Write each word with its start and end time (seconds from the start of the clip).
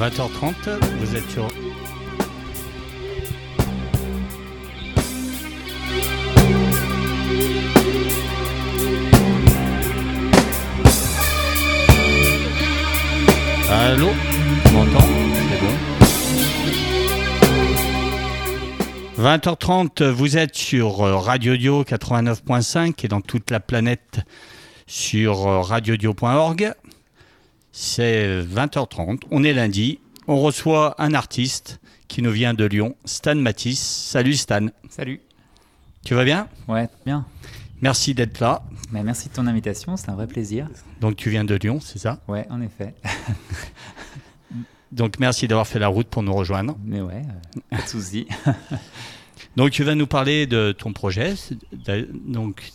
20h30, 0.00 0.80
vous 0.98 1.14
êtes 1.14 1.28
sur. 1.28 1.46
Allô 13.68 14.08
Tu 14.64 14.72
m'entends 14.72 15.00
C'est 15.50 15.60
bon. 19.20 19.22
20h30, 19.22 20.08
vous 20.08 20.38
êtes 20.38 20.54
sur 20.54 20.96
Radio 20.96 21.58
Dio 21.58 21.82
89.5 21.84 23.04
et 23.04 23.08
dans 23.08 23.20
toute 23.20 23.50
la 23.50 23.60
planète 23.60 24.20
sur 24.86 25.40
radiodio.org. 25.66 26.72
C'est 27.72 28.42
20h30, 28.42 29.20
on 29.30 29.44
est 29.44 29.52
lundi, 29.52 30.00
on 30.26 30.40
reçoit 30.40 31.00
un 31.00 31.14
artiste 31.14 31.80
qui 32.08 32.20
nous 32.20 32.32
vient 32.32 32.52
de 32.52 32.64
Lyon, 32.64 32.96
Stan 33.04 33.36
Matisse. 33.36 33.80
Salut 33.80 34.34
Stan. 34.34 34.66
Salut. 34.88 35.20
Tu 36.04 36.14
vas 36.14 36.24
bien? 36.24 36.48
Ouais, 36.66 36.88
bien. 37.06 37.24
Merci 37.80 38.14
d'être 38.14 38.40
là. 38.40 38.62
Mais 38.90 39.04
merci 39.04 39.28
de 39.28 39.34
ton 39.34 39.46
invitation, 39.46 39.96
c'est 39.96 40.10
un 40.10 40.16
vrai 40.16 40.26
plaisir. 40.26 40.68
Donc 41.00 41.14
tu 41.14 41.30
viens 41.30 41.44
de 41.44 41.54
Lyon, 41.54 41.78
c'est 41.80 42.00
ça? 42.00 42.20
Ouais, 42.26 42.46
en 42.50 42.60
effet. 42.60 42.94
Donc 44.92 45.20
merci 45.20 45.46
d'avoir 45.46 45.68
fait 45.68 45.78
la 45.78 45.86
route 45.86 46.08
pour 46.08 46.24
nous 46.24 46.34
rejoindre. 46.34 46.76
Mais 46.84 47.00
ouais, 47.00 47.22
euh, 47.22 47.60
pas 47.70 47.82
de 47.82 47.88
souci. 47.88 48.26
Donc 49.56 49.70
tu 49.70 49.84
vas 49.84 49.94
nous 49.94 50.08
parler 50.08 50.48
de 50.48 50.72
ton 50.72 50.92
projet. 50.92 51.34
Donc 52.26 52.72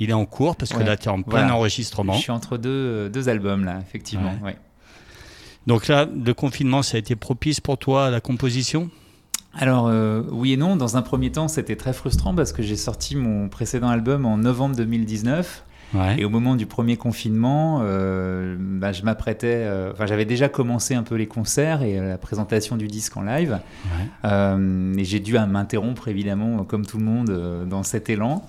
il 0.00 0.10
est 0.10 0.14
en 0.14 0.24
cours 0.26 0.56
parce 0.56 0.72
que 0.72 0.78
Ouais, 0.78 0.84
là 0.84 0.96
tu 0.96 1.04
es 1.08 1.12
en 1.12 1.22
plein 1.22 1.40
voilà. 1.42 1.54
enregistrement. 1.56 2.14
Je 2.14 2.18
suis 2.20 2.32
entre 2.32 2.56
deux, 2.56 3.08
deux 3.10 3.28
albums 3.28 3.64
là, 3.64 3.78
effectivement. 3.86 4.32
Ouais. 4.42 4.48
ouais. 4.50 4.56
Donc 5.66 5.88
là, 5.88 6.06
le 6.06 6.34
confinement, 6.34 6.82
ça 6.82 6.96
a 6.96 7.00
été 7.00 7.14
propice 7.16 7.60
pour 7.60 7.78
toi 7.78 8.06
à 8.06 8.10
la 8.10 8.20
composition? 8.20 8.90
Alors 9.58 9.88
euh, 9.88 10.22
oui 10.30 10.52
et 10.52 10.56
non, 10.56 10.76
dans 10.76 10.96
un 10.96 11.02
premier 11.02 11.32
temps 11.32 11.48
c'était 11.48 11.74
très 11.74 11.92
frustrant 11.92 12.34
parce 12.36 12.52
que 12.52 12.62
j'ai 12.62 12.76
sorti 12.76 13.16
mon 13.16 13.48
précédent 13.48 13.88
album 13.88 14.24
en 14.24 14.36
novembre 14.38 14.76
2019 14.76 15.64
Ouais. 15.92 16.20
et 16.20 16.24
au 16.24 16.30
moment 16.30 16.54
du 16.54 16.66
premier 16.66 16.96
confinement, 16.96 17.80
euh, 17.82 18.54
bah, 18.56 18.92
je 18.92 19.02
m'apprêtais, 19.02 19.64
euh, 19.64 19.90
enfin 19.92 20.06
j'avais 20.06 20.24
déjà 20.24 20.48
commencé 20.48 20.94
un 20.94 21.02
peu 21.02 21.16
les 21.16 21.26
concerts 21.26 21.82
et 21.82 21.98
euh, 21.98 22.08
la 22.10 22.16
présentation 22.16 22.76
du 22.76 22.86
disque 22.86 23.16
en 23.16 23.22
live 23.22 23.58
Ouais. 23.86 24.06
Euh, 24.24 24.94
et 24.96 25.04
j'ai 25.04 25.18
dû 25.18 25.36
euh, 25.36 25.46
m'interrompre 25.46 26.06
évidemment 26.06 26.62
comme 26.62 26.86
tout 26.86 26.96
le 26.98 27.02
monde 27.04 27.30
euh, 27.30 27.64
dans 27.64 27.82
cet 27.82 28.08
élan. 28.08 28.46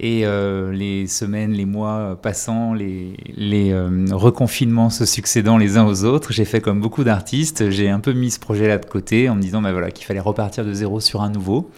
Et 0.00 0.24
euh, 0.24 0.72
les 0.72 1.08
semaines, 1.08 1.52
les 1.52 1.64
mois 1.64 2.16
passant, 2.20 2.72
les, 2.72 3.16
les 3.36 3.72
euh, 3.72 4.06
reconfinements 4.12 4.90
se 4.90 5.04
succédant 5.04 5.58
les 5.58 5.76
uns 5.76 5.86
aux 5.86 6.04
autres, 6.04 6.32
j'ai 6.32 6.44
fait 6.44 6.60
comme 6.60 6.80
beaucoup 6.80 7.02
d'artistes, 7.02 7.70
j'ai 7.70 7.88
un 7.88 7.98
peu 7.98 8.12
mis 8.12 8.30
ce 8.30 8.38
projet-là 8.38 8.78
de 8.78 8.86
côté 8.86 9.28
en 9.28 9.34
me 9.34 9.40
disant 9.40 9.60
bah, 9.60 9.72
voilà, 9.72 9.90
qu'il 9.90 10.06
fallait 10.06 10.20
repartir 10.20 10.64
de 10.64 10.72
zéro 10.72 11.00
sur 11.00 11.22
un 11.22 11.30
nouveau. 11.30 11.68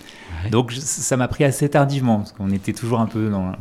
Ouais. 0.44 0.50
Donc 0.50 0.72
ça 0.72 1.16
m'a 1.16 1.28
pris 1.28 1.44
assez 1.44 1.70
tardivement, 1.70 2.18
parce 2.18 2.32
qu'on 2.32 2.50
était 2.50 2.74
toujours 2.74 3.00
un 3.00 3.06
peu 3.06 3.30
dans 3.30 3.52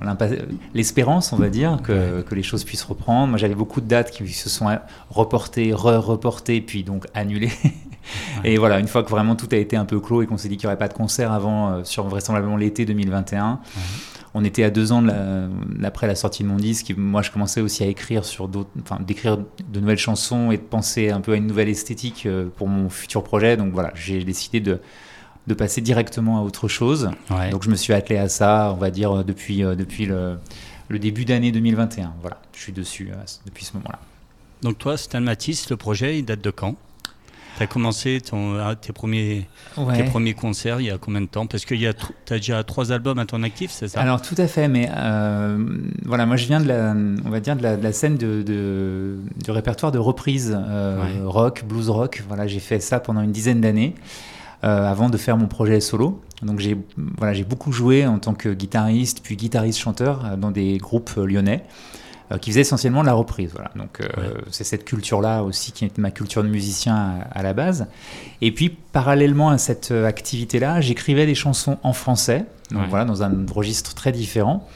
l'espérance, 0.73 1.31
on 1.31 1.37
va 1.37 1.49
dire, 1.49 1.79
que, 1.81 2.21
que 2.21 2.35
les 2.35 2.43
choses 2.43 2.65
puissent 2.65 2.83
reprendre. 2.83 3.29
Moi 3.29 3.37
j'avais 3.37 3.55
beaucoup 3.55 3.79
de 3.79 3.87
dates 3.87 4.11
qui 4.11 4.27
se 4.33 4.49
sont 4.49 4.67
reportées, 5.09 5.71
re-reportées, 5.73 6.59
puis 6.59 6.83
donc 6.83 7.05
annulées. 7.13 7.51
Et 8.43 8.57
voilà, 8.57 8.79
une 8.79 8.87
fois 8.87 9.03
que 9.03 9.09
vraiment 9.09 9.35
tout 9.35 9.47
a 9.51 9.57
été 9.57 9.75
un 9.75 9.85
peu 9.85 9.99
clos 9.99 10.21
et 10.21 10.27
qu'on 10.27 10.37
s'est 10.37 10.49
dit 10.49 10.57
qu'il 10.57 10.67
n'y 10.67 10.73
aurait 10.73 10.77
pas 10.77 10.87
de 10.87 10.93
concert 10.93 11.31
avant, 11.31 11.69
euh, 11.69 11.83
sur 11.83 12.07
vraisemblablement 12.07 12.57
l'été 12.57 12.85
2021, 12.85 13.59
on 14.33 14.43
était 14.43 14.63
à 14.63 14.69
deux 14.69 14.91
ans 14.91 15.01
de 15.01 15.07
la- 15.07 15.87
après 15.87 16.05
la 16.07 16.15
sortie 16.15 16.43
de 16.43 16.47
mon 16.47 16.57
disque. 16.57 16.91
Et 16.91 16.93
moi, 16.93 17.21
je 17.21 17.31
commençais 17.31 17.61
aussi 17.61 17.83
à 17.83 17.87
écrire 17.87 18.25
sur 18.25 18.47
d'autres, 18.47 18.69
enfin, 18.81 18.99
d'écrire 19.01 19.37
de 19.37 19.79
nouvelles 19.79 19.97
chansons 19.97 20.51
et 20.51 20.57
de 20.57 20.61
penser 20.63 21.09
un 21.09 21.21
peu 21.21 21.33
à 21.33 21.35
une 21.35 21.47
nouvelle 21.47 21.69
esthétique 21.69 22.25
euh, 22.25 22.47
pour 22.57 22.67
mon 22.67 22.89
futur 22.89 23.23
projet. 23.23 23.57
Donc 23.57 23.73
voilà, 23.73 23.91
j'ai 23.95 24.23
décidé 24.23 24.59
de, 24.59 24.79
de 25.47 25.53
passer 25.55 25.81
directement 25.81 26.37
à 26.39 26.41
autre 26.41 26.67
chose. 26.67 27.09
Ouais. 27.31 27.49
Donc 27.49 27.63
je 27.63 27.69
me 27.69 27.75
suis 27.75 27.93
attelé 27.93 28.19
à 28.19 28.29
ça, 28.29 28.71
on 28.73 28.77
va 28.77 28.91
dire, 28.91 29.11
euh, 29.19 29.23
depuis, 29.23 29.63
euh, 29.63 29.73
depuis 29.75 30.05
le, 30.05 30.37
le 30.89 30.99
début 30.99 31.25
d'année 31.25 31.51
2021. 31.51 32.13
Voilà, 32.21 32.39
je 32.53 32.59
suis 32.61 32.71
dessus 32.73 33.09
depuis 33.45 33.65
ce 33.65 33.73
moment-là. 33.77 33.99
Donc 34.61 34.77
toi, 34.77 34.97
Stan 34.97 35.21
Matisse, 35.21 35.69
le 35.69 35.77
projet, 35.77 36.19
il 36.19 36.25
date 36.25 36.41
de 36.41 36.51
quand? 36.51 36.75
Tu 37.59 37.63
as 37.63 37.67
commencé 37.67 38.21
ton, 38.21 38.55
ah, 38.57 38.73
tes, 38.75 38.93
premiers, 38.93 39.45
tes 39.93 40.03
premiers 40.03 40.33
concerts 40.33 40.79
il 40.79 40.85
y 40.85 40.89
a 40.91 40.97
combien 40.97 41.19
de 41.19 41.25
temps? 41.25 41.45
Parce 41.45 41.65
que 41.65 41.75
tu 41.75 41.85
as 41.85 42.37
déjà 42.37 42.63
trois 42.63 42.93
albums 42.93 43.19
à 43.19 43.25
ton 43.25 43.43
actif, 43.43 43.69
c'est 43.69 43.89
ça? 43.89 43.99
Alors 43.99 44.21
tout 44.21 44.35
à 44.37 44.47
fait, 44.47 44.69
mais 44.69 44.89
euh, 44.95 45.57
voilà, 46.05 46.25
moi 46.25 46.37
je 46.37 46.47
viens 46.47 46.61
de 46.61 46.67
la, 46.69 46.95
on 47.25 47.29
va 47.29 47.41
dire 47.41 47.57
de 47.57 47.61
la, 47.63 47.75
de 47.75 47.83
la 47.83 47.91
scène 47.91 48.15
de, 48.15 48.43
de- 48.43 49.17
du 49.43 49.51
répertoire 49.51 49.91
de 49.91 49.97
reprise 49.99 50.57
euh, 50.57 51.03
Ouais. 51.03 51.21
rock, 51.25 51.65
blues 51.67 51.89
rock. 51.89 52.23
Voilà, 52.29 52.47
j'ai 52.47 52.61
fait 52.61 52.79
ça 52.79 53.01
pendant 53.01 53.21
une 53.21 53.33
dizaine 53.33 53.59
d'années 53.59 53.93
euh, 54.63 54.89
avant 54.89 55.09
de 55.09 55.17
faire 55.17 55.35
mon 55.35 55.47
projet 55.47 55.81
solo. 55.81 56.21
Donc 56.41 56.59
j'ai 56.59 56.77
voilà, 57.17 57.37
beaucoup 57.43 57.73
joué 57.73 58.07
en 58.07 58.19
tant 58.19 58.35
que 58.35 58.53
guitariste, 58.53 59.19
puis 59.21 59.35
guitariste-chanteur 59.35 60.23
euh, 60.25 60.35
dans 60.37 60.51
des 60.51 60.77
groupes 60.77 61.11
lyonnais 61.17 61.65
qui 62.37 62.51
faisaient 62.51 62.61
essentiellement 62.61 63.01
de 63.01 63.07
la 63.07 63.13
reprise. 63.13 63.51
Voilà, 63.53 63.71
donc 63.75 64.01
euh, 64.01 64.07
Ouais. 64.17 64.33
c'est 64.51 64.63
cette 64.63 64.85
culture-là 64.85 65.41
aussi 65.43 65.71
qui 65.71 65.85
est 65.85 65.97
ma 65.97 66.11
culture 66.11 66.43
de 66.43 66.47
musicien 66.49 66.95
à, 66.95 67.39
à 67.39 67.41
la 67.41 67.53
base. 67.53 67.87
Et 68.41 68.51
puis 68.51 68.69
parallèlement 68.69 69.49
à 69.49 69.57
cette 69.57 69.89
euh, 69.91 70.05
activité-là, 70.05 70.79
j'écrivais 70.81 71.25
des 71.25 71.35
chansons 71.35 71.77
en 71.81 71.93
français, 71.93 72.45
donc 72.71 72.81
Ouais. 72.83 72.87
voilà, 72.89 73.05
dans 73.05 73.23
un 73.23 73.31
registre 73.51 73.95
très 73.95 74.11
différent, 74.11 74.67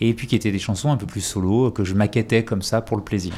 et 0.00 0.14
puis 0.14 0.26
qui 0.26 0.34
étaient 0.34 0.50
des 0.50 0.58
chansons 0.58 0.90
un 0.90 0.96
peu 0.96 1.06
plus 1.06 1.20
solo, 1.20 1.66
euh, 1.66 1.70
que 1.70 1.84
je 1.84 1.94
maquettais 1.94 2.42
comme 2.44 2.62
ça 2.62 2.80
pour 2.80 2.96
le 2.96 3.02
plaisir. 3.04 3.34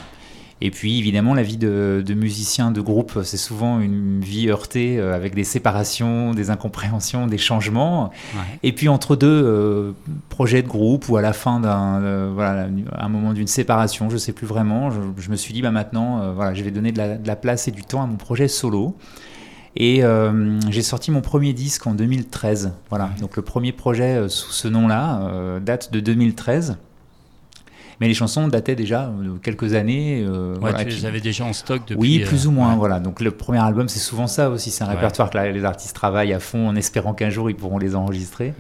Et 0.65 0.71
puis 0.71 0.97
évidemment, 0.97 1.35
la 1.35 1.43
vie 1.43 1.57
de, 1.57 2.05
de 2.07 2.15
musicien 2.15 2.71
de 2.71 2.81
groupe, 2.81 3.19
c'est 3.25 3.37
souvent 3.37 3.81
une 3.81 4.21
vie 4.21 4.49
heurtée 4.49 5.01
euh, 5.01 5.13
avec 5.13 5.35
des 5.35 5.43
séparations, 5.43 6.35
des 6.35 6.51
incompréhensions, 6.51 7.27
des 7.27 7.37
changements. 7.37 8.11
Ouais. 8.33 8.41
Et 8.63 8.71
puis 8.71 8.89
entre 8.89 9.17
deux 9.17 9.27
euh, 9.27 9.91
projets 10.29 10.63
de 10.63 10.69
groupe 10.69 11.09
ou 11.09 11.17
à 11.17 11.21
la 11.21 11.33
fin 11.33 11.59
d'un 11.59 12.01
euh, 12.03 12.31
voilà 12.33 12.69
un 12.97 13.09
moment 13.09 13.33
d'une 13.33 13.49
séparation, 13.49 14.09
je 14.09 14.17
sais 14.17 14.33
plus 14.33 14.47
vraiment, 14.47 14.93
je, 14.93 15.01
je 15.19 15.31
me 15.31 15.37
suis 15.37 15.53
dit 15.53 15.63
bah 15.63 15.73
maintenant 15.73 16.23
euh, 16.23 16.33
voilà 16.33 16.55
je 16.55 16.63
vais 16.63 16.71
donner 16.71 16.93
de 16.93 16.99
la, 16.99 17.17
de 17.17 17.27
la 17.27 17.35
place 17.35 17.67
et 17.67 17.73
du 17.73 17.83
temps 17.83 18.01
à 18.01 18.07
mon 18.07 18.17
projet 18.17 18.47
solo. 18.47 18.97
Et 19.75 20.03
j'ai 20.69 20.83
sorti 20.83 21.11
mon 21.11 21.23
premier 21.23 21.55
disque 21.55 21.87
en 21.87 21.95
2013. 21.95 22.75
Voilà, 22.91 23.09
donc 23.21 23.37
le 23.37 23.43
premier 23.43 23.73
projet 23.73 24.29
sous 24.29 24.53
ce 24.53 24.69
nom-là 24.69 25.59
date 25.61 25.91
de 25.91 25.99
2013. 25.99 26.77
Mais 28.03 28.09
les 28.09 28.15
chansons 28.15 28.49
dataient 28.49 28.75
déjà 28.75 29.07
de 29.07 29.39
quelques 29.39 29.75
années. 29.75 30.25
euh, 30.27 30.55
Ouais, 30.55 30.59
voilà, 30.59 30.79
tu 30.83 30.91
qui- 30.91 30.97
les 30.97 31.07
avais 31.07 31.21
déjà 31.21 31.45
en 31.45 31.53
stock 31.53 31.83
depuis. 31.87 32.01
oui, 32.01 32.19
plus 32.27 32.47
euh, 32.47 32.49
ou 32.49 32.51
moins, 32.53 32.73
ouais. 32.73 32.77
voilà. 32.77 32.99
Donc 32.99 33.21
le 33.21 33.31
premier 33.31 33.61
album, 33.61 33.89
c'est 33.89 34.01
souvent 34.01 34.27
ça 34.27 34.51
aussi. 34.51 34.73
C'est 34.73 34.83
un 34.83 34.89
Ouais. 34.89 34.95
répertoire 34.95 35.31
que 35.31 35.39
les 35.39 35.65
artistes 35.65 35.95
travaillent 35.95 36.33
à 36.33 36.41
fond 36.41 36.67
en 36.69 36.75
espérant 36.75 37.15
qu'un 37.15 37.31
jour 37.31 37.49
ils 37.49 37.55
pourront 37.55 37.79
les 37.79 37.95
enregistrer. 37.95 38.55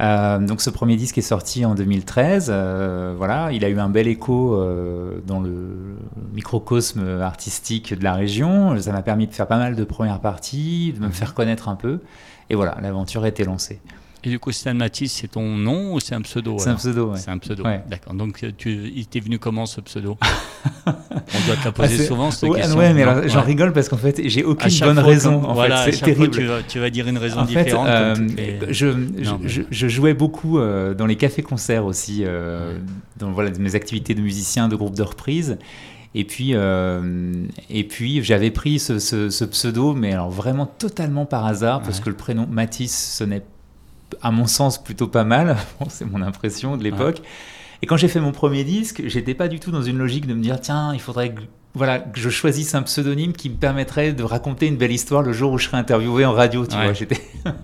Euh, 0.00 0.38
donc 0.38 0.60
ce 0.60 0.70
premier 0.70 0.94
disque 0.94 1.18
est 1.18 1.22
sorti 1.22 1.64
en 1.64 1.74
2013. 1.74 2.50
euh, 2.54 3.14
voilà, 3.18 3.50
il 3.50 3.64
a 3.64 3.68
eu 3.68 3.80
un 3.80 3.88
bel 3.88 4.06
écho 4.06 4.54
euh, 4.54 5.18
dans 5.26 5.40
le 5.40 5.96
microcosme 6.32 7.20
artistique 7.20 7.98
de 7.98 8.04
la 8.04 8.14
région. 8.14 8.80
Ça 8.80 8.92
m'a 8.92 9.02
permis 9.02 9.26
de 9.26 9.32
faire 9.34 9.48
pas 9.48 9.58
mal 9.58 9.74
de 9.74 9.82
premières 9.82 10.20
parties, 10.20 10.94
de 10.96 11.04
me 11.04 11.10
faire 11.10 11.34
connaître 11.34 11.68
un 11.68 11.74
peu. 11.76 11.98
Et 12.48 12.54
voilà, 12.54 12.76
l'aventure 12.80 13.24
a 13.24 13.28
été 13.28 13.42
lancée. 13.42 13.80
Et 14.26 14.30
du 14.30 14.38
coup, 14.38 14.52
Stan 14.52 14.72
Matisse, 14.74 15.12
c'est 15.12 15.28
ton 15.28 15.44
nom 15.56 15.92
ou 15.94 16.00
c'est 16.00 16.14
un 16.14 16.22
pseudo 16.22 16.56
C'est 16.58 16.70
un 16.70 16.76
pseudo, 16.76 17.10
ouais. 17.12 17.18
C'est 17.18 17.30
un 17.30 17.36
pseudo. 17.38 17.62
Ouais. 17.64 17.82
D'accord. 17.90 18.14
Donc, 18.14 18.42
euh, 18.42 18.50
tu, 18.56 18.90
il 18.94 19.06
t'est 19.06 19.20
venu 19.20 19.38
comment 19.38 19.66
ce 19.66 19.82
pseudo 19.82 20.16
On 20.86 20.90
doit 21.46 21.56
te 21.56 21.64
la 21.66 21.72
poser 21.72 21.96
Ah, 22.00 22.06
souvent 22.06 22.30
cette 22.30 22.48
Ouais, 22.48 22.60
question. 22.60 22.78
ouais, 22.78 22.94
mais 22.94 23.02
alors, 23.02 23.28
j'en 23.28 23.42
rigole 23.42 23.72
parce 23.74 23.88
qu'en 23.90 23.96
fait, 23.98 24.20
j'ai 24.26 24.42
aucune 24.42 24.70
bonne 24.80 24.94
fois, 24.94 25.02
raison. 25.02 25.40
comme- 25.40 25.50
en 25.50 25.54
voilà, 25.54 25.76
fait, 25.84 25.92
c'est 25.92 25.98
chaque 25.98 26.16
fois, 26.16 26.26
terrible. 26.28 26.36
tu 26.38 26.44
vas, 26.46 26.62
tu 26.62 26.78
vas 26.78 26.90
dire 26.90 27.06
une 27.08 27.18
raison 27.18 27.40
En 27.40 27.46
fait, 27.46 27.64
différente. 27.64 27.86
euh, 27.88 28.14
les- 28.36 28.72
je, 28.72 28.86
Non, 28.86 29.06
je, 29.18 29.32
mais- 29.42 29.48
je- 29.48 29.62
je 29.70 29.88
jouais 29.88 30.14
beaucoup 30.14 30.58
euh, 30.58 30.94
dans 30.94 31.06
les 31.06 31.16
cafés-concerts 31.16 31.84
aussi, 31.84 32.22
euh, 32.24 32.78
dans 33.18 33.30
voilà, 33.30 33.50
mes 33.58 33.74
activités 33.74 34.14
de 34.14 34.20
musicien, 34.22 34.68
de 34.68 34.76
groupe 34.76 34.94
de 34.96 35.02
reprise. 35.02 35.58
Et 36.14 36.24
puis, 36.24 36.50
euh, 36.54 37.32
et 37.68 37.84
puis 37.84 38.22
j'avais 38.22 38.50
pris 38.52 38.78
ce, 38.78 38.98
ce- 39.00 39.30
ce 39.30 39.44
pseudo, 39.44 39.94
mais 39.94 40.12
alors 40.12 40.30
vraiment 40.30 40.64
totalement 40.66 41.26
par 41.26 41.44
hasard, 41.44 41.82
parce 41.82 41.98
Ouais. 41.98 42.04
que 42.04 42.10
le 42.10 42.16
prénom 42.16 42.46
Matisse 42.48 42.96
sonnait, 43.16 43.42
à 44.22 44.30
mon 44.30 44.46
sens, 44.46 44.82
plutôt 44.82 45.08
pas 45.08 45.24
mal. 45.24 45.56
Bon, 45.80 45.86
C'est 45.88 46.04
mon 46.04 46.22
impression 46.22 46.76
de 46.76 46.84
l'époque. 46.84 47.22
Et 47.82 47.86
quand 47.86 47.96
j'ai 47.96 48.08
fait 48.08 48.20
mon 48.20 48.32
premier 48.32 48.64
disque, 48.64 49.02
j'étais 49.06 49.34
pas 49.34 49.48
du 49.48 49.60
tout 49.60 49.70
dans 49.70 49.82
une 49.82 49.98
logique 49.98 50.26
de 50.26 50.34
me 50.34 50.40
dire 50.42 50.60
tiens, 50.60 50.92
il 50.94 51.00
faudrait 51.00 51.34
que, 51.34 51.42
voilà, 51.74 51.98
que 51.98 52.18
je 52.18 52.30
choisisse 52.30 52.74
un 52.74 52.82
pseudonyme 52.82 53.32
qui 53.32 53.50
me 53.50 53.56
permettrait 53.56 54.12
de 54.12 54.22
raconter 54.22 54.66
une 54.66 54.76
belle 54.76 54.92
histoire 54.92 55.22
le 55.22 55.32
jour 55.32 55.52
où 55.52 55.58
je 55.58 55.66
serai 55.66 55.76
interviewé 55.76 56.24
en 56.24 56.32
radio. 56.32 56.66
Tu 56.66 56.76
Ouais. 56.76 56.84
vois, 56.84 56.92
j'étais 56.92 57.20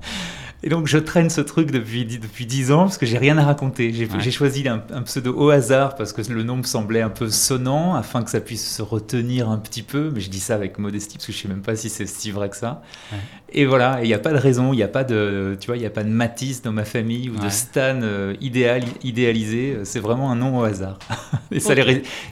Et 0.62 0.68
donc 0.68 0.86
je 0.88 0.98
traîne 0.98 1.30
ce 1.30 1.40
truc 1.40 1.70
depuis, 1.70 2.04
depuis 2.04 2.44
10 2.44 2.70
ans 2.72 2.80
parce 2.82 2.98
que 2.98 3.06
j'ai 3.06 3.16
rien 3.16 3.38
à 3.38 3.44
raconter. 3.44 3.92
J'ai 3.92 4.30
choisi 4.30 4.68
un, 4.68 4.78
pseudo 5.02 5.34
au 5.34 5.48
hasard 5.48 5.94
parce 5.94 6.12
que 6.12 6.20
le 6.30 6.42
nom 6.42 6.56
me 6.56 6.64
semblait 6.64 7.00
un 7.00 7.08
peu 7.08 7.30
sonnant 7.30 7.94
afin 7.94 8.22
que 8.22 8.30
ça 8.30 8.40
puisse 8.40 8.76
se 8.76 8.82
retenir 8.82 9.48
un 9.48 9.56
petit 9.56 9.82
peu. 9.82 10.10
Mais 10.12 10.20
je 10.20 10.28
dis 10.28 10.40
ça 10.40 10.54
avec 10.54 10.78
modestie 10.78 11.16
parce 11.16 11.26
que 11.26 11.32
je 11.32 11.38
sais 11.38 11.48
même 11.48 11.62
pas 11.62 11.76
si 11.76 11.88
c'est 11.88 12.06
si 12.06 12.30
vrai 12.30 12.50
que 12.50 12.56
ça. 12.56 12.82
Et 13.52 13.66
voilà, 13.66 13.98
il 14.02 14.06
n'y 14.06 14.14
a 14.14 14.18
pas 14.18 14.32
de 14.32 14.38
raison, 14.38 14.72
il 14.72 14.76
n'y 14.76 14.82
a 14.82 14.88
pas 14.88 15.02
de, 15.02 15.56
tu 15.60 15.66
vois, 15.66 15.76
il 15.76 15.82
y 15.82 15.86
a 15.86 15.90
pas 15.90 16.04
de 16.04 16.08
Matisse 16.08 16.62
dans 16.62 16.72
ma 16.72 16.84
famille 16.84 17.30
ou 17.30 17.36
de 17.36 17.48
Stan 17.48 18.00
euh, 18.02 18.34
idéal, 18.40 18.84
idéalisé. 19.02 19.78
C'est 19.84 19.98
vraiment 19.98 20.30
un 20.30 20.36
nom 20.36 20.58
au 20.58 20.62
hasard. 20.62 20.98
et 21.50 21.58
ça 21.58 21.74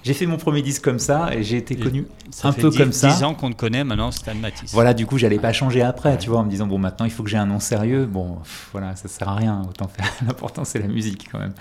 j'ai 0.02 0.14
fait 0.14 0.26
mon 0.26 0.36
premier 0.36 0.62
disque 0.62 0.82
comme 0.82 0.98
ça 0.98 1.30
et 1.34 1.42
j'ai 1.42 1.56
été 1.56 1.74
connu 1.76 2.06
un 2.44 2.52
peu 2.52 2.70
comme 2.70 2.92
ça. 2.92 3.08
10 3.08 3.24
ans 3.24 3.34
qu'on 3.34 3.50
te 3.50 3.56
connaît 3.56 3.82
maintenant, 3.82 4.12
Stan 4.12 4.34
Matisse. 4.34 4.72
Voilà, 4.72 4.94
du 4.94 5.06
coup, 5.06 5.18
j'allais 5.18 5.38
pas 5.38 5.52
changer 5.52 5.82
après, 5.82 6.18
tu 6.18 6.30
vois, 6.30 6.38
en 6.38 6.44
me 6.44 6.50
disant 6.50 6.66
bon, 6.66 6.78
maintenant 6.78 7.06
il 7.06 7.12
faut 7.12 7.24
que 7.24 7.30
j'ai 7.30 7.36
un 7.36 7.46
nom 7.46 7.58
sérieux. 7.58 8.06
Bon, 8.06 8.38
voilà, 8.72 8.94
ça 8.94 9.08
sert 9.08 9.28
à 9.28 9.34
rien, 9.34 9.62
autant 9.68 9.88
faire. 9.88 10.12
L'important, 10.26 10.64
c'est 10.64 10.78
la 10.78 10.88
musique 10.88 11.28
quand 11.32 11.38
même. 11.38 11.54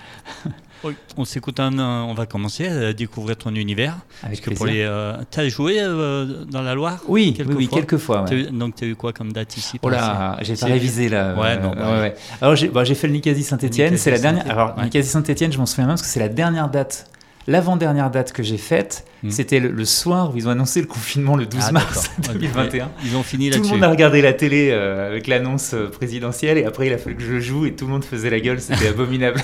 on 1.16 1.24
s'écoute 1.24 1.60
un, 1.60 1.78
on 1.78 2.14
va 2.14 2.26
commencer 2.26 2.66
à 2.66 2.92
découvrir 2.92 3.36
ton 3.36 3.54
univers. 3.54 3.96
Avec 4.22 4.40
que 4.40 4.50
pour 4.50 4.66
les, 4.66 4.82
euh, 4.82 5.16
as 5.36 5.48
joué 5.48 5.78
euh, 5.80 6.44
dans 6.44 6.62
la 6.62 6.74
Loire? 6.74 7.00
Oui, 7.08 7.34
quelques 7.34 7.54
oui, 7.54 7.66
fois. 7.66 7.78
quelques 7.78 7.96
fois. 7.96 8.24
donc 8.52 8.76
tu 8.76 8.84
as 8.84 8.88
eu 8.88 8.96
quoi 8.96 9.12
comme 9.12 9.32
date 9.32 9.56
ici? 9.56 9.78
Oh 9.82 9.88
là, 9.88 10.38
j'ai 10.42 10.54
pas 10.54 10.66
révisé 10.66 11.08
là. 11.08 11.34
Ouais, 11.34 11.58
non, 11.58 11.72
ouais, 11.72 12.14
Alors 12.40 12.56
j'ai 12.56 12.68
bah, 12.68 12.84
fait 12.84 13.06
le 13.06 13.12
Nicasie 13.12 13.42
Saint-Etienne, 13.42 13.96
c'est 13.96 14.10
la 14.10 14.18
dernière. 14.18 14.50
Alors 14.50 14.80
Nicasie 14.82 15.08
Saint-Etienne, 15.08 15.52
je 15.52 15.58
m'en 15.58 15.66
souviens 15.66 15.86
même 15.86 15.96
parce 15.96 16.02
que 16.02 16.08
c'est 16.08 16.20
la 16.20 16.28
dernière 16.28 16.68
date 16.68 17.06
L'avant-dernière 17.48 18.10
date 18.10 18.32
que 18.32 18.42
j'ai 18.42 18.58
faite, 18.58 19.06
hmm. 19.22 19.30
c'était 19.30 19.58
le, 19.58 19.84
soir 19.86 20.34
où 20.34 20.36
ils 20.36 20.46
ont 20.48 20.50
annoncé 20.50 20.82
le 20.82 20.86
confinement 20.86 21.34
le 21.34 21.46
12 21.46 21.60
ah, 21.68 21.72
mars 21.72 22.10
2021. 22.30 22.90
Ils 23.06 23.16
ont 23.16 23.22
fini 23.22 23.48
là-dessus. 23.48 23.62
Tout 23.62 23.68
le 23.68 23.74
monde 23.76 23.84
a 23.84 23.88
regardé 23.88 24.20
la 24.20 24.34
télé 24.34 24.68
euh, 24.70 25.08
avec 25.08 25.26
l'annonce 25.26 25.72
euh, 25.72 25.88
présidentielle 25.88 26.58
et 26.58 26.66
après 26.66 26.88
il 26.88 26.92
a 26.92 26.98
fallu 26.98 27.16
que 27.16 27.22
je 27.22 27.40
joue 27.40 27.64
et 27.64 27.74
tout 27.74 27.86
le 27.86 27.92
monde 27.92 28.04
faisait 28.04 28.28
la 28.28 28.40
gueule, 28.40 28.60
c'était 28.60 28.88
abominable. 28.88 29.40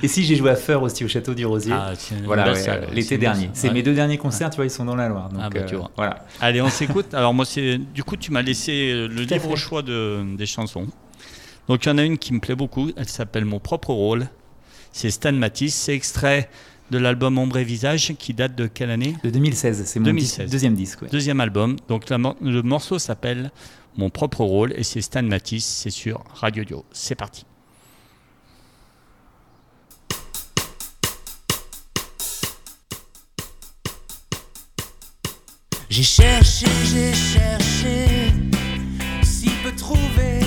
et 0.00 0.06
si 0.06 0.22
j'ai 0.22 0.36
joué 0.36 0.50
à 0.50 0.54
Feur 0.54 0.84
aussi 0.84 1.04
au 1.04 1.08
château 1.08 1.34
du 1.34 1.44
Rosier, 1.44 1.72
ah, 1.74 1.92
voilà, 2.24 2.52
l'été 2.92 3.18
dernier. 3.18 3.50
C'est 3.52 3.72
mes 3.72 3.82
deux 3.82 3.94
derniers 3.94 4.18
concerts, 4.18 4.50
tu 4.50 4.56
vois, 4.56 4.66
ils 4.66 4.70
sont 4.70 4.84
dans 4.84 4.94
la 4.94 5.08
Loire. 5.08 5.28
Donc, 5.28 5.40
ah, 5.42 5.50
bah, 5.50 5.62
tu 5.62 5.74
euh. 5.74 5.80
Voilà. 5.96 6.24
Allez, 6.40 6.62
on 6.62 6.70
s'écoute. 6.70 7.14
Alors 7.14 7.34
moi, 7.34 7.44
c'est 7.44 7.78
du 7.78 8.04
coup, 8.04 8.16
tu 8.16 8.30
m'as 8.30 8.42
laissé 8.42 8.92
le 8.92 9.22
libre 9.22 9.56
choix 9.56 9.82
de, 9.82 10.22
des 10.36 10.46
chansons. 10.46 10.86
Donc 11.66 11.84
il 11.84 11.88
y 11.88 11.92
en 11.92 11.98
a 11.98 12.04
une 12.04 12.16
qui 12.16 12.32
me 12.32 12.38
plaît 12.38 12.54
beaucoup. 12.54 12.92
Elle 12.96 13.08
s'appelle 13.08 13.44
Mon 13.44 13.58
propre 13.58 13.90
rôle. 13.92 14.28
C'est 14.92 15.10
Stan 15.10 15.32
Matisse. 15.32 15.74
C'est 15.74 15.94
extrait 15.94 16.48
de 16.92 16.98
l'album 16.98 17.38
Ombre 17.38 17.56
et 17.56 17.64
Visage 17.64 18.14
qui 18.18 18.34
date 18.34 18.54
de 18.54 18.66
quelle 18.66 18.90
année? 18.90 19.16
De 19.24 19.30
2016, 19.30 19.84
c'est 19.86 19.98
mon 19.98 20.12
deuxième 20.12 20.74
disque. 20.74 21.08
Deuxième 21.10 21.40
album. 21.40 21.76
Donc 21.88 22.10
le 22.10 22.62
morceau 22.62 22.98
s'appelle 22.98 23.50
Mon 23.96 24.10
propre 24.10 24.44
rôle 24.44 24.74
et 24.76 24.82
c'est 24.84 25.00
Stan 25.00 25.22
Matisse, 25.22 25.64
c'est 25.64 25.90
sur 25.90 26.22
Radio 26.34 26.64
Dio. 26.64 26.84
C'est 26.92 27.14
parti. 27.14 27.46
J'ai 35.88 36.02
cherché, 36.02 36.66
j'ai 36.90 37.12
cherché, 37.12 38.06
si 39.22 39.50
peut 39.62 39.76
trouver, 39.76 40.40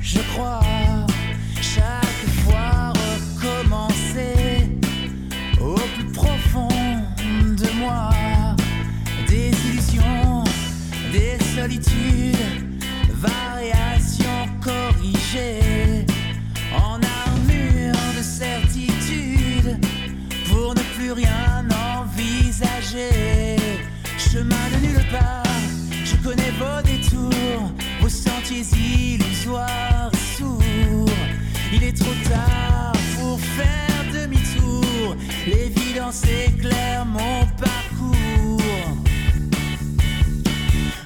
je 0.00 0.20
crois. 0.32 0.60
Variation 13.22 14.48
corrigée 14.60 16.04
en 16.74 16.98
armure 17.24 18.08
de 18.16 18.22
certitude 18.22 19.78
pour 20.48 20.74
ne 20.74 20.82
plus 20.96 21.12
rien 21.12 21.66
envisager. 21.94 23.56
Chemin 24.18 24.66
de 24.74 24.86
nulle 24.86 25.06
part, 25.10 25.42
je 26.04 26.16
connais 26.16 26.52
vos 26.58 26.82
détours, 26.84 27.70
vos 28.00 28.08
sentiers 28.08 28.66
illusoires 28.76 30.10
sourds. 30.36 30.60
Il 31.72 31.84
est 31.84 31.96
trop 31.96 32.16
tard 32.28 32.92
pour 33.16 33.38
faire 33.40 34.02
demi-tour, 34.12 35.16
l'évidence 35.46 36.22
éclaire 36.24 37.04
mon 37.06 37.46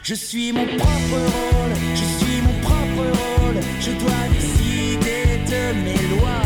Je 0.08 0.14
suis 0.14 0.52
mon 0.52 0.64
propre 0.64 1.16
rôle, 1.16 1.74
je 1.96 2.04
suis 2.04 2.40
mon 2.40 2.52
propre 2.60 3.42
rôle, 3.42 3.56
je 3.80 3.90
dois 3.90 4.28
décider 4.32 5.40
de 5.50 5.74
mes 5.82 6.16
lois. 6.16 6.45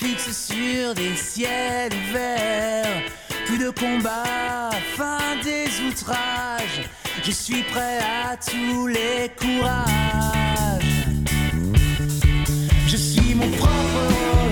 Fixe 0.00 0.52
sur 0.52 0.94
des 0.94 1.14
ciels 1.14 1.92
verts. 2.12 3.02
Plus 3.46 3.58
de 3.58 3.70
combat, 3.70 4.70
fin 4.96 5.36
des 5.44 5.68
outrages. 5.86 6.88
Je 7.22 7.30
suis 7.30 7.62
prêt 7.64 7.98
à 7.98 8.36
tous 8.36 8.86
les 8.86 9.30
courages. 9.36 9.84
Je 12.86 12.96
suis 12.96 13.34
mon 13.34 13.50
propre 13.50 14.49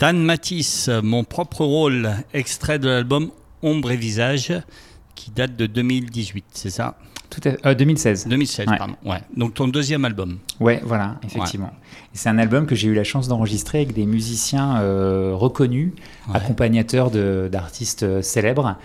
Stan 0.00 0.14
Matisse, 0.14 0.88
mon 1.02 1.24
propre 1.24 1.62
rôle, 1.62 2.10
extrait 2.32 2.78
de 2.78 2.88
l'album 2.88 3.30
Ombre 3.60 3.90
et 3.90 3.98
Visage, 3.98 4.50
qui 5.14 5.30
date 5.30 5.56
de 5.56 5.66
2018, 5.66 6.46
c'est 6.54 6.70
ça? 6.70 6.96
Tout 7.30 7.40
à, 7.62 7.74
2016. 7.74 8.26
2016, 8.26 8.66
Ouais. 8.68 8.76
pardon. 8.76 8.94
Ouais. 9.04 9.18
Donc 9.36 9.54
ton 9.54 9.68
deuxième 9.68 10.04
album. 10.04 10.38
Ouais, 10.58 10.80
voilà, 10.84 11.16
effectivement. 11.24 11.70
C'est 12.12 12.28
un 12.28 12.38
album 12.38 12.66
que 12.66 12.74
j'ai 12.74 12.88
eu 12.88 12.94
la 12.94 13.04
chance 13.04 13.28
d'enregistrer 13.28 13.78
avec 13.78 13.94
des 13.94 14.04
musiciens 14.04 14.78
euh, 14.80 15.30
reconnus, 15.34 15.92
Ouais. 16.28 16.34
accompagnateurs 16.36 17.10
d'artistes 17.48 18.02
euh, 18.02 18.20
célèbres. 18.20 18.76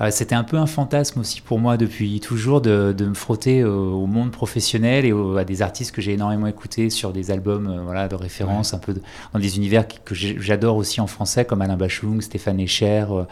Euh, 0.00 0.08
C'était 0.10 0.34
un 0.34 0.42
peu 0.44 0.56
un 0.56 0.66
fantasme 0.66 1.20
aussi 1.20 1.40
pour 1.40 1.60
moi 1.60 1.76
depuis 1.76 2.18
toujours 2.20 2.60
de, 2.60 2.92
de 2.96 3.06
me 3.06 3.14
frotter 3.14 3.62
au, 3.64 4.06
monde 4.06 4.32
professionnel 4.32 5.04
et 5.06 5.12
au- 5.12 5.36
à 5.36 5.44
des 5.44 5.62
artistes 5.62 5.92
que 5.92 6.02
j'ai 6.02 6.12
énormément 6.14 6.48
écoutés 6.48 6.90
sur 6.90 7.12
des 7.12 7.30
albums 7.30 7.68
euh, 7.68 7.82
voilà, 7.84 8.08
de 8.08 8.16
référence, 8.16 8.74
un 8.74 8.78
peu 8.78 8.94
de- 8.94 9.02
dans 9.32 9.38
des 9.38 9.56
univers 9.56 9.86
que 9.86 10.14
j'adore 10.14 10.76
aussi 10.76 11.00
en 11.00 11.06
français, 11.06 11.44
comme 11.44 11.62
Alain 11.62 11.76
Bachung, 11.76 12.20
Stéphane 12.20 12.58
Echer 12.58 13.06
euh, 13.10 13.24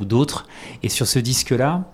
ou 0.00 0.04
d'autres. 0.04 0.46
Et 0.82 0.90
sur 0.90 1.06
ce 1.06 1.18
disque-là, 1.18 1.84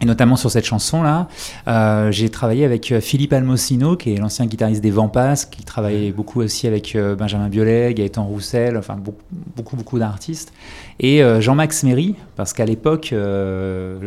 et 0.00 0.06
notamment 0.06 0.36
sur 0.36 0.50
cette 0.50 0.64
chanson-là, 0.64 1.28
euh, 1.68 2.10
j'ai 2.10 2.30
travaillé 2.30 2.64
avec 2.64 2.90
euh, 2.90 3.00
Philippe 3.02 3.34
Almosino, 3.34 3.96
qui 3.96 4.14
est 4.14 4.16
l'ancien 4.16 4.46
guitariste 4.46 4.80
des 4.80 4.90
Vampas, 4.90 5.46
qui 5.50 5.62
travaillait 5.62 6.10
beaucoup 6.10 6.40
aussi 6.40 6.66
avec 6.66 6.96
euh, 6.96 7.14
Benjamin 7.14 7.48
Biolay, 7.48 7.92
Gaëtan 7.92 8.24
Roussel, 8.24 8.78
enfin 8.78 8.96
beaucoup, 8.96 9.22
beaucoup, 9.30 9.76
beaucoup 9.76 9.98
d'artistes. 9.98 10.54
Et 11.00 11.22
euh, 11.22 11.42
Jean-Max 11.42 11.82
Méry, 11.82 12.14
parce 12.36 12.54
qu'à 12.54 12.64
l'époque, 12.64 13.14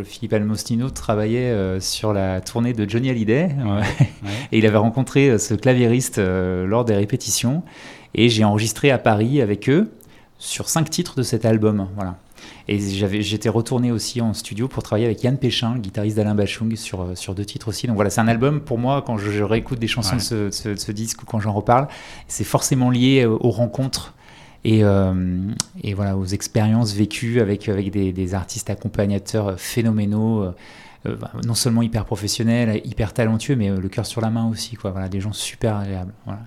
Philippe 0.06 0.34
Almosino 0.34 0.90
travaillait 0.90 1.80
sur 1.80 2.14
la 2.14 2.42
tournée 2.42 2.74
de 2.74 2.90
Johnny 2.90 3.10
Hallyday, 3.10 3.50
et 4.52 4.58
il 4.58 4.66
avait 4.66 4.78
rencontré 4.78 5.38
ce 5.38 5.54
claviériste 5.54 6.20
lors 6.20 6.86
des 6.86 6.96
répétitions. 6.96 7.64
Et 8.16 8.30
j'ai 8.30 8.44
enregistré 8.44 8.92
à 8.92 8.98
Paris 8.98 9.42
avec 9.42 9.70
eux 9.70 9.92
sur 10.38 10.70
cinq 10.70 10.90
titres 10.90 11.16
de 11.16 11.24
cet 11.24 11.46
album. 11.46 11.88
Voilà. 11.96 12.16
Et 12.68 12.80
j'étais 13.22 13.50
retourné 13.50 13.92
aussi 13.92 14.22
en 14.22 14.34
studio 14.34 14.68
pour 14.68 14.84
travailler 14.84 15.06
avec 15.06 15.22
Yann 15.24 15.38
Péchin, 15.38 15.74
le 15.76 15.80
guitariste 15.82 16.16
d'Alain 16.18 16.36
Bachung, 16.36 16.76
sur, 16.76 17.02
euh, 17.02 17.16
sur 17.16 17.36
deux 17.36 17.46
titres 17.46 17.68
aussi. 17.68 17.88
Donc 17.88 17.96
voilà, 17.96 18.10
c'est 18.10 18.22
un 18.22 18.28
album 18.28 18.62
pour 18.62 18.78
moi, 18.78 19.02
quand 19.06 19.18
je, 19.18 19.32
je 19.32 19.44
réécoute 19.44 19.80
des 19.80 19.88
chansons 19.88 20.12
Ouais. 20.12 20.18
de, 20.18 20.24
ce, 20.24 20.36
de 20.46 20.52
ce- 20.52 20.70
de 20.70 20.76
ce 20.76 20.92
disque 20.92 21.24
ou 21.24 21.26
quand 21.26 21.40
j'en 21.40 21.54
reparle, 21.54 21.88
c'est 22.28 22.44
forcément 22.46 22.90
lié 22.90 23.24
euh, 23.26 23.38
aux 23.40 23.52
rencontres 23.52 24.14
et, 24.64 24.84
euh, 24.84 25.42
et 25.84 25.94
voilà, 25.94 26.16
aux 26.18 26.26
expériences 26.26 26.94
vécues 26.94 27.42
avec, 27.42 27.68
avec 27.68 27.92
des, 27.92 28.14
des 28.14 28.34
artistes 28.34 28.70
accompagnateurs 28.70 29.60
phénoménaux. 29.60 30.44
euh, 30.44 30.52
bah, 31.20 31.32
non 31.46 31.54
seulement 31.54 31.82
hyper 31.82 32.06
professionnels, 32.06 32.80
hyper 32.86 33.12
talentueux, 33.12 33.58
mais 33.58 33.70
le 33.70 33.90
cœur 33.90 34.06
sur 34.06 34.22
la 34.22 34.30
main 34.30 34.48
aussi. 34.48 34.78
Quoi. 34.78 34.92
Voilà, 34.92 35.10
des 35.10 35.20
gens 35.20 35.34
super 35.34 35.76
agréables. 35.76 36.14
Voilà. 36.24 36.40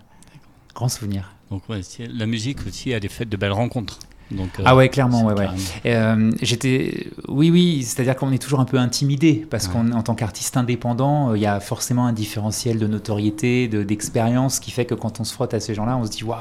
Grand 0.75 0.88
souvenir. 0.88 1.35
Donc 1.50 1.69
ouais, 1.69 1.81
la 2.11 2.25
musique 2.25 2.67
aussi, 2.67 2.91
elle 2.91 3.05
est 3.05 3.09
faite 3.09 3.29
de 3.29 3.37
belles 3.37 3.53
rencontres. 3.53 3.99
Donc, 4.33 4.49
euh, 4.59 4.62
Ah 4.66 4.75
ouais, 4.75 4.88
clairement, 4.88 5.25
ouais, 5.25 5.35
ouais. 5.35 5.49
Euh, 5.87 6.33
J'étais, 6.42 7.06
oui, 7.28 7.50
oui, 7.50 7.83
c'est-à-dire 7.85 8.16
qu'on 8.16 8.33
est 8.33 8.38
toujours 8.42 8.59
un 8.61 8.64
peu 8.64 8.76
intimidé 8.78 9.47
parce 9.49 9.66
Ouais. 9.68 9.75
qu'en 9.75 9.92
en 9.92 10.02
tant 10.02 10.14
qu'artiste 10.16 10.56
indépendant, 10.56 11.30
euh, 11.30 11.37
il 11.37 11.42
y 11.42 11.47
a 11.47 11.61
forcément 11.61 12.06
un 12.06 12.12
différentiel 12.12 12.78
de 12.78 12.87
notoriété, 12.88 13.68
de- 13.68 13.85
d'expérience 13.85 14.59
qui 14.59 14.73
fait 14.73 14.85
que 14.85 14.95
quand 14.95 15.21
on 15.21 15.25
se 15.25 15.33
frotte 15.33 15.54
à 15.54 15.61
ces 15.61 15.75
gens-là, 15.75 15.97
on 15.97 16.04
se 16.04 16.11
dit 16.11 16.25
waouh, 16.25 16.40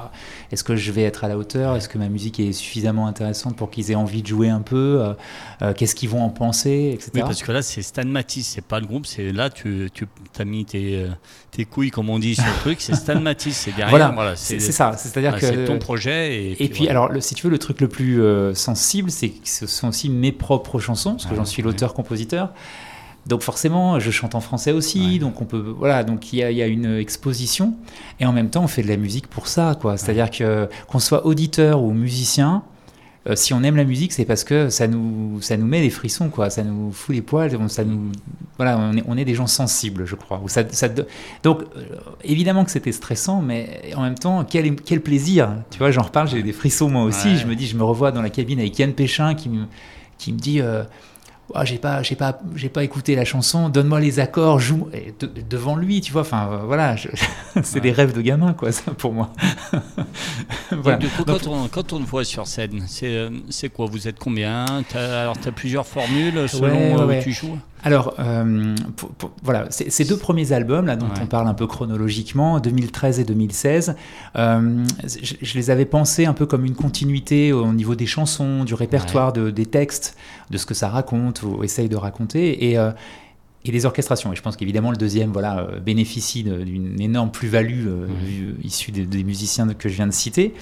est-ce 0.51 0.63
que 0.63 0.75
je 0.75 0.92
vais 0.92 1.04
être 1.04 1.24
à 1.24 1.27
la 1.27 1.38
hauteur? 1.38 1.75
Est-ce 1.75 1.88
que 1.88 1.98
ma 2.00 2.10
musique 2.10 2.39
est 2.39 2.54
suffisamment 2.54 3.06
intéressante 3.08 3.56
pour 3.56 3.70
qu'ils 3.70 3.92
aient 3.92 3.96
envie 3.96 4.22
de 4.24 4.27
jouer 4.27 4.50
un 4.50 4.62
peu? 4.62 5.04
Euh, 5.62 5.74
Qu'est-ce 5.74 5.94
qu'ils 5.96 6.10
vont 6.10 6.24
en 6.24 6.30
penser, 6.30 6.92
etc. 6.94 7.12
Oui, 7.15 7.22
parce 7.22 7.44
que 7.44 7.51
là, 7.51 7.62
c'est 7.62 7.82
Stan 7.82 8.06
Matisse, 8.06 8.48
c'est 8.48 8.65
pas 8.65 8.80
le 8.80 8.88
groupe, 8.88 9.06
c'est 9.06 9.32
là, 9.32 9.50
tu, 9.50 9.89
tu 9.94 10.06
as 10.39 10.46
mis 10.46 10.65
tes, 10.65 11.06
tes 11.56 11.66
couilles, 11.66 11.92
comme 11.92 12.10
on 12.10 12.20
dit 12.20 12.36
sur 12.36 12.44
le 12.46 12.60
truc, 12.62 12.82
c'est 12.82 12.96
Stan 12.96 13.20
Matisse, 13.20 13.58
c'est 13.58 13.72
derrière. 13.72 13.90
Voilà, 13.90 14.10
Voilà, 14.10 14.36
c'est 14.36 14.60
ça. 14.60 14.94
C'est-à-dire 14.98 15.34
que 15.36 15.42
c'est 15.46 15.66
ton 15.66 15.80
projet. 15.80 16.36
Et, 16.36 16.64
Et 16.64 16.70
puis, 16.70 16.86
voilà. 16.86 16.92
alors, 16.92 17.10
le- 17.12 17.22
si 17.22 17.36
tu 17.36 17.44
veux, 17.48 17.52
le 17.52 17.58
truc 17.60 17.82
le 17.82 17.88
plus 17.88 18.22
euh, 18.22 18.54
sensible, 18.54 19.10
c'est 19.12 19.30
que 19.30 19.48
ce 19.48 19.68
sont 19.68 19.88
aussi 19.90 20.10
mes 20.10 20.32
propres 20.32 20.80
chansons, 20.80 21.12
parce 21.14 21.26
que 21.26 21.30
Ah, 21.34 21.38
j'en 21.38 21.46
suis 21.46 21.62
ouais. 21.64 21.70
l'auteur-compositeur. 21.70 22.50
Donc 23.28 23.42
forcément, 23.42 24.00
je 24.00 24.12
chante 24.12 24.36
en 24.36 24.40
français 24.40 24.72
aussi, 24.72 25.14
Ouais. 25.14 25.18
donc 25.18 25.42
on 25.42 25.46
peut, 25.46 25.58
voilà, 25.80 26.04
donc 26.04 26.32
il 26.32 26.36
y 26.48 26.54
y 26.54 26.62
a 26.62 26.68
une 26.68 26.98
exposition, 26.98 27.74
et 28.20 28.26
en 28.28 28.32
même 28.32 28.52
temps, 28.52 28.64
on 28.64 28.68
fait 28.68 28.84
de 28.84 28.88
la 28.88 28.98
musique 28.98 29.26
pour 29.28 29.48
ça, 29.48 29.76
quoi. 29.82 29.98
C'est-à-dire 29.98 30.30
que 30.30 30.70
qu'on 30.88 31.00
soit 31.00 31.26
auditeur 31.26 31.82
ou 31.82 31.92
musicien, 31.92 32.62
euh, 33.27 33.36
si 33.36 33.53
on 33.53 33.63
aime 33.63 33.75
la 33.75 33.84
musique, 33.86 34.13
c'est 34.13 34.25
parce 34.25 34.44
que 34.44 34.70
ça 34.70 34.88
nous, 34.88 35.39
ça 35.41 35.58
nous 35.58 35.65
met 35.65 35.82
des 35.82 35.89
frissons, 35.89 36.29
quoi. 36.29 36.50
Ça 36.50 36.63
nous 36.63 36.91
fout 36.91 37.15
les 37.15 37.22
poils, 37.22 37.55
on- 37.60 37.67
ça 37.67 37.84
nous, 37.84 38.12
voilà, 38.58 38.77
on 38.77 38.96
est, 38.98 39.03
on 39.08 39.17
est 39.17 39.25
des 39.25 39.34
gens 39.36 39.48
sensibles, 39.48 40.05
je 40.05 40.15
crois. 40.15 40.39
Ou 40.44 40.48
ça, 40.50 40.63
ça- 40.72 40.89
donc 41.44 41.62
euh, 41.75 41.84
évidemment 42.24 42.63
que 42.65 42.72
c'était 42.72 42.91
stressant, 42.91 43.41
mais 43.41 43.91
en 43.96 44.01
même 44.03 44.15
temps, 44.17 44.44
quel, 44.44 44.75
quel 44.75 45.01
plaisir. 45.01 45.50
Tu 45.72 45.79
vois, 45.79 45.91
j'en 45.91 46.03
reparle, 46.03 46.27
j'ai 46.27 46.44
des 46.44 46.53
frissons 46.53 46.89
moi 46.89 47.03
aussi. 47.03 47.29
Ouais. 47.29 47.36
Je 47.36 47.48
me 47.48 47.55
dis, 47.55 47.65
je 47.67 47.75
me 47.77 47.84
revois 47.84 48.12
dans 48.12 48.22
la 48.22 48.29
cabine 48.29 48.60
avec 48.60 48.77
Yann 48.77 48.94
Péchin 48.94 49.34
qui 49.36 49.50
me, 49.50 49.65
qui 50.17 50.32
me 50.34 50.38
dit. 50.39 50.62
euh, 50.62 50.84
Ah, 51.54 51.64
j'ai 51.64 51.78
pas, 51.78 52.02
j'ai 52.02 52.16
pas, 52.16 52.40
j'ai 52.56 52.70
pas 52.70 52.84
écouté 52.84 53.16
la 53.16 53.24
chanson. 53.24 53.70
Donne-moi 53.70 54.00
les 54.00 54.20
accords, 54.20 54.60
joue 54.60 54.90
et 54.94 55.14
de- 55.20 55.30
devant 55.48 55.75
lui, 55.75 56.02
tu 56.02 56.12
vois. 56.12 56.22
Enfin, 56.22 56.50
euh, 56.52 56.58
voilà, 56.66 56.96
je- 56.96 57.10
c'est 57.64 57.75
Ouais. 57.75 57.82
des 57.82 57.92
rêves 57.92 58.14
de 58.14 58.22
gamin, 58.22 58.54
quoi, 58.54 58.72
ça 58.72 58.92
pour 58.92 59.14
moi. 59.14 59.32
voilà. 60.72 60.98
Du 60.98 61.08
coup, 61.10 61.24
Donc, 61.24 61.42
quand, 61.44 61.48
on, 61.48 61.68
quand 61.68 61.94
on 61.94 62.00
te 62.00 62.08
voit 62.10 62.24
sur 62.24 62.48
scène, 62.48 62.84
c'est 62.88 63.06
euh, 63.16 63.30
quoi? 63.74 63.86
Vous 63.86 64.08
êtes 64.08 64.18
combien? 64.20 64.66
Alors, 64.96 65.40
tu 65.40 65.48
as 65.48 65.52
plusieurs 65.52 65.86
formules 65.86 66.50
selon 66.50 66.96
Ouais, 66.98 67.04
ouais, 67.04 67.16
euh, 67.16 67.20
où 67.20 67.24
tu 67.24 67.32
joues? 67.32 67.58
Alors, 67.86 68.15
euh, 68.20 68.75
pour- 68.98 69.10
pour- 69.12 69.32
voilà, 69.44 69.68
ces 69.70 70.04
deux 70.04 70.18
premiers 70.18 70.51
albums, 70.51 70.88
là, 70.88 70.96
dont 70.96 71.06
Ouais. 71.06 71.12
on 71.22 71.27
parle 71.27 71.48
un 71.48 71.54
peu 71.54 71.68
chronologiquement, 71.68 72.60
2013 72.60 73.20
et 73.20 73.24
2016, 73.24 73.96
euh, 74.36 74.84
je, 75.06 75.36
je 75.42 75.54
les 75.54 75.70
avais 75.70 75.86
pensés 75.86 76.25
un 76.25 76.34
peu 76.34 76.46
comme 76.48 76.65
une 76.65 76.75
continuité 76.75 77.54
au 77.54 77.72
niveau 77.72 77.94
des 77.96 78.08
chansons, 78.08 78.63
du 78.63 78.74
répertoire, 78.74 79.32
de- 79.34 79.51
des 79.51 79.68
textes, 79.68 80.18
de 80.50 80.58
ce 80.58 80.65
que 80.65 80.74
ça 80.74 80.89
raconte 80.89 81.44
ou 81.44 81.63
essaye 81.63 81.88
de 81.88 81.96
raconter. 81.96 82.70
Et. 82.72 82.77
euh, 82.77 82.92
et 83.68 83.72
les 83.72 83.88
orchestrations. 83.88 84.32
Et 84.32 84.36
je 84.36 84.44
pense 84.44 84.58
qu'évidemment, 84.58 84.92
le 84.92 84.96
deuxième 84.96 85.32
voilà, 85.32 85.68
bénéficie 85.84 86.44
d'une 86.44 87.01
énorme 87.01 87.32
plus-value 87.32 87.88
euh, 87.88 88.06
vue- 88.24 88.56
issue 88.63 88.92
des, 88.92 89.08
des 89.08 89.24
musiciens 89.24 89.65
que 89.74 89.89
je 89.89 89.96
viens 89.96 90.06
de 90.06 90.12
citer. 90.13 90.54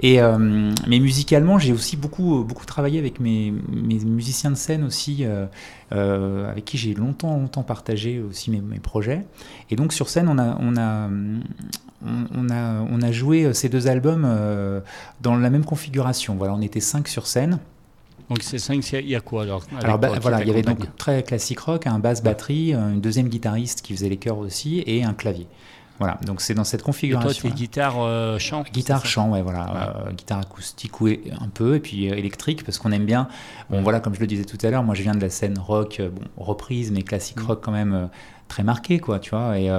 Et, 0.00 0.20
euh, 0.20 0.72
mais 0.86 0.98
musicalement, 0.98 1.58
j'ai 1.58 1.72
aussi 1.72 1.96
beaucoup, 1.96 2.44
beaucoup 2.44 2.66
travaillé 2.66 2.98
avec 2.98 3.20
mes, 3.20 3.52
mes 3.70 3.98
musiciens 4.00 4.50
de 4.50 4.56
scène 4.56 4.84
aussi, 4.84 5.18
euh, 5.20 5.46
euh, 5.92 6.50
avec 6.50 6.64
qui 6.64 6.78
j'ai 6.78 6.94
longtemps, 6.94 7.36
longtemps 7.36 7.62
partagé 7.62 8.20
aussi 8.20 8.50
mes, 8.50 8.60
mes 8.60 8.80
projets. 8.80 9.24
Et 9.70 9.76
donc 9.76 9.92
sur 9.92 10.08
scène, 10.08 10.28
on 10.28 10.38
a, 10.38 10.56
on 10.60 10.76
a, 10.76 11.08
on, 12.04 12.50
a, 12.50 12.80
on 12.90 13.02
a 13.02 13.12
joué 13.12 13.54
ces 13.54 13.68
deux 13.68 13.86
albums 13.86 14.24
euh, 14.26 14.80
dans 15.20 15.36
la 15.36 15.50
même 15.50 15.64
configuration. 15.64 16.34
Voilà, 16.34 16.54
on 16.54 16.60
était 16.60 16.80
cinq 16.80 17.06
sur 17.08 17.26
scène. 17.26 17.58
Donc, 18.30 18.42
c'est 18.42 18.58
5, 18.58 18.90
il 18.92 19.10
y 19.10 19.14
a 19.14 19.20
quoi 19.20 19.42
alors 19.42 19.64
Alors 19.82 19.98
bah, 19.98 20.08
quoi 20.08 20.18
voilà, 20.18 20.40
il 20.40 20.48
y 20.48 20.50
avait 20.50 20.62
donc 20.62 20.96
très 20.96 21.22
classique 21.22 21.60
rock, 21.60 21.86
un 21.86 21.98
basse 21.98 22.22
batterie, 22.22 22.72
une 22.72 23.02
deuxième 23.02 23.28
guitariste 23.28 23.82
qui 23.82 23.92
faisait 23.92 24.08
les 24.08 24.16
chœurs 24.16 24.38
aussi, 24.38 24.82
et 24.86 25.04
un 25.04 25.12
clavier. 25.12 25.46
Voilà, 26.00 26.18
donc 26.26 26.40
c'est 26.40 26.54
dans 26.54 26.64
cette 26.64 26.80
Et 26.80 26.82
toi, 26.82 26.86
configuration. 26.92 27.48
tu 27.48 27.54
es 27.54 27.56
guitare, 27.56 27.94
euh, 28.00 28.38
chant 28.40 28.64
Guitare, 28.72 29.06
chant, 29.06 29.30
ouais, 29.30 29.42
voilà. 29.42 30.04
euh, 30.08 30.12
guitare 30.12 30.40
acoustique 30.40 31.00
ou 31.00 31.06
un 31.06 31.48
peu, 31.54 31.76
et 31.76 31.80
puis 31.80 32.10
euh, 32.10 32.16
électrique, 32.16 32.64
parce 32.64 32.78
qu'on 32.78 32.90
aime 32.90 33.04
bien. 33.06 33.28
Bon, 33.70 33.80
voilà, 33.82 34.00
comme 34.00 34.14
je 34.14 34.20
le 34.20 34.26
disais 34.26 34.44
tout 34.44 34.58
à 34.66 34.70
l'heure, 34.70 34.82
moi 34.82 34.96
je 34.96 35.02
viens 35.02 35.14
de 35.14 35.20
la 35.20 35.30
scène 35.30 35.56
rock, 35.58 35.98
euh, 36.00 36.10
bon, 36.10 36.22
reprise, 36.36 36.90
mais 36.90 37.02
classique 37.02 37.40
Mm. 37.40 37.46
rock 37.46 37.60
quand 37.64 37.70
même 37.72 38.08
très 38.48 38.64
marqué, 38.64 38.98
quoi, 38.98 39.20
tu 39.20 39.30
vois. 39.30 39.56
Et 39.58 39.70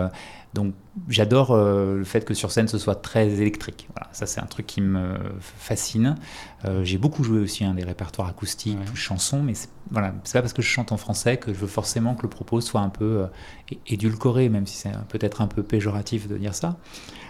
donc 0.56 0.74
j'adore 1.10 1.52
euh, 1.52 1.98
le 1.98 2.04
fait 2.06 2.24
que 2.26 2.34
sur 2.34 2.50
scène 2.52 2.68
ce 2.68 2.78
soit 2.80 2.96
très 2.96 3.28
électrique. 3.28 3.88
Voilà, 3.96 4.08
ça 4.14 4.26
c'est 4.26 4.40
un 4.42 4.46
truc 4.46 4.66
qui 4.66 4.82
me 4.82 5.16
fascine. 5.42 6.16
Euh, 6.64 6.84
J'ai 6.84 6.98
beaucoup 6.98 7.24
joué 7.24 7.40
aussi 7.40 7.64
hein, 7.66 7.74
des 7.76 7.84
répertoires 7.84 8.28
acoustiques, 8.30 8.78
Ouais. 8.80 8.86
chansons, 8.96 9.44
mais 9.44 9.54
c'est 9.54 9.70
voilà, 9.92 10.16
c'est 10.24 10.34
pas 10.34 10.42
parce 10.42 10.54
que 10.54 10.64
je 10.64 10.68
chante 10.68 10.92
en 10.92 10.98
français 10.98 11.38
que 11.38 11.54
je 11.54 11.60
veux 11.60 11.68
forcément 11.68 12.16
que 12.16 12.24
le 12.24 12.30
propos 12.30 12.60
soit 12.60 12.82
un 12.82 12.90
peu 12.90 13.28
euh, 13.70 13.76
édulcoré, 13.88 14.50
même 14.50 14.66
si 14.66 14.78
c'est 14.78 14.92
peut-être 15.10 15.42
un 15.42 15.48
peu 15.48 15.62
péjoratif 15.62 16.28
de 16.28 16.38
dire 16.38 16.56
ça. 16.56 16.78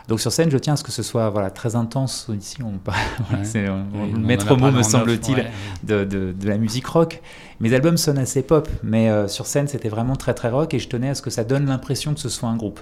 Donc 0.08 0.22
sur 0.22 0.32
scène, 0.32 0.51
je 0.51 0.58
tiens 0.58 0.74
à 0.74 0.75
ce 0.77 0.84
que 0.84 0.91
ce 0.91 1.01
soit 1.03 1.29
voilà, 1.32 1.50
très 1.50 1.75
intense. 1.75 2.29
Ici, 2.39 2.58
on, 2.63 2.74
voilà, 2.86 3.01
Ouais. 3.39 3.44
c'est 3.44 3.67
on 3.70 3.86
maître 4.17 4.55
mot, 4.55 4.72
me 4.72 4.84
semble-t-il, 4.84 5.36
ouais. 5.38 5.51
de, 5.84 6.05
de- 6.05 6.32
de 6.32 6.48
la 6.48 6.58
musique 6.58 6.86
rock. 6.88 7.22
Mes 7.60 7.74
albums 7.74 7.98
sonnent 7.98 8.20
assez 8.20 8.44
pop, 8.44 8.70
mais 8.84 9.27
sur 9.27 9.46
scène, 9.48 9.67
c'était 9.67 9.89
vraiment 9.89 10.15
très 10.15 10.34
très 10.34 10.50
rock 10.50 10.74
et 10.74 10.79
je 10.79 10.88
tenais 10.88 11.10
à 11.10 11.15
ce 11.15 11.22
que 11.22 11.29
ça 11.32 11.44
donne 11.44 11.65
l'impression 11.65 12.13
que 12.13 12.20
ce 12.20 12.29
soit 12.29 12.48
un 12.50 12.55
groupe. 12.55 12.79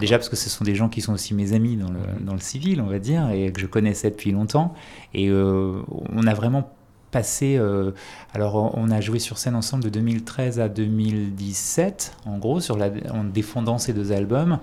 Déjà 0.00 0.16
parce 0.18 0.28
que 0.28 0.36
ce 0.36 0.48
sont 0.50 0.64
des 0.64 0.74
gens 0.74 0.88
qui 0.88 1.00
sont 1.00 1.12
aussi 1.12 1.34
mes 1.34 1.52
amis 1.52 1.76
dans 1.76 1.90
le, 1.90 1.98
Mhm. 1.98 2.24
dans 2.26 2.32
le 2.34 2.40
civil, 2.40 2.80
on 2.80 2.86
va 2.86 2.98
dire, 2.98 3.28
et 3.30 3.52
que 3.52 3.60
je 3.60 3.66
connaissais 3.66 4.10
depuis 4.10 4.32
longtemps. 4.32 4.74
Et 5.12 5.28
euh, 5.28 5.80
on 6.14 6.26
a 6.26 6.34
vraiment 6.34 6.70
passé. 7.10 7.56
euh, 7.58 7.92
alors, 8.32 8.76
on 8.76 8.90
a 8.90 9.00
joué 9.00 9.18
sur 9.20 9.38
scène 9.38 9.54
ensemble 9.54 9.84
de 9.84 9.88
2013 9.90 10.58
à 10.58 10.68
2017, 10.68 12.16
en 12.26 12.38
gros, 12.38 12.60
sur 12.60 12.76
la, 12.76 12.88
en 13.12 13.24
défendant 13.24 13.78
ces 13.78 13.92
deux 13.92 14.12
albums. 14.12 14.58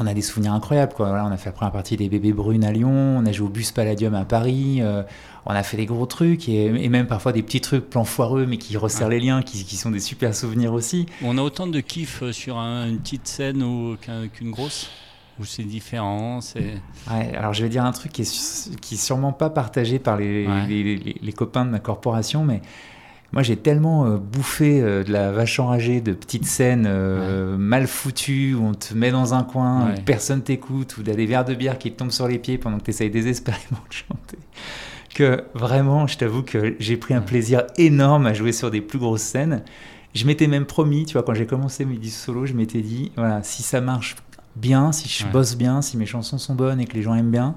On 0.00 0.06
a 0.06 0.14
des 0.14 0.22
souvenirs 0.22 0.54
incroyables. 0.54 0.94
Quoi. 0.94 1.08
Voilà, 1.08 1.26
on 1.26 1.30
a 1.30 1.36
fait 1.36 1.50
la 1.50 1.52
première 1.52 1.72
partie 1.72 1.96
des 1.98 2.08
Bébés 2.08 2.32
Brunes 2.32 2.64
à 2.64 2.72
Lyon, 2.72 2.90
on 3.18 3.26
a 3.26 3.30
joué 3.32 3.46
au 3.46 3.50
Bus 3.50 3.72
Palladium 3.72 4.14
à 4.14 4.24
Paris, 4.24 4.78
euh, 4.80 5.02
on 5.46 5.50
a 5.50 5.62
fait 5.62 5.76
des 5.76 5.86
gros 5.86 6.06
trucs 6.06 6.48
et, 6.48 6.66
et 6.66 6.88
même 6.88 7.06
parfois 7.06 7.32
des 7.32 7.42
petits 7.42 7.60
trucs, 7.60 7.88
plans 7.90 8.04
foireux, 8.04 8.46
mais 8.46 8.58
qui 8.58 8.76
resserrent 8.76 9.08
les 9.08 9.20
liens, 9.20 9.42
qui, 9.42 9.64
qui 9.64 9.76
sont 9.76 9.90
des 9.90 10.00
super 10.00 10.34
souvenirs 10.34 10.72
aussi. 10.72 11.06
On 11.22 11.36
a 11.38 11.42
autant 11.42 11.66
de 11.66 11.80
kiff 11.80 12.22
euh, 12.22 12.32
sur 12.32 12.58
un- 12.58 12.88
une 12.88 12.98
petite 12.98 13.26
scène 13.26 13.62
ou 13.62 13.96
qu'une 14.34 14.50
grosse? 14.50 14.90
Ou 15.40 15.44
c'est 15.44 15.64
différent. 15.64 16.40
Ouais, 16.56 17.34
alors 17.36 17.54
je 17.54 17.62
vais 17.62 17.68
dire 17.70 17.84
un 17.84 17.92
truc 17.92 18.12
qui 18.12 18.22
est, 18.22 18.76
qui 18.80 18.94
est 18.94 18.98
sûrement 18.98 19.32
pas 19.32 19.48
partagé 19.50 19.98
par 19.98 20.16
les, 20.16 20.46
Ouais. 20.46 20.66
les, 20.68 20.82
les- 20.96 21.16
les 21.20 21.32
copains 21.32 21.64
de 21.64 21.70
ma 21.70 21.78
corporation, 21.80 22.44
mais 22.44 22.60
moi 23.32 23.42
j'ai 23.42 23.56
tellement 23.56 24.04
euh, 24.06 24.18
bouffé 24.18 24.80
euh, 24.82 25.02
de 25.02 25.10
la 25.10 25.32
vache 25.32 25.58
enragée 25.58 26.02
de 26.02 26.12
petites 26.12 26.44
scènes 26.44 26.84
euh, 26.86 27.56
mal 27.56 27.86
foutues 27.86 28.54
où 28.54 28.62
on 28.66 28.74
te 28.74 28.92
met 28.92 29.10
dans 29.10 29.32
un 29.32 29.42
coin, 29.42 29.92
où 29.92 30.00
personne 30.04 30.42
t'écoute, 30.42 30.98
où 30.98 31.02
t'as 31.02 31.14
des 31.14 31.26
verres 31.26 31.46
de 31.46 31.54
bière 31.54 31.78
qui 31.78 31.90
te 31.90 31.96
tombent 31.96 32.10
sur 32.12 32.28
les 32.28 32.38
pieds 32.38 32.58
pendant 32.58 32.78
que 32.78 32.84
tu 32.84 32.90
essayes 32.90 33.10
désespérément 33.10 33.80
de 33.88 33.94
chanter. 33.94 34.38
Que 35.14 35.44
vraiment, 35.54 36.06
je 36.06 36.16
t'avoue 36.16 36.42
que 36.42 36.74
j'ai 36.78 36.96
pris 36.96 37.12
un 37.14 37.18
Ouais. 37.20 37.26
plaisir 37.26 37.64
énorme 37.76 38.26
à 38.26 38.32
jouer 38.32 38.52
sur 38.52 38.70
des 38.70 38.80
plus 38.80 38.98
grosses 38.98 39.22
scènes. 39.22 39.62
Je 40.14 40.26
m'étais 40.26 40.46
même 40.46 40.66
promis, 40.66 41.04
tu 41.06 41.14
vois, 41.14 41.22
quand 41.22 41.34
j'ai 41.34 41.46
commencé 41.46 41.84
mes 41.84 41.96
disques 41.96 42.18
solo, 42.24 42.46
je 42.46 42.52
m'étais 42.54 42.80
dit, 42.80 43.12
voilà, 43.16 43.42
si 43.42 43.62
ça 43.62 43.80
marche 43.80 44.16
bien, 44.56 44.92
si 44.92 45.08
je 45.08 45.24
Ouais. 45.24 45.30
bosse 45.30 45.56
bien, 45.56 45.82
si 45.82 45.96
mes 45.96 46.06
chansons 46.06 46.38
sont 46.38 46.54
bonnes 46.54 46.80
et 46.80 46.86
que 46.86 46.94
les 46.94 47.02
gens 47.02 47.14
aiment 47.14 47.30
bien, 47.30 47.54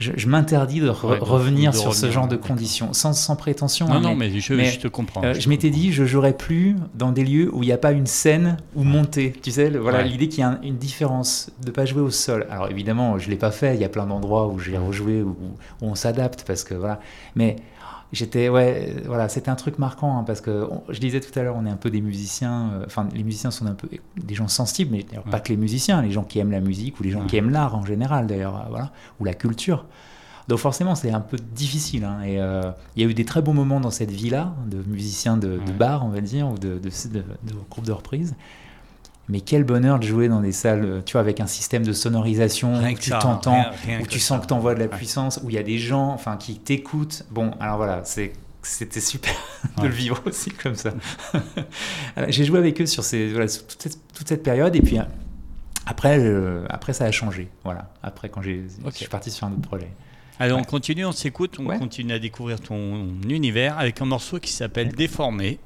je, 0.00 0.10
je 0.16 0.26
m'interdis 0.26 0.80
de 0.80 0.88
re- 0.88 1.10
Ouais, 1.10 1.18
de- 1.18 1.22
revenir 1.24 1.70
de 1.70 1.76
sur 1.76 1.94
ce 1.94 2.10
genre 2.10 2.26
de 2.26 2.34
conditions, 2.36 2.92
sans, 2.92 3.12
sans 3.12 3.36
prétention. 3.36 3.86
Non, 3.86 3.94
hein, 3.94 4.00
non, 4.00 4.16
mais, 4.16 4.28
mais 4.30 4.40
je, 4.40 4.54
mais, 4.54 4.64
je 4.64 4.80
te 4.80 4.88
comprends. 4.88 5.22
euh, 5.22 5.34
je 5.38 5.48
m'étais 5.48 5.70
dit, 5.70 5.92
je 5.92 6.04
jouerai 6.04 6.32
plus 6.36 6.74
dans 6.94 7.12
des 7.12 7.22
lieux 7.24 7.48
où 7.54 7.62
il 7.62 7.66
n'y 7.66 7.72
a 7.72 7.78
pas 7.78 7.92
une 7.92 8.06
scène 8.06 8.56
où 8.74 8.82
monter. 8.82 9.32
Tu 9.42 9.50
sais, 9.52 9.70
voilà 9.70 9.98
Ouais. 9.98 10.08
l'idée 10.08 10.28
qu'il 10.28 10.40
y 10.40 10.42
a 10.42 10.48
un- 10.48 10.58
une 10.62 10.76
différence, 10.78 11.50
de 11.64 11.70
pas 11.70 11.84
jouer 11.84 12.00
au 12.02 12.10
sol. 12.10 12.46
Alors 12.50 12.68
évidemment, 12.70 13.18
je 13.18 13.30
l'ai 13.30 13.36
pas 13.36 13.50
fait. 13.52 13.74
Il 13.76 13.80
y 13.80 13.84
a 13.84 13.88
plein 13.88 14.06
d'endroits 14.06 14.48
où 14.48 14.58
j'ai 14.58 14.76
rejoué 14.76 15.22
où, 15.22 15.36
où 15.82 15.86
on 15.86 15.94
s'adapte 15.94 16.44
parce 16.46 16.64
que 16.64 16.74
voilà. 16.74 17.00
Mais 17.36 17.56
j'étais 18.12 18.48
ouais, 18.48 18.94
euh, 18.96 19.00
voilà, 19.06 19.28
c'était 19.28 19.50
un 19.50 19.54
truc 19.56 19.78
marquant 19.78 20.18
hein, 20.18 20.24
parce 20.24 20.40
que 20.40 20.66
on- 20.70 20.82
je 20.88 20.98
disais 21.00 21.20
tout 21.20 21.36
à 21.38 21.42
l'heure, 21.42 21.56
on 21.56 21.64
est 21.66 21.70
un 21.70 21.76
peu 21.76 21.90
des 21.90 22.00
musiciens. 22.00 22.70
euh, 22.74 22.84
Enfin, 22.86 23.08
les 23.14 23.22
musiciens 23.24 23.50
sont 23.50 23.66
un 23.66 23.74
peu 23.74 23.88
des 24.16 24.34
gens 24.34 24.48
sensibles, 24.48 24.90
mais 24.92 25.02
d'ailleurs 25.04 25.24
pas 25.24 25.40
que 25.40 25.48
les 25.50 25.56
musiciens, 25.56 26.02
les 26.02 26.10
gens 26.10 26.24
qui 26.24 26.38
aiment 26.38 26.50
la 26.50 26.60
musique 26.60 26.98
ou 27.00 27.02
les 27.02 27.10
gens 27.10 27.20
Ouais. 27.20 27.26
qui 27.26 27.36
aiment 27.36 27.50
l'art 27.50 27.74
en 27.76 27.84
général 27.84 28.26
d'ailleurs, 28.26 28.56
euh, 28.56 28.68
voilà, 28.70 28.92
ou 29.20 29.24
la 29.24 29.34
culture. 29.34 29.84
Donc 30.48 30.58
forcément, 30.58 30.96
c'est 30.96 31.12
un 31.12 31.20
peu 31.20 31.36
difficile. 31.54 32.02
hein, 32.04 32.22
et 32.24 32.40
euh, 32.40 32.72
il 32.96 33.02
y 33.02 33.06
a 33.06 33.08
eu 33.08 33.14
des 33.14 33.24
très 33.24 33.40
bons 33.42 33.54
moments 33.54 33.78
dans 33.78 33.92
cette 33.92 34.10
vie-là, 34.10 34.52
de 34.66 34.82
musiciens 34.88 35.36
de, 35.36 35.60
bar, 35.78 36.04
on 36.04 36.08
va 36.08 36.20
dire, 36.20 36.48
ou 36.48 36.58
de, 36.58 36.78
de, 36.78 36.88
de, 37.10 37.18
de 37.20 37.54
groupes 37.70 37.84
de 37.86 37.92
reprise. 37.92 38.34
Mais 39.30 39.40
quel 39.40 39.64
bonheur 39.64 39.98
de 39.98 40.04
jouer 40.06 40.28
dans 40.28 40.40
des 40.40 40.52
salles, 40.52 40.84
euh, 40.84 41.00
tu 41.04 41.12
vois, 41.12 41.20
avec 41.20 41.40
un 41.40 41.46
système 41.46 41.84
de 41.86 41.92
sonorisation 41.92 42.78
Rien 42.78 42.92
où 42.92 42.98
tu 42.98 43.10
t'entends, 43.10 43.64
où 44.00 44.06
tu 44.06 44.18
ça. 44.18 44.26
sens 44.34 44.42
que 44.42 44.46
tu 44.48 44.52
envoies 44.54 44.74
de 44.74 44.80
la 44.80 44.88
puissance, 44.88 45.40
où 45.44 45.50
il 45.50 45.54
y 45.54 45.58
a 45.58 45.62
des 45.62 45.78
gens, 45.78 46.08
enfin, 46.10 46.36
qui 46.36 46.58
t'écoutent. 46.58 47.24
Bon, 47.30 47.52
alors 47.60 47.76
voilà, 47.76 48.02
c'est 48.04 48.32
c'était 48.62 49.00
super 49.00 49.32
de 49.78 49.82
Ouais. 49.82 49.88
le 49.88 49.94
vivre 49.94 50.20
aussi 50.26 50.50
comme 50.50 50.74
ça. 50.74 50.90
J'ai 52.28 52.44
joué 52.44 52.58
avec 52.58 52.78
eux 52.80 52.86
sur 52.86 53.04
ces, 53.04 53.30
voilà, 53.30 53.48
sur 53.48 53.66
toute, 53.66 53.80
cette, 53.82 53.98
toute 54.12 54.28
cette 54.28 54.42
période 54.42 54.76
et 54.76 54.82
puis 54.82 54.98
euh, 54.98 55.02
après, 55.86 56.18
euh, 56.18 56.66
après 56.68 56.92
ça 56.92 57.04
a 57.06 57.10
changé. 57.12 57.48
Voilà. 57.64 57.90
Après 58.02 58.28
quand 58.28 58.42
j'ai, 58.42 58.64
je 58.84 58.90
suis 58.90 59.06
parti 59.08 59.30
sur 59.30 59.46
un 59.46 59.52
autre 59.52 59.62
projet. 59.62 59.88
Allez, 60.38 60.52
on 60.52 60.62
continue, 60.64 61.06
on 61.06 61.12
s'écoute, 61.12 61.56
on 61.58 61.66
Ouais. 61.66 61.78
continue 61.78 62.12
à 62.12 62.18
découvrir 62.18 62.60
ton 62.60 63.08
univers 63.28 63.78
avec 63.78 64.00
un 64.02 64.06
morceau 64.06 64.38
qui 64.38 64.52
s'appelle 64.52 64.88
Déformé, 64.92 65.58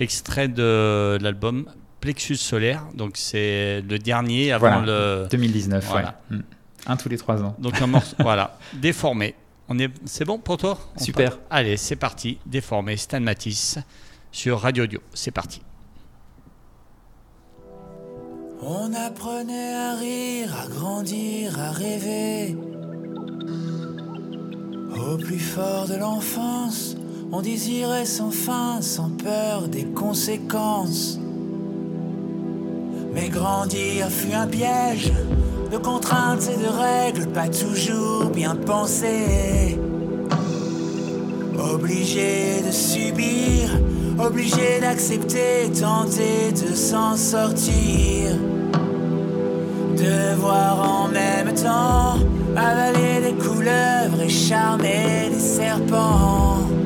extrait 0.00 0.48
de 0.48 1.18
l'album 1.20 1.66
Plexus 2.00 2.36
Solaire. 2.36 2.84
Donc 2.94 3.12
c'est 3.16 3.82
le 3.88 3.98
dernier 3.98 4.52
avant 4.52 4.80
Voilà. 4.82 5.22
le. 5.22 5.28
2019, 5.30 5.86
Voilà. 5.88 6.20
ouais. 6.30 6.36
Mm. 6.38 6.42
Un 6.86 6.96
tous 6.96 7.08
les 7.08 7.18
trois 7.18 7.42
ans. 7.42 7.54
Donc 7.58 7.80
un 7.82 7.86
morceau, 7.86 8.16
voilà, 8.20 8.56
Déformé. 8.74 9.34
On 9.68 9.78
est, 9.78 9.90
c'est 10.06 10.24
bon 10.24 10.38
pour 10.38 10.56
toi? 10.56 10.78
On 10.96 11.04
Super. 11.04 11.30
part 11.32 11.40
Allez, 11.50 11.76
c'est 11.76 11.96
parti. 11.96 12.38
Déformé, 12.46 12.96
Stan 12.96 13.20
Matisse 13.20 13.78
sur 14.32 14.60
Radio 14.60 14.84
Audio. 14.84 15.00
C'est 15.12 15.30
parti. 15.30 15.60
On 18.62 18.92
apprenait 18.94 19.74
à 19.74 19.94
rire, 19.94 20.54
à 20.64 20.68
grandir, 20.68 21.58
à 21.60 21.70
rêver. 21.70 22.56
Au 24.96 25.16
plus 25.16 25.38
fort 25.38 25.86
de 25.86 25.94
l'enfance, 25.94 26.96
on 27.30 27.40
désirait 27.40 28.04
sans 28.06 28.30
fin, 28.30 28.80
sans 28.82 29.10
peur 29.10 29.68
des 29.68 29.84
conséquences. 29.84 31.18
Mais 33.20 33.28
grandir 33.30 34.08
fut 34.10 34.32
un 34.32 34.46
piège 34.46 35.10
de 35.72 35.76
contraintes 35.76 36.48
et 36.52 36.56
de 36.56 36.68
règles 36.68 37.26
pas 37.32 37.48
toujours 37.48 38.30
bien 38.30 38.54
pensées. 38.54 39.76
Obligé 41.58 42.62
de 42.64 42.70
subir, 42.70 43.70
obligé 44.24 44.78
d'accepter, 44.80 45.70
tenter 45.80 46.52
de 46.52 46.74
s'en 46.74 47.16
sortir. 47.16 48.36
Devoir 49.96 50.88
en 50.88 51.08
même 51.08 51.52
temps 51.54 52.18
avaler 52.56 53.20
des 53.20 53.34
couleuvres 53.34 54.22
et 54.22 54.28
charmer 54.28 55.30
des 55.32 55.40
serpents. 55.40 56.77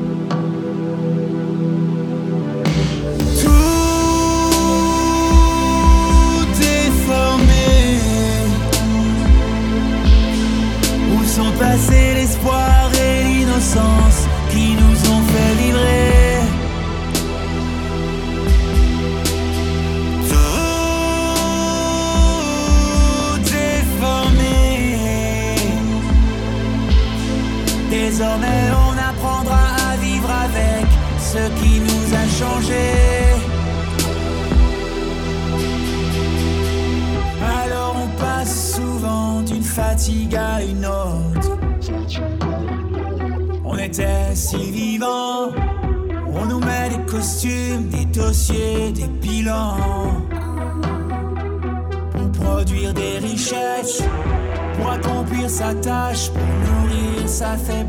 Nourrir 57.57 57.82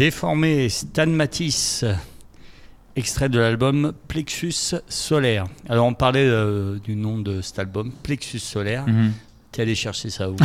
Déformé 0.00 0.70
Stan 0.70 1.08
Matisse, 1.08 1.84
extrait 2.96 3.28
de 3.28 3.38
l'album 3.38 3.92
Plexus 4.08 4.74
Solaire. 4.88 5.44
Alors 5.68 5.84
on 5.84 5.92
parlait 5.92 6.24
euh, 6.24 6.78
du 6.78 6.96
nom 6.96 7.18
de 7.18 7.42
cet 7.42 7.58
album, 7.58 7.92
Plexus 8.02 8.38
Solaire. 8.38 8.86
Mhm. 8.88 9.12
T'es 9.52 9.60
allé 9.60 9.74
chercher 9.74 10.08
ça 10.08 10.30
où 10.30 10.36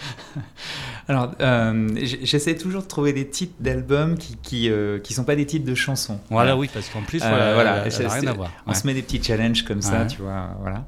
Alors, 1.08 1.32
euh, 1.40 1.88
j'essaie 2.22 2.54
toujours 2.56 2.82
de 2.82 2.86
trouver 2.86 3.12
des 3.12 3.26
titres 3.28 3.54
d'albums 3.60 4.16
qui 4.16 4.36
qui, 4.42 4.70
euh, 4.70 4.98
qui 4.98 5.12
sont 5.14 5.24
pas 5.24 5.36
des 5.36 5.44
titres 5.46 5.66
de 5.66 5.74
chansons. 5.74 6.18
Voilà, 6.30 6.56
oui, 6.56 6.70
parce 6.72 6.88
qu'en 6.88 7.02
plus, 7.02 7.22
Euh, 7.22 7.28
voilà, 7.28 7.54
voilà, 7.54 7.70
elle 7.72 7.76
a- 7.76 7.80
elle 7.80 7.86
a 7.86 7.90
c'est- 7.90 8.08
rien 8.20 8.30
à 8.30 8.32
voir. 8.32 8.50
On 8.66 8.70
Ouais. 8.70 8.76
se 8.76 8.86
met 8.86 8.94
des 8.94 9.02
petits 9.02 9.22
challenges 9.22 9.64
comme 9.64 9.82
ça, 9.82 10.00
Ouais. 10.02 10.06
tu 10.06 10.22
vois, 10.22 10.50
voilà. 10.60 10.84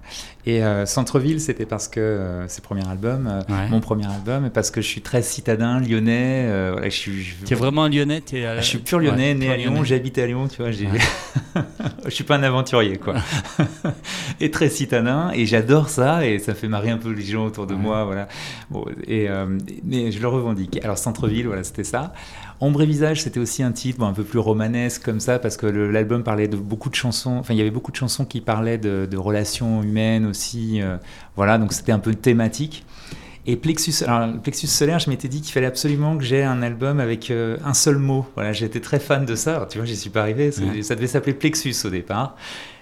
Et 0.49 0.61
Centreville, 0.87 1.41
c'était 1.41 1.67
parce 1.67 1.89
que 1.89 2.45
c'est 2.49 2.63
premier 2.63 2.87
album, 2.89 3.27
Ouais. 3.49 3.69
mon 3.69 3.81
premier 3.81 4.07
album, 4.07 4.47
et 4.47 4.51
parce 4.51 4.71
que 4.71 4.81
je 4.81 4.87
suis 4.87 5.01
très 5.03 5.21
citadin, 5.23 5.81
lyonnais. 5.81 6.47
voilà, 6.73 6.89
je 6.89 6.97
suis. 6.97 7.23
je- 7.23 7.45
T'es 7.45 7.55
vraiment 7.57 7.85
un 7.85 7.89
Lyonnais 7.91 8.23
la- 8.33 8.53
Ah, 8.53 8.61
je 8.61 8.67
suis 8.67 8.79
pur 8.79 9.01
lyonnais, 9.01 9.35
né 9.35 9.47
pur 9.47 9.55
à 9.55 9.57
Lyon, 9.57 9.85
j'habite 9.85 10.19
à 10.19 10.27
Lyon, 10.27 10.47
tu 10.49 10.63
vois. 10.63 10.71
je 12.05 12.11
suis 12.11 12.25
pas 12.25 12.37
un 12.37 12.43
aventurier, 12.43 12.97
quoi. 12.99 13.15
et 14.41 14.51
très 14.51 14.69
citadin, 14.69 15.31
et 15.35 15.47
j'adore 15.47 15.89
ça, 15.89 16.25
et 16.27 16.39
ça 16.39 16.55
fait 16.55 16.69
marrer 16.69 16.91
un 16.91 16.99
peu 16.99 17.11
les 17.11 17.25
gens 17.25 17.45
autour 17.47 17.67
de 17.67 17.75
moi, 17.75 18.05
voilà. 18.05 18.29
Bon, 18.71 18.85
et, 19.07 19.29
mais 20.07 20.13
je 20.13 20.21
le 20.21 20.29
revendique. 20.29 20.79
Alors 20.85 20.99
Centreville, 20.99 21.47
voilà, 21.47 21.65
c'était 21.65 21.85
ça. 21.85 22.13
Ombre 22.61 22.83
et 22.83 22.87
visage, 22.87 23.23
c'était 23.23 23.41
aussi 23.41 23.63
un 23.65 23.73
titre 23.73 23.99
bon, 23.99 24.07
un 24.07 24.13
peu 24.13 24.23
plus 24.23 24.39
romanesque 24.39 25.03
comme 25.03 25.19
ça, 25.19 25.39
parce 25.41 25.57
que 25.57 25.67
l'album 25.67 26.23
parlait 26.23 26.47
de 26.47 26.57
beaucoup 26.57 26.89
de 26.89 26.95
chansons. 26.95 27.37
Enfin, 27.39 27.55
il 27.55 27.57
y 27.57 27.61
avait 27.61 27.73
beaucoup 27.73 27.91
de 27.91 27.97
chansons 27.97 28.25
qui 28.25 28.41
parlaient 28.41 28.79
de, 28.79 29.09
de 29.11 29.17
relations 29.17 29.83
humaines 29.83 30.27
aussi. 30.27 30.81
euh, 30.81 30.97
voilà, 31.35 31.59
donc 31.59 31.73
c'était 31.73 31.93
un 31.93 31.99
peu 31.99 32.15
thématique. 32.15 32.85
Et 33.49 33.57
Plexus, 33.57 34.05
alors, 34.05 34.27
le 34.27 34.39
Plexus 34.39 34.67
solaire, 34.69 34.99
je 34.99 35.11
m'étais 35.11 35.29
dit 35.29 35.41
qu'il 35.41 35.53
fallait 35.53 35.67
absolument 35.67 36.17
que 36.17 36.25
j'ai 36.25 36.43
un 36.43 36.63
album 36.63 37.01
avec 37.01 37.31
euh, 37.31 37.57
un 37.65 37.75
seul 37.75 37.99
mot. 37.99 38.27
Voilà, 38.35 38.53
j'étais 38.53 38.81
très 38.81 39.01
fan 39.01 39.25
de 39.25 39.35
ça. 39.35 39.57
Alors, 39.57 39.69
tu 39.69 39.79
vois, 39.79 39.87
j'y 39.87 39.97
suis 39.97 40.11
pas 40.11 40.21
arrivé. 40.21 40.51
Ouais. 40.59 40.83
Ça 40.83 40.95
devait 40.95 41.07
s'appeler 41.07 41.35
Plexus 41.35 41.75
au 41.85 41.91
départ. 41.91 42.37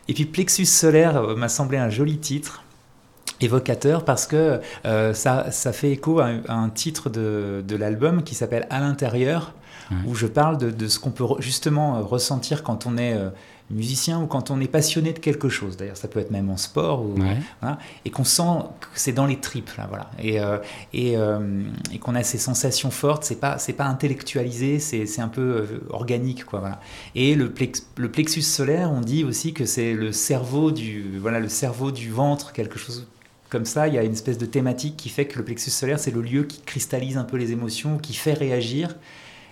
Et 0.09 0.15
puis 0.15 0.25
Plexus 0.27 0.67
solaire 0.67 1.17
euh, 1.17 1.37
m'a 1.37 1.49
semblé 1.49 1.79
un 1.79 1.89
joli 1.89 2.19
titre 2.19 2.64
évocateur 3.45 4.05
parce 4.05 4.27
que 4.27 4.61
euh, 4.87 5.15
ça, 5.15 5.51
ça 5.51 5.73
fait 5.73 5.91
écho 5.93 6.21
à, 6.21 6.27
un- 6.27 6.43
à 6.49 6.55
un 6.55 6.69
titre 6.71 7.11
de, 7.11 7.65
de 7.67 7.77
l'album 7.77 8.23
qui 8.23 8.35
s'appelle 8.35 8.67
À 8.71 8.81
l'intérieur, 8.81 9.53
où 10.07 10.15
je 10.15 10.27
parle 10.27 10.57
de, 10.59 10.71
de 10.71 10.89
ce 10.89 10.99
qu'on 10.99 11.11
peut 11.11 11.25
justement 11.41 11.97
euh, 11.99 12.01
ressentir 12.03 12.63
quand 12.63 12.87
on 12.87 12.97
est 12.97 13.13
euh, 13.15 13.29
musicien 13.71 14.21
ou 14.23 14.27
quand 14.27 14.51
on 14.51 14.59
est 14.61 14.67
passionné 14.67 15.13
de 15.13 15.19
quelque 15.19 15.49
chose. 15.51 15.77
D'ailleurs, 15.77 15.97
ça 15.99 16.09
peut 16.09 16.21
être 16.21 16.31
même 16.31 16.49
en 16.51 16.57
sport 16.57 17.03
ou, 17.03 17.21
Ouais. 17.21 17.37
voilà, 17.61 17.79
et 18.07 18.11
qu'on 18.11 18.25
sent 18.25 18.43
que 18.81 18.87
c'est 18.95 19.13
dans 19.13 19.27
les 19.27 19.37
tripes 19.41 19.71
là, 19.77 19.87
voilà, 19.89 20.11
et, 20.19 20.41
euh, 20.41 20.57
et, 20.95 21.17
euh, 21.19 21.63
et 21.93 21.99
qu'on 21.99 22.15
a 22.15 22.23
ces 22.23 22.39
sensations 22.39 22.91
fortes. 22.91 23.25
C'est 23.25 23.39
pas 23.41 23.59
c'est 23.59 23.75
pas 23.75 23.85
intellectualisé, 23.85 24.79
c'est 24.79 25.05
c'est 25.07 25.21
un 25.23 25.29
peu 25.29 25.41
euh, 25.43 25.67
organique 25.91 26.45
quoi, 26.47 26.61
voilà. 26.61 26.81
Et 27.15 27.35
le, 27.35 27.49
plex- 27.51 27.85
le 27.97 28.11
plexus 28.11 28.43
solaire, 28.43 28.91
on 28.91 29.01
dit 29.03 29.23
aussi 29.25 29.53
que 29.53 29.67
c'est 29.67 29.93
le 29.93 30.13
cerveau 30.13 30.71
du 30.71 31.19
voilà 31.21 31.41
le 31.41 31.49
cerveau 31.51 31.91
du 31.91 32.11
ventre, 32.11 32.53
quelque 32.53 32.79
chose 32.79 33.07
comme 33.55 33.65
ça. 33.65 33.87
Il 33.89 33.95
y 33.95 33.99
a 33.99 34.03
une 34.03 34.13
espèce 34.13 34.37
de 34.39 34.47
thématique 34.47 34.97
qui 34.97 35.09
fait 35.09 35.27
que 35.27 35.39
le 35.39 35.45
plexus 35.45 35.71
solaire, 35.71 35.99
c'est 36.01 36.11
le 36.11 36.21
lieu 36.21 36.43
qui 36.45 36.61
cristallise 36.61 37.17
un 37.17 37.25
peu 37.25 37.37
les 37.37 37.53
émotions, 37.53 37.99
qui 37.99 38.13
fait 38.15 38.33
réagir. 38.35 38.97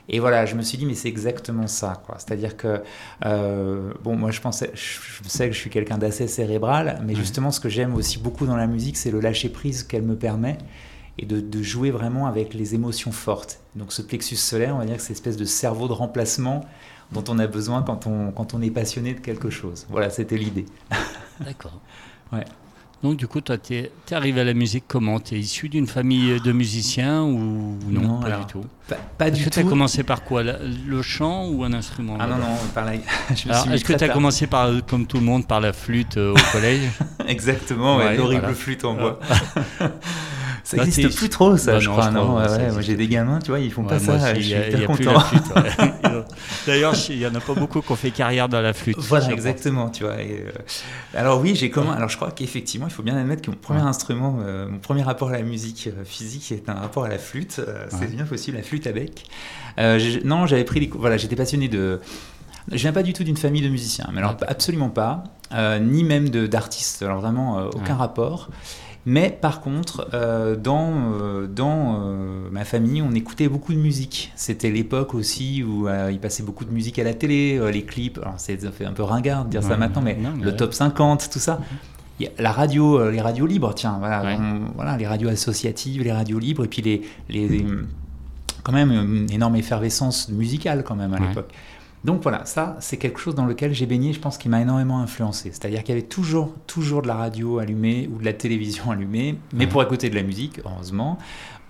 Et 0.09 0.19
voilà, 0.19 0.45
je 0.47 0.57
me 0.57 0.63
suis 0.63 0.77
dit, 0.77 0.85
mais 0.85 0.95
c'est 0.97 1.09
exactement 1.09 1.69
ça. 1.69 2.03
C'est-à-dire 2.19 2.57
que, 2.57 2.83
euh, 3.25 3.93
bon, 4.03 4.17
moi 4.17 4.33
je, 4.33 4.41
pensais, 4.41 4.71
je, 4.75 4.99
je 5.23 5.29
sais 5.29 5.47
que 5.49 5.55
je 5.55 5.61
suis 5.61 5.71
quelqu'un 5.71 5.97
d'assez 5.99 6.27
cérébral, 6.27 7.01
mais 7.07 7.13
Ouais. 7.13 7.19
justement, 7.21 7.53
ce 7.53 7.61
que 7.61 7.69
j'aime 7.69 7.95
aussi 7.95 8.19
beaucoup 8.19 8.45
dans 8.45 8.57
la 8.57 8.67
musique, 8.67 8.97
c'est 8.97 9.13
le 9.13 9.21
lâcher-prise 9.21 9.85
qu'elle 9.85 10.03
me 10.03 10.17
permet 10.17 10.59
et 11.19 11.27
de, 11.27 11.41
de 11.41 11.63
jouer 11.63 11.93
vraiment 11.93 12.27
avec 12.27 12.53
les 12.55 12.75
émotions 12.75 13.13
fortes. 13.13 13.61
Donc 13.77 13.93
ce 13.93 14.03
plexus 14.03 14.37
solaire, 14.37 14.75
on 14.75 14.79
va 14.79 14.87
dire 14.87 14.97
que 14.97 15.03
c'est 15.03 15.13
espèce 15.13 15.37
de 15.37 15.45
cerveau 15.45 15.87
de 15.87 15.93
remplacement 15.93 16.63
dont 17.13 17.25
on 17.29 17.39
a 17.39 17.47
besoin 17.47 17.83
quand 17.83 18.07
on, 18.07 18.33
quand 18.33 18.55
on 18.55 18.61
est 18.63 18.71
passionné 18.71 19.15
de 19.15 19.21
quelque 19.21 19.51
chose. 19.51 19.87
Voilà, 19.89 20.11
c'était 20.11 20.37
l'idée. 20.37 20.67
D'accord. 21.41 21.81
Ouais. 22.33 22.47
Donc 23.03 23.17
du 23.17 23.27
coup, 23.27 23.41
toi, 23.41 23.59
t'es 23.59 23.91
es 24.11 24.15
arrivé 24.15 24.43
à 24.43 24.45
la 24.45 24.55
musique 24.55 24.85
comment? 24.87 25.19
T'es 25.19 25.37
issu 25.37 25.69
d'une 25.69 25.89
famille 25.89 26.41
de 26.41 26.53
musiciens 26.53 27.23
ou 27.25 27.77
non, 27.89 28.01
Non, 28.03 28.21
Pas 28.21 28.27
alors, 28.29 28.41
du 28.47 28.53
tout. 28.53 28.65
Pas, 28.89 28.95
pas 29.19 29.31
du 29.31 29.45
que 29.45 29.51
tu 29.51 29.59
as 29.59 29.63
tout. 29.65 29.69
commencé 29.69 30.05
par 30.05 30.23
quoi? 30.23 30.45
La- 30.45 30.59
Le 30.87 31.03
chant 31.03 31.49
ou 31.49 31.65
un 31.65 31.73
instrument? 31.73 32.17
Ah 32.21 32.27
non, 32.29 32.37
non, 32.37 32.57
par 32.75 32.87
mis 32.91 33.01
est-ce 33.75 33.85
que 33.85 33.93
tu 33.95 34.05
as 34.05 34.09
commencé 34.09 34.47
par, 34.47 34.71
comme 34.89 35.07
tout 35.07 35.17
le 35.17 35.25
monde, 35.25 35.49
par 35.49 35.61
la 35.61 35.73
flûte 35.73 36.17
euh, 36.17 36.33
au 36.33 36.53
collège? 36.53 36.91
Exactement, 37.27 37.97
ouais, 37.97 38.05
Ouais, 38.07 38.17
l'horrible 38.17 38.41
voilà. 38.43 38.55
flûte 38.55 38.85
en 38.85 38.95
bois. 38.95 39.19
ça 40.77 40.85
n'existe 40.85 41.17
plus 41.17 41.29
trop, 41.29 41.57
ça, 41.57 41.73
Bah 41.73 41.81
je 41.81 41.87
non, 41.89 41.93
crois. 41.93 42.05
je 42.11 42.11
crois, 42.17 42.25
non, 42.27 42.37
ouais, 42.37 42.45
ça 42.45 42.51
ouais, 42.51 42.57
existe 42.57 42.73
moi 42.75 42.83
j'ai 42.83 42.97
des 42.97 43.09
gamins, 43.09 43.39
tu 43.41 43.51
vois, 43.51 43.61
ils 43.61 43.71
font 43.73 43.83
Ouais, 43.83 43.89
pas 43.89 43.99
ça. 43.99 44.15
aussi, 44.33 44.35
je 44.37 44.41
suis 44.41 44.51
y 44.51 44.55
a- 44.55 44.69
y 44.71 44.85
a 44.85 44.87
content. 44.87 45.23
D'ailleurs, 46.67 46.95
il 47.09 47.19
y 47.19 47.27
en 47.27 47.35
a 47.35 47.41
pas 47.41 47.55
beaucoup 47.55 47.81
qui 47.83 47.93
ont 47.93 47.97
fait 47.97 48.11
carrière 48.11 48.49
dans 48.49 48.61
la 48.61 48.73
flûte. 48.73 48.97
Voilà, 48.99 49.31
exactement, 49.33 49.91
tu 49.91 50.05
vois. 50.05 50.21
et, 50.21 50.45
euh, 50.47 50.51
alors 51.19 51.41
oui, 51.41 51.55
j'ai 51.55 51.71
comment 51.71 51.93
Alors 51.93 52.09
je 52.09 52.17
crois 52.17 52.31
qu'effectivement, 52.31 52.87
il 52.87 52.93
faut 52.93 53.03
bien 53.03 53.17
admettre 53.17 53.43
que 53.43 53.51
mon 53.51 53.57
premier 53.57 53.81
instrument, 53.81 54.39
euh, 54.43 54.69
mon 54.69 54.79
premier 54.79 55.03
rapport 55.03 55.29
à 55.31 55.33
la 55.33 55.43
musique 55.43 55.89
euh, 55.89 56.05
physique 56.05 56.53
est 56.53 56.69
un 56.69 56.75
rapport 56.75 57.05
à 57.05 57.09
la 57.09 57.19
flûte. 57.19 57.61
C'est 57.91 58.11
bien 58.15 58.25
possible, 58.25 58.57
la 58.57 58.63
flûte 58.63 58.87
à 58.87 58.93
bec. 58.93 59.25
Non, 60.25 60.47
j'avais 60.47 60.65
pris 60.65 60.81
les 60.81 60.89
cours- 60.89 61.01
Voilà, 61.01 61.17
j'étais 61.17 61.37
passionné 61.37 61.69
de. 61.69 62.01
Je 62.71 62.77
viens 62.77 62.93
pas 62.93 63.03
du 63.03 63.13
tout 63.13 63.25
d'une 63.25 63.37
famille 63.37 63.63
de 63.63 63.69
musiciens, 63.69 64.07
mais 64.13 64.19
alors 64.19 64.37
absolument 64.47 64.89
pas, 64.89 65.25
euh, 65.53 65.81
ni 65.81 66.05
même 66.05 66.29
de- 66.29 66.47
d'artistes. 66.47 67.03
Alors 67.03 67.21
vraiment 67.21 67.59
euh, 67.59 67.65
aucun 67.75 67.95
Ouais. 67.95 67.99
rapport. 67.99 68.51
Mais 69.05 69.37
par 69.41 69.61
contre, 69.61 70.09
euh, 70.15 70.55
dans, 70.55 70.93
euh, 71.21 71.47
dans 71.49 72.01
euh, 72.01 72.49
ma 72.53 72.65
famille, 72.65 73.03
on 73.03 73.13
écoutait 73.13 73.49
beaucoup 73.49 73.73
de 73.75 73.79
musique. 73.79 74.33
C'était 74.37 74.71
l'époque 74.71 75.15
aussi 75.15 75.65
où 75.65 75.89
il 76.11 76.21
passait 76.21 76.43
beaucoup 76.45 76.65
de 76.65 76.71
musique 76.71 76.99
à 76.99 77.05
la 77.05 77.15
télé, 77.15 77.61
les 77.73 77.85
clips. 77.85 78.19
Alors 78.23 78.35
c'est 78.39 78.59
un 78.85 78.93
peu 78.93 79.03
ringard 79.03 79.45
de 79.45 79.51
dire 79.51 79.63
ça 79.63 79.77
maintenant, 79.77 80.03
mais 80.03 80.15
non, 80.15 80.31
mais 80.37 80.45
le 80.45 80.51
ouais. 80.51 80.57
top 80.57 80.73
50, 80.73 81.31
tout 81.33 81.39
ça. 81.41 81.61
Y 82.21 82.27
a 82.27 82.31
la 82.39 82.53
radio, 82.53 83.11
les 83.11 83.21
radios 83.21 83.47
libres, 83.47 83.75
tiens, 83.75 83.97
voilà, 83.99 84.23
Ouais. 84.23 84.37
on- 84.39 84.73
voilà, 84.77 84.97
les 84.97 85.07
radios 85.07 85.29
associatives, 85.31 86.03
les 86.05 86.13
radios 86.13 86.39
libres, 86.39 86.65
et 86.65 86.69
puis 86.69 86.83
les, 86.83 87.03
les, 87.29 87.65
quand 88.63 88.73
même 88.73 88.93
une 88.93 89.33
énorme 89.33 89.57
effervescence 89.57 90.29
musicale 90.29 90.85
quand 90.85 90.95
même 90.95 91.13
à 91.15 91.19
l'époque. 91.19 91.51
Donc 92.05 92.23
voilà, 92.23 92.45
ça 92.47 92.77
c'est 92.81 92.97
quelque 92.97 93.21
chose 93.21 93.35
dans 93.37 93.47
lequel 93.47 93.73
j'ai 93.73 93.87
baigné, 93.87 94.13
je 94.13 94.19
pense 94.19 94.37
qui 94.37 94.49
m'a 94.49 94.61
énormément 94.61 94.99
influencé. 95.01 95.51
C'est-à-dire 95.53 95.85
qu'il 95.85 95.95
y 95.95 95.99
avait 95.99 96.07
toujours, 96.09 96.53
toujours 96.67 97.03
de 97.03 97.07
la 97.09 97.15
radio 97.15 97.59
allumée 97.59 98.09
ou 98.13 98.19
de 98.19 98.25
la 98.25 98.33
télévision 98.33 98.91
allumée, 98.91 99.37
mais 99.53 99.65
Ouais. 99.65 99.71
pour 99.71 99.83
écouter 99.83 100.11
de 100.11 100.17
la 100.17 100.23
musique, 100.25 100.61
heureusement, 100.65 101.19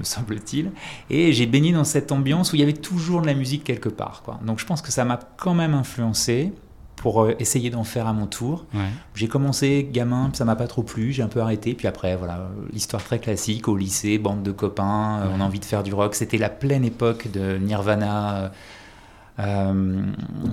me 0.01 0.05
semble-t-il. 0.05 0.71
Et 1.11 1.33
j'ai 1.35 1.45
baigné 1.47 1.73
dans 1.73 1.85
cette 1.85 2.12
ambiance 2.12 2.53
où 2.53 2.57
il 2.57 2.61
y 2.61 2.62
avait 2.62 2.73
toujours 2.73 3.21
de 3.21 3.27
la 3.27 3.35
musique 3.35 3.62
quelque 3.64 3.90
part. 3.90 4.23
Quoi. 4.25 4.40
Donc 4.45 4.59
je 4.59 4.64
pense 4.64 4.81
que 4.81 4.90
ça 4.90 5.05
m'a 5.05 5.18
quand 5.37 5.53
même 5.55 5.75
influencé 5.75 6.53
pour 6.97 7.23
euh, 7.25 7.35
essayer 7.38 7.68
d'en 7.68 7.85
faire 7.85 8.07
à 8.07 8.12
mon 8.14 8.27
tour. 8.27 8.64
Ouais. 8.73 8.81
J'ai 9.14 9.29
commencé 9.29 9.87
gamin, 9.92 10.29
puis 10.31 10.38
ça 10.38 10.45
m'a 10.47 10.57
pas 10.57 10.66
trop 10.68 10.83
plu, 10.83 11.12
j'ai 11.12 11.23
un 11.23 11.29
peu 11.29 11.40
arrêté, 11.40 11.75
puis 11.75 11.88
après 11.88 12.16
voilà, 12.16 12.37
euh, 12.37 12.49
l'histoire 12.73 13.03
très 13.05 13.18
classique 13.18 13.66
au 13.68 13.77
lycée, 13.77 14.16
bande 14.18 14.42
de 14.42 14.53
copains, 14.53 15.21
euh, 15.23 15.29
on 15.37 15.40
a 15.40 15.45
envie 15.45 15.59
de 15.61 15.64
faire 15.64 15.83
du 15.83 15.92
rock, 15.92 16.14
c'était 16.14 16.38
la 16.38 16.49
pleine 16.49 16.85
époque 16.85 17.31
de 17.33 17.59
Nirvana, 17.59 18.53
euh, 19.38 19.42
euh, 19.42 20.03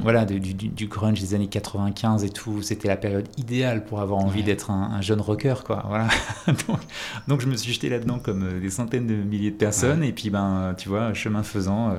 voilà, 0.02 0.26
du, 0.26 0.40
du- 0.40 0.54
du 0.70 0.88
grunge 0.88 1.20
des 1.20 1.34
années 1.34 1.48
95 1.48 2.24
et 2.24 2.30
tout, 2.30 2.62
c'était 2.62 2.88
la 2.88 2.96
période 2.98 3.28
idéale 3.38 3.84
pour 3.86 4.00
avoir 4.00 4.20
envie 4.20 4.40
Ouais. 4.40 4.46
d'être 4.46 4.72
un, 4.72 4.92
un 4.94 5.02
jeune 5.02 5.20
rocker 5.22 5.56
quoi, 5.66 5.84
voilà. 5.88 6.08
donc, 6.48 6.80
donc 7.28 7.42
je 7.42 7.48
me 7.48 7.56
suis 7.58 7.74
jeté 7.74 7.90
là-dedans 7.90 8.20
comme 8.20 8.44
euh, 8.44 8.60
des 8.60 8.70
centaines 8.70 9.08
de 9.08 9.16
milliers 9.16 9.52
de 9.52 9.58
personnes, 9.58 10.04
et 10.04 10.14
puis 10.14 10.30
ben 10.30 10.74
tu 10.78 10.90
vois, 10.90 11.14
chemin 11.14 11.44
faisant. 11.44 11.98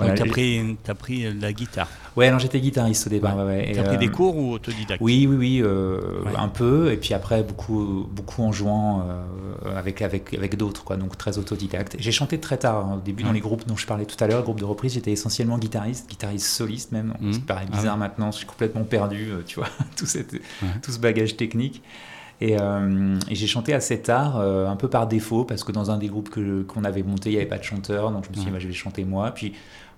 Euh, 0.00 0.04
voilà, 0.04 0.10
Donc, 0.12 0.16
tu 0.16 0.22
as 0.22 0.32
pris, 0.32 0.76
t'as 0.82 0.94
pris 0.94 1.32
la 1.40 1.52
guitare. 1.52 1.88
Ouais, 2.16 2.30
non, 2.30 2.38
j'étais 2.38 2.60
guitariste 2.60 3.06
au 3.08 3.10
départ. 3.10 3.36
ouais, 3.36 3.44
ouais, 3.44 3.70
Tu 3.72 3.78
as 3.80 3.82
pris 3.84 3.96
euh, 3.96 3.98
des 3.98 4.08
cours 4.08 4.36
ou 4.36 4.52
autodidacte? 4.52 5.00
Oui, 5.02 5.26
oui, 5.28 5.36
oui, 5.36 5.60
euh, 5.62 6.22
Ouais. 6.24 6.32
un 6.36 6.48
peu, 6.48 6.92
et 6.92 6.96
puis 6.96 7.12
après 7.14 7.42
beaucoup, 7.42 8.06
beaucoup 8.10 8.42
en 8.42 8.52
jouant 8.52 9.04
euh, 9.08 9.76
avec, 9.76 10.00
avec, 10.02 10.32
avec 10.34 10.56
d'autres, 10.56 10.84
quoi, 10.84 10.96
donc 10.96 11.16
très 11.18 11.38
autodidacte. 11.38 11.96
J'ai 11.98 12.12
chanté 12.12 12.38
très 12.38 12.56
tard, 12.56 12.86
hein, 12.86 12.94
au 12.98 13.00
début 13.00 13.24
dans 13.24 13.32
les 13.32 13.40
groupes 13.40 13.66
dont 13.66 13.76
je 13.76 13.86
parlais 13.86 14.04
tout 14.04 14.22
à 14.22 14.26
l'heure, 14.28 14.42
groupe 14.44 14.60
de 14.60 14.64
reprise, 14.64 14.94
j'étais 14.94 15.12
essentiellement 15.12 15.58
guitariste, 15.58 16.08
guitariste 16.08 16.46
soliste 16.46 16.92
même, 16.92 17.14
ça 17.32 17.38
paraît 17.46 17.66
Ah 17.68 17.76
bizarre 17.76 17.96
maintenant, 17.96 18.30
je 18.30 18.36
suis 18.38 18.46
complètement 18.46 18.84
perdu, 18.84 19.30
euh, 19.30 19.42
tu 19.44 19.56
vois, 19.56 19.68
tout, 19.96 20.06
cette- 20.06 20.40
tout 20.82 20.92
ce 20.92 20.98
bagage 20.98 21.36
technique. 21.36 21.82
Et, 22.40 22.56
euh, 22.58 23.16
et 23.30 23.34
j'ai 23.36 23.46
chanté 23.46 23.72
assez 23.74 24.00
tard, 24.00 24.38
euh, 24.38 24.66
un 24.68 24.74
peu 24.76 24.88
par 24.88 25.06
défaut, 25.06 25.44
parce 25.44 25.62
que 25.62 25.70
dans 25.72 25.90
un 25.92 25.98
des 25.98 26.08
groupes 26.08 26.30
qu'on 26.66 26.84
avait 26.84 27.04
monté, 27.04 27.30
il 27.30 27.32
n'y 27.32 27.38
avait 27.38 27.46
pas 27.48 27.58
de 27.58 27.62
chanteur, 27.64 28.10
donc 28.10 28.24
je 28.24 28.30
me 28.30 28.34
suis 28.34 28.42
dit, 28.42 28.46
Ouais. 28.48 28.52
bah, 28.54 28.58
je 28.58 28.66
vais 28.66 28.74
chanter 28.74 29.04
moi. 29.04 29.30
Puis 29.30 29.54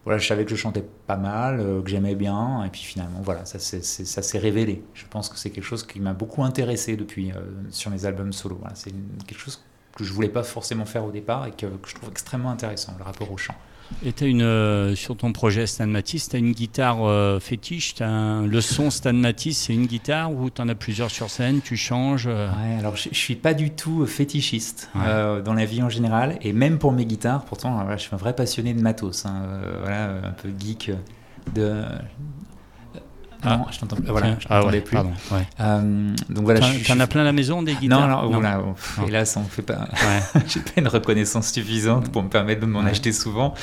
voilà, 0.06 0.18
je 0.18 0.26
savais 0.26 0.44
que 0.44 0.50
je 0.50 0.56
chantais 0.56 0.84
pas 1.06 1.16
mal, 1.18 1.60
euh, 1.60 1.82
que 1.82 1.90
j'aimais 1.90 2.14
bien, 2.14 2.64
et 2.64 2.70
puis 2.70 2.80
finalement, 2.80 3.20
voilà, 3.22 3.44
ça 3.44 3.58
s'est- 3.58 4.38
révélé. 4.38 4.82
Je 4.94 5.04
pense 5.10 5.28
que 5.28 5.36
c'est 5.36 5.50
quelque 5.50 5.64
chose 5.64 5.84
qui 5.86 6.00
m'a 6.00 6.14
beaucoup 6.14 6.42
intéressé 6.44 6.96
depuis 6.96 7.32
euh, 7.32 7.40
sur 7.70 7.90
mes 7.90 8.06
albums 8.06 8.32
solo. 8.32 8.58
C'est 8.74 8.92
quelque 9.26 9.38
chose 9.38 9.62
que 9.96 10.04
je 10.04 10.12
voulais 10.12 10.28
pas 10.28 10.42
forcément 10.44 10.84
faire 10.86 11.04
au 11.04 11.10
départ 11.10 11.46
et 11.46 11.50
que 11.50 11.66
je 11.86 11.94
trouve 11.94 12.08
extrêmement 12.10 12.50
intéressant, 12.50 12.94
le 12.98 13.04
rapport 13.04 13.30
au 13.30 13.36
chant. 13.36 13.54
Et 14.04 14.12
as 14.20 14.26
une, 14.26 14.42
euh, 14.42 14.94
sur 14.94 15.16
ton 15.16 15.32
projet 15.32 15.66
Stan 15.66 15.86
Matisse, 15.86 16.28
tu 16.28 16.36
as 16.36 16.38
une 16.38 16.52
guitare 16.52 16.98
euh, 17.02 17.40
fétiche 17.40 17.94
as 18.00 18.08
un, 18.08 18.46
Le 18.46 18.60
son 18.60 18.90
Stan 18.90 19.12
Matisse, 19.12 19.58
c'est 19.58 19.74
une 19.74 19.86
guitare 19.86 20.32
ou 20.32 20.50
tu 20.50 20.60
en 20.60 20.68
as 20.68 20.74
plusieurs 20.74 21.10
sur 21.10 21.30
scène 21.30 21.60
Tu 21.60 21.76
changes 21.76 22.26
euh 22.26 22.48
ouais, 22.48 22.78
alors 22.78 22.96
je, 22.96 23.08
ne 23.08 23.14
suis 23.14 23.36
pas 23.36 23.54
du 23.54 23.70
tout 23.70 24.06
fétichiste 24.06 24.90
dans 24.94 25.54
la 25.54 25.64
vie 25.64 25.82
en 25.82 25.88
général, 25.88 26.38
et 26.42 26.52
même 26.52 26.78
pour 26.78 26.92
mes 26.92 27.04
guitares, 27.04 27.44
pourtant 27.44 27.86
je 27.92 27.96
suis 27.96 28.14
un 28.14 28.18
vrai 28.18 28.34
passionné 28.34 28.74
de 28.74 28.80
matos, 28.80 29.26
hein, 29.26 29.42
voilà, 29.80 30.10
un 30.24 30.32
peu 30.32 30.50
geek 30.58 30.90
de, 31.54 31.82
ah. 33.46 33.56
Non, 33.58 33.66
je 33.70 33.78
t'entends 33.78 33.96
voilà, 34.06 34.36
je 34.38 34.46
ah 34.50 34.64
ouais, 34.64 34.80
plus. 34.80 34.94
Pardon, 34.94 35.12
ouais. 35.30 35.46
euh, 35.60 36.14
donc 36.28 36.44
voilà, 36.44 36.60
tu 36.60 36.92
en 36.92 37.00
as 37.00 37.06
plein 37.06 37.22
à 37.22 37.24
la 37.24 37.32
maison 37.32 37.62
des 37.62 37.74
guitares 37.74 38.22
Non, 38.22 38.30
non, 38.30 38.40
non. 38.40 38.74
hélas, 39.06 39.36
on 39.36 39.44
fait 39.44 39.62
pas. 39.62 39.86
J'ai 40.46 40.60
pas 40.60 40.72
une 40.80 40.88
reconnaissance 40.88 41.52
suffisante 41.52 42.10
pour 42.10 42.22
me 42.22 42.28
permettre 42.28 42.60
de 42.60 42.66
m'en 42.66 42.80
acheter 42.80 43.12
souvent, 43.12 43.54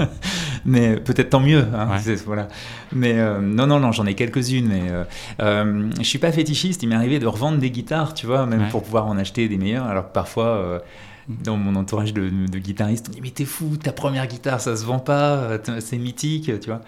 mais 0.64 0.96
peut-être 0.96 1.30
tant 1.30 1.40
mieux. 1.40 1.66
Hein, 1.74 1.88
voilà. 2.24 2.48
Mais 2.92 3.18
euh, 3.18 3.40
non, 3.40 3.66
non, 3.66 3.80
non, 3.80 3.92
j'en 3.92 4.06
ai 4.06 4.14
quelques-unes, 4.14 4.68
mais 4.68 4.82
euh, 4.90 5.04
euh, 5.40 5.90
je 5.98 6.04
suis 6.04 6.18
pas 6.18 6.32
fétichiste. 6.32 6.82
Il 6.82 6.88
m'est 6.88 6.94
arrivé 6.94 7.18
de 7.18 7.26
revendre 7.26 7.58
des 7.58 7.70
guitares, 7.70 8.14
tu 8.14 8.26
vois, 8.26 8.46
même 8.46 8.68
pour 8.70 8.82
pouvoir 8.82 9.06
en 9.06 9.18
acheter 9.18 9.48
des 9.48 9.58
meilleures. 9.58 9.86
Alors 9.86 10.08
que 10.08 10.12
parfois 10.12 10.82
dans 11.28 11.56
mon 11.56 11.76
entourage 11.76 12.14
de, 12.14 12.28
de 12.28 12.58
guitaristes, 12.58 13.06
on 13.08 13.12
dit 13.12 13.20
mais 13.20 13.30
t'es 13.30 13.44
fou, 13.44 13.76
ta 13.76 13.92
première 13.92 14.26
guitare 14.26 14.60
ça 14.60 14.76
se 14.76 14.84
vend 14.84 14.98
pas, 14.98 15.58
c'est 15.80 15.98
mythique, 15.98 16.50
tu 16.60 16.70
vois. 16.70 16.80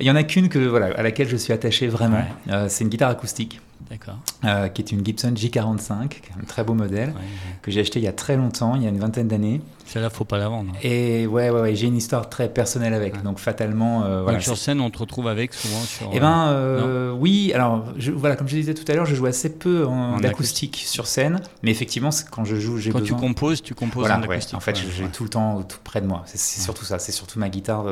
Il 0.00 0.06
y 0.06 0.10
en 0.10 0.16
a 0.16 0.22
qu'une 0.22 0.48
que 0.48 0.58
voilà 0.58 0.86
à 0.96 1.02
laquelle 1.02 1.28
je 1.28 1.36
suis 1.36 1.52
attaché 1.52 1.88
vraiment. 1.88 2.24
Euh, 2.48 2.66
c'est 2.68 2.84
une 2.84 2.90
guitare 2.90 3.10
acoustique. 3.10 3.60
D'accord. 3.90 4.18
Euh, 4.44 4.68
qui 4.68 4.82
est 4.82 4.92
une 4.92 5.04
Gibson 5.04 5.32
J45, 5.34 6.08
qui 6.08 6.16
est 6.16 6.40
un 6.40 6.44
très 6.46 6.62
beau 6.62 6.74
modèle, 6.74 7.14
que 7.62 7.70
j'ai 7.70 7.80
acheté 7.80 7.98
il 7.98 8.04
y 8.04 8.08
a 8.08 8.12
très 8.12 8.36
longtemps, 8.36 8.76
il 8.76 8.82
y 8.82 8.86
a 8.86 8.90
une 8.90 8.98
vingtaine 8.98 9.28
d'années. 9.28 9.62
Celle-là, 9.86 10.10
faut 10.10 10.26
pas 10.26 10.36
la 10.36 10.48
vendre. 10.48 10.74
Et 10.82 11.26
ouais, 11.26 11.48
ouais, 11.48 11.60
ouais 11.60 11.74
j'ai 11.74 11.86
une 11.86 11.96
histoire 11.96 12.28
très 12.28 12.50
personnelle 12.50 12.92
avec. 12.92 13.22
Donc 13.22 13.38
fatalement. 13.38 14.04
Euh, 14.04 14.22
voilà, 14.22 14.40
sur 14.40 14.58
scène, 14.58 14.80
on 14.82 14.90
te 14.90 14.98
retrouve 14.98 15.26
avec 15.26 15.54
souvent 15.54 15.80
sur. 15.80 16.10
Eh 16.12 16.20
ben, 16.20 16.48
euh, 16.48 17.12
oui. 17.12 17.52
Alors, 17.54 17.86
je, 17.96 18.12
voilà, 18.12 18.36
comme 18.36 18.48
je 18.48 18.56
disais 18.56 18.74
tout 18.74 18.84
à 18.90 18.94
l'heure, 18.94 19.06
je 19.06 19.14
joue 19.14 19.26
assez 19.26 19.48
peu 19.48 19.86
en, 19.86 20.22
acoustique 20.22 20.84
sur 20.86 21.06
scène, 21.06 21.40
mais 21.62 21.70
effectivement, 21.70 22.10
quand 22.30 22.44
je 22.44 22.56
joue, 22.56 22.76
j'ai 22.76 22.90
besoin. 22.90 23.08
Quand 23.08 23.14
tu 23.16 23.20
composes, 23.20 23.62
tu 23.62 23.74
composes 23.74 24.10
en 24.10 24.22
acoustique. 24.22 24.54
en 24.54 24.60
fait, 24.60 24.76
j'ai 24.76 25.08
tout 25.08 25.24
le 25.24 25.30
temps 25.30 25.62
tout 25.62 25.78
près 25.82 26.02
de 26.02 26.06
moi. 26.06 26.22
C'est 26.26 26.38
surtout 26.38 26.84
ça. 26.84 26.98
C'est 26.98 27.12
surtout 27.12 27.38
ma 27.38 27.48
guitare 27.48 27.86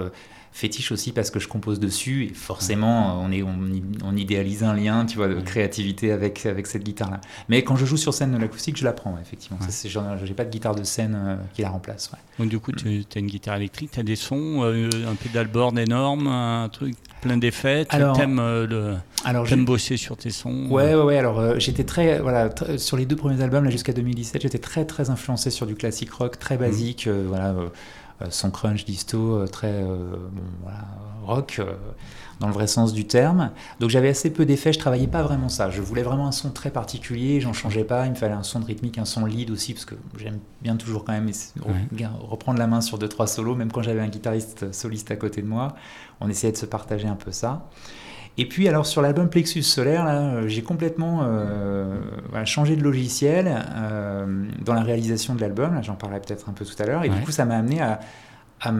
fétiche 0.56 0.90
aussi 0.90 1.12
parce 1.12 1.30
que 1.30 1.38
je 1.38 1.48
compose 1.48 1.78
dessus 1.78 2.24
et 2.24 2.34
forcément 2.34 3.20
on, 3.22 3.30
est, 3.30 3.42
on, 3.42 4.16
idéalise 4.16 4.64
un 4.64 4.74
lien 4.74 5.04
tu 5.04 5.18
vois, 5.18 5.28
de 5.28 5.38
créativité 5.38 6.12
avec, 6.12 6.46
avec 6.46 6.66
cette 6.66 6.82
guitare-là. 6.82 7.20
Mais 7.50 7.62
quand 7.62 7.76
je 7.76 7.84
joue 7.84 7.98
sur 7.98 8.14
scène 8.14 8.32
de 8.32 8.38
l'acoustique, 8.38 8.78
je 8.78 8.84
la 8.84 8.94
prends, 8.94 9.18
effectivement. 9.20 9.58
Je 9.60 10.24
n'ai 10.24 10.34
pas 10.34 10.46
de 10.46 10.50
guitare 10.50 10.74
de 10.74 10.82
scène 10.82 11.14
euh, 11.14 11.36
qui 11.52 11.60
la 11.60 11.68
remplace. 11.68 12.10
Donc 12.38 12.48
du 12.48 12.58
coup, 12.58 12.72
tu 12.72 13.04
as 13.14 13.18
une 13.18 13.26
guitare 13.26 13.56
électrique, 13.56 13.90
tu 13.92 14.00
as 14.00 14.02
des 14.02 14.16
sons, 14.16 14.62
euh, 14.62 14.88
un 15.06 15.14
pédalboard 15.14 15.78
énorme, 15.78 16.26
un 16.26 16.70
truc 16.70 16.94
plein 17.20 17.36
d'effets, 17.36 17.84
tu 17.84 17.96
aimes, 17.96 18.38
euh, 18.40 18.96
bosser 19.58 19.98
sur 19.98 20.16
tes 20.16 20.30
sons 20.30 20.68
Ouais, 20.70 20.94
ouais, 20.94 21.02
ouais. 21.02 21.18
Alors 21.18 21.58
j'étais 21.58 21.84
très, 21.84 22.18
voilà, 22.18 22.48
sur 22.78 22.96
les 22.96 23.04
deux 23.04 23.16
premiers 23.16 23.42
albums, 23.42 23.64
là 23.64 23.70
jusqu'à 23.70 23.92
2017, 23.92 24.42
j'étais 24.42 24.58
très 24.58 24.86
très 24.86 25.10
influencé 25.10 25.50
sur 25.50 25.66
du 25.66 25.74
classique 25.74 26.12
rock, 26.12 26.38
très 26.38 26.56
mmh. 26.56 26.60
basique, 26.60 27.08
voilà 27.08 27.50
euh, 27.50 27.68
son 28.31 28.50
crunch 28.50 28.85
disto 28.85 29.37
euh, 29.37 29.46
très 29.46 29.72
euh, 29.72 30.16
rock 31.24 31.61
dans 32.40 32.48
le 32.48 32.52
vrai 32.52 32.66
sens 32.66 32.92
du 32.92 33.07
terme. 33.07 33.50
Donc 33.81 33.90
j'avais 33.90 34.11
assez 34.11 34.31
peu 34.31 34.44
d'effets, 34.44 34.72
je 34.72 34.79
travaillais 34.79 35.07
pas 35.07 35.22
vraiment 35.22 35.48
ça. 35.48 35.70
Je 35.70 35.81
voulais 35.81 36.02
vraiment 36.02 36.26
un 36.26 36.33
son 36.33 36.50
très 36.50 36.70
particulier, 36.70 37.40
j'en 37.40 37.52
changeais 37.52 37.85
pas. 37.85 38.07
Il 38.07 38.11
me 38.11 38.14
fallait 38.14 38.35
un 38.35 38.42
son 38.42 38.61
de 38.61 38.66
rythmique, 38.66 38.98
un 38.98 39.05
son 39.05 39.24
lead 39.24 39.50
aussi, 39.50 39.72
parce 39.72 39.87
que 39.87 39.94
j'aime 40.18 40.38
bien 40.62 40.76
toujours 40.76 41.05
quand 41.05 41.12
même 41.12 41.31
reprendre 42.20 42.59
la 42.59 42.66
main 42.66 42.81
sur 42.81 42.98
deux 42.98 43.09
trois 43.09 43.26
solos, 43.26 43.55
même 43.55 43.72
quand 43.72 43.83
j'avais 43.83 44.00
un 44.00 44.09
guitariste 44.09 44.72
soliste 44.72 45.11
à 45.11 45.16
côté 45.16 45.42
de 45.42 45.46
moi. 45.46 45.74
On 46.20 46.29
essayait 46.29 46.52
de 46.52 46.59
se 46.59 46.66
partager 46.66 47.09
un 47.09 47.16
peu 47.16 47.33
ça. 47.33 47.68
Et 48.38 48.46
puis 48.46 48.68
alors 48.68 48.87
sur 48.87 49.01
l'album 49.01 49.31
Plexus 49.31 49.62
Solaire, 49.62 50.05
euh, 50.07 50.46
j'ai 50.46 50.62
complètement 50.62 51.20
euh, 51.22 51.99
changé 52.44 52.77
de 52.77 52.83
logiciel 52.83 53.64
euh, 53.75 54.44
dans 54.62 54.75
la 54.75 54.83
réalisation 54.83 55.35
de 55.35 55.40
l'album. 55.40 55.81
J'en 55.83 55.94
parlerai 55.94 56.20
peut-être 56.20 56.49
un 56.49 56.53
peu 56.53 56.64
tout 56.64 56.75
à 56.79 56.87
l'heure. 56.87 57.05
Et 57.05 57.09
du 57.09 57.18
coup, 57.20 57.31
ça 57.31 57.46
m'a 57.46 57.57
amené 57.57 57.81
à, 57.81 58.01
à, 58.61 58.72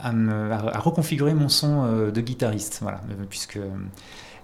à, 0.00 0.78
reconfigurer 0.80 1.34
mon 1.34 1.48
son 1.48 2.10
de 2.10 2.20
guitariste. 2.20 2.80
Voilà, 2.82 3.00
puisque 3.30 3.60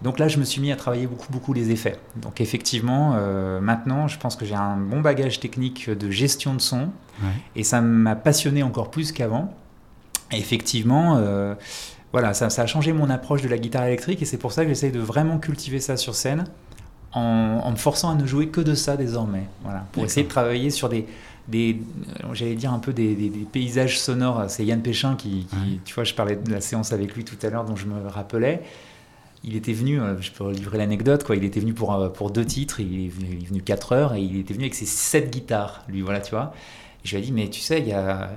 donc 0.01 0.19
là, 0.19 0.29
je 0.29 0.38
me 0.38 0.45
suis 0.45 0.61
mis 0.61 0.71
à 0.71 0.77
travailler 0.77 1.09
beaucoup, 1.09 1.31
beaucoup 1.33 1.53
les 1.53 1.73
effets. 1.73 1.99
Donc 2.16 2.40
effectivement, 2.40 3.16
maintenant, 3.61 4.07
je 4.07 4.16
pense 4.19 4.37
que 4.37 4.45
j'ai 4.45 4.55
un 4.55 4.77
bon 4.77 5.01
bagage 5.01 5.40
technique 5.40 5.90
de 5.90 6.11
gestion 6.11 6.55
de 6.55 6.61
son, 6.61 6.90
et 7.57 7.64
ça 7.64 7.81
m'a 7.81 8.14
passionné 8.14 8.62
encore 8.62 8.93
plus 8.93 9.11
qu'avant. 9.11 9.53
Effectivement 10.33 11.21
voilà, 12.12 12.35
ça, 12.35 12.46
a 12.46 12.66
changé 12.66 12.92
mon 12.92 13.09
approche 13.09 13.42
de 13.42 13.49
la 13.49 13.59
guitare 13.59 13.85
électrique 13.85 14.20
et 14.23 14.25
c'est 14.25 14.38
pour 14.38 14.53
ça 14.53 14.64
que 14.64 14.68
j'essaye 14.68 14.90
de 14.90 14.99
vraiment 14.99 15.38
cultiver 15.38 15.79
ça 15.79 15.96
sur 15.96 16.14
scène 16.14 16.44
en, 17.12 17.70
me 17.70 17.77
forçant 17.77 18.11
à 18.11 18.14
ne 18.14 18.27
jouer 18.27 18.49
que 18.49 18.61
de 18.61 18.75
ça 18.75 18.96
désormais. 18.96 19.44
Voilà, 19.62 19.87
pour 19.92 20.05
essayer 20.05 20.25
de 20.25 20.29
travailler 20.29 20.70
sur 20.70 20.88
des, 20.88 21.07
des 21.49 21.81
euh, 22.25 22.35
j'allais 22.35 22.55
dire 22.55 22.73
un 22.73 22.79
peu 22.81 22.92
des, 22.92 23.14
paysages 23.53 23.99
sonores. 23.99 24.44
C'est 24.49 24.64
Yann 24.64 24.83
Péchin 24.83 25.14
qui, 25.16 25.46
tu 25.85 25.94
vois, 25.94 26.05
je 26.05 26.14
parlais 26.14 26.37
de 26.37 26.51
la 26.51 26.61
séance 26.61 26.92
avec 26.92 27.14
lui 27.14 27.25
tout 27.25 27.38
à 27.42 27.51
l'heure 27.51 27.64
dont 27.64 27.77
je 27.77 27.87
me 27.87 28.09
rappelais. 28.09 28.62
Il 29.42 29.57
était 29.57 29.73
venu, 29.73 30.01
euh, 30.01 30.20
je 30.20 30.33
peux 30.33 30.51
livrer 30.51 30.77
l'anecdote, 30.77 31.25
quoi. 31.25 31.35
Il 31.35 31.44
était 31.44 31.61
venu 31.61 31.73
pour, 31.73 31.94
euh, 31.94 32.11
pour 32.11 32.31
deux 32.31 32.44
titres, 32.44 32.81
il 32.81 33.07
est, 33.07 33.09
venu, 33.09 33.29
il 33.38 33.44
est 33.44 33.49
venu 33.49 33.62
quatre 33.62 33.92
heures 33.92 34.14
et 34.14 34.20
il 34.20 34.38
était 34.38 34.53
venu 34.53 34.64
avec 34.64 34.75
ses 34.75 34.85
sept 34.85 35.31
guitares, 35.31 35.83
lui, 35.88 36.03
voilà, 36.03 36.20
tu 36.20 36.33
vois 36.33 36.53
je 37.02 37.16
lui 37.16 37.22
ai 37.22 37.26
dit, 37.26 37.32
mais 37.32 37.48
tu 37.48 37.60
sais, 37.60 37.80
il 37.80 37.88
y 37.88 37.92
a, 37.92 38.28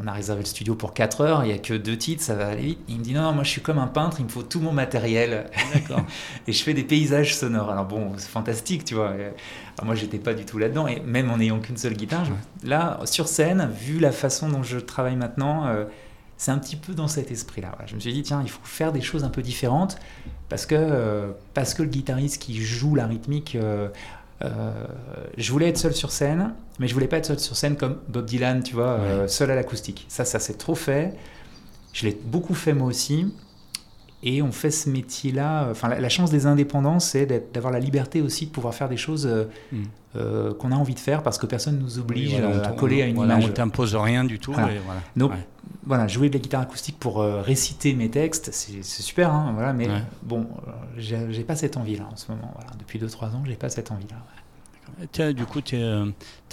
on 0.00 0.06
a 0.06 0.12
réservé 0.12 0.42
le 0.42 0.46
studio 0.46 0.74
pour 0.74 0.94
4 0.94 1.20
heures, 1.20 1.44
il 1.44 1.48
n'y 1.48 1.52
a 1.52 1.58
que 1.58 1.74
deux 1.74 1.98
titres, 1.98 2.22
ça 2.22 2.34
va 2.34 2.48
aller 2.48 2.62
vite. 2.62 2.78
Il 2.88 2.98
me 2.98 3.02
dit, 3.02 3.12
non, 3.12 3.32
moi 3.32 3.42
je 3.42 3.50
suis 3.50 3.60
comme 3.60 3.78
un 3.78 3.88
peintre, 3.88 4.18
il 4.20 4.24
me 4.24 4.28
faut 4.28 4.42
tout 4.42 4.60
mon 4.60 4.72
matériel. 4.72 5.50
D'accord. 5.72 6.02
et 6.46 6.52
je 6.52 6.62
fais 6.62 6.74
des 6.74 6.84
paysages 6.84 7.36
sonores. 7.36 7.70
Alors 7.70 7.86
bon, 7.86 8.12
c'est 8.16 8.28
fantastique, 8.28 8.84
tu 8.84 8.94
vois. 8.94 9.08
Alors 9.10 9.84
moi, 9.84 9.94
j'étais 9.96 10.18
pas 10.18 10.34
du 10.34 10.44
tout 10.44 10.58
là-dedans, 10.58 10.86
et 10.86 11.00
même 11.00 11.30
en 11.30 11.38
n'ayant 11.38 11.58
qu'une 11.58 11.76
seule 11.76 11.94
guitare, 11.94 12.26
là, 12.62 13.00
sur 13.04 13.26
scène, 13.26 13.68
vu 13.72 13.98
la 13.98 14.12
façon 14.12 14.48
dont 14.48 14.62
je 14.62 14.78
travaille 14.78 15.16
maintenant, 15.16 15.66
euh, 15.66 15.84
c'est 16.36 16.52
un 16.52 16.58
petit 16.58 16.76
peu 16.76 16.94
dans 16.94 17.08
cet 17.08 17.32
esprit-là. 17.32 17.76
Je 17.86 17.96
me 17.96 18.00
suis 18.00 18.12
dit, 18.12 18.22
tiens, 18.22 18.42
il 18.42 18.50
faut 18.50 18.60
faire 18.62 18.92
des 18.92 19.00
choses 19.00 19.24
un 19.24 19.30
peu 19.30 19.42
différentes, 19.42 19.98
parce 20.48 20.66
que, 20.66 20.76
euh, 20.76 21.32
parce 21.52 21.74
que 21.74 21.82
le 21.82 21.88
guitariste 21.88 22.40
qui 22.40 22.60
joue 22.60 22.94
la 22.94 23.06
rythmique. 23.06 23.56
Euh, 23.56 23.88
euh, 24.42 24.72
je 25.36 25.52
voulais 25.52 25.68
être 25.68 25.78
seul 25.78 25.94
sur 25.94 26.10
scène, 26.10 26.54
mais 26.78 26.88
je 26.88 26.94
voulais 26.94 27.06
pas 27.06 27.18
être 27.18 27.26
seul 27.26 27.38
sur 27.38 27.56
scène 27.56 27.76
comme 27.76 27.98
Bob 28.08 28.26
Dylan, 28.26 28.62
tu 28.62 28.74
vois, 28.74 28.98
euh, 29.00 29.28
seul 29.28 29.50
à 29.50 29.54
l'acoustique. 29.54 30.06
Ça, 30.08 30.24
ça 30.24 30.38
s'est 30.38 30.54
trop 30.54 30.74
fait. 30.74 31.14
Je 31.92 32.06
l'ai 32.06 32.18
beaucoup 32.24 32.54
fait 32.54 32.72
moi 32.72 32.88
aussi. 32.88 33.32
Et 34.26 34.40
on 34.40 34.52
fait 34.52 34.70
ce 34.70 34.88
métier-là. 34.88 35.68
Enfin, 35.70 35.88
la, 35.88 36.08
chance 36.08 36.30
des 36.30 36.46
indépendants, 36.46 36.98
c'est 36.98 37.52
d'avoir 37.52 37.72
la 37.72 37.78
liberté 37.78 38.22
aussi 38.22 38.46
de 38.46 38.50
pouvoir 38.50 38.74
faire 38.74 38.88
des 38.88 38.96
choses 38.96 39.26
euh, 39.26 39.44
mm. 40.50 40.54
qu'on 40.54 40.72
a 40.72 40.74
envie 40.74 40.94
de 40.94 41.00
faire 41.00 41.22
parce 41.22 41.36
que 41.36 41.44
personne 41.44 41.78
nous 41.78 41.98
oblige 41.98 42.34
à 42.34 42.70
coller 42.70 43.02
à 43.02 43.06
une 43.06 43.18
image. 43.18 43.44
On 43.46 43.52
t'impose 43.52 43.94
rien 43.94 44.24
du 44.24 44.38
tout. 44.38 44.52
Voilà. 44.52 44.72
Donc, 45.14 45.32
voilà, 45.84 46.08
jouer 46.08 46.30
de 46.30 46.34
la 46.34 46.40
guitare 46.40 46.62
acoustique 46.62 46.98
pour 46.98 47.22
réciter 47.22 47.92
mes 47.92 48.08
textes, 48.08 48.50
c'est 48.52 48.82
super, 48.82 49.30
hein, 49.30 49.52
voilà, 49.54 49.74
mais 49.74 49.88
bon, 50.22 50.46
j'ai 50.96 51.44
pas 51.44 51.56
cette 51.56 51.76
envie-là 51.76 52.08
en 52.10 52.16
ce 52.16 52.32
moment. 52.32 52.50
Voilà. 52.54 52.70
Depuis 52.78 52.98
2-3 52.98 53.26
ans, 53.36 53.42
j'ai 53.44 53.56
pas 53.56 53.68
cette 53.68 53.92
envie-là. 53.92 54.16
Tiens, 55.12 55.32
du 55.32 55.44
coup, 55.44 55.60
tu 55.60 55.76
es, 55.76 56.04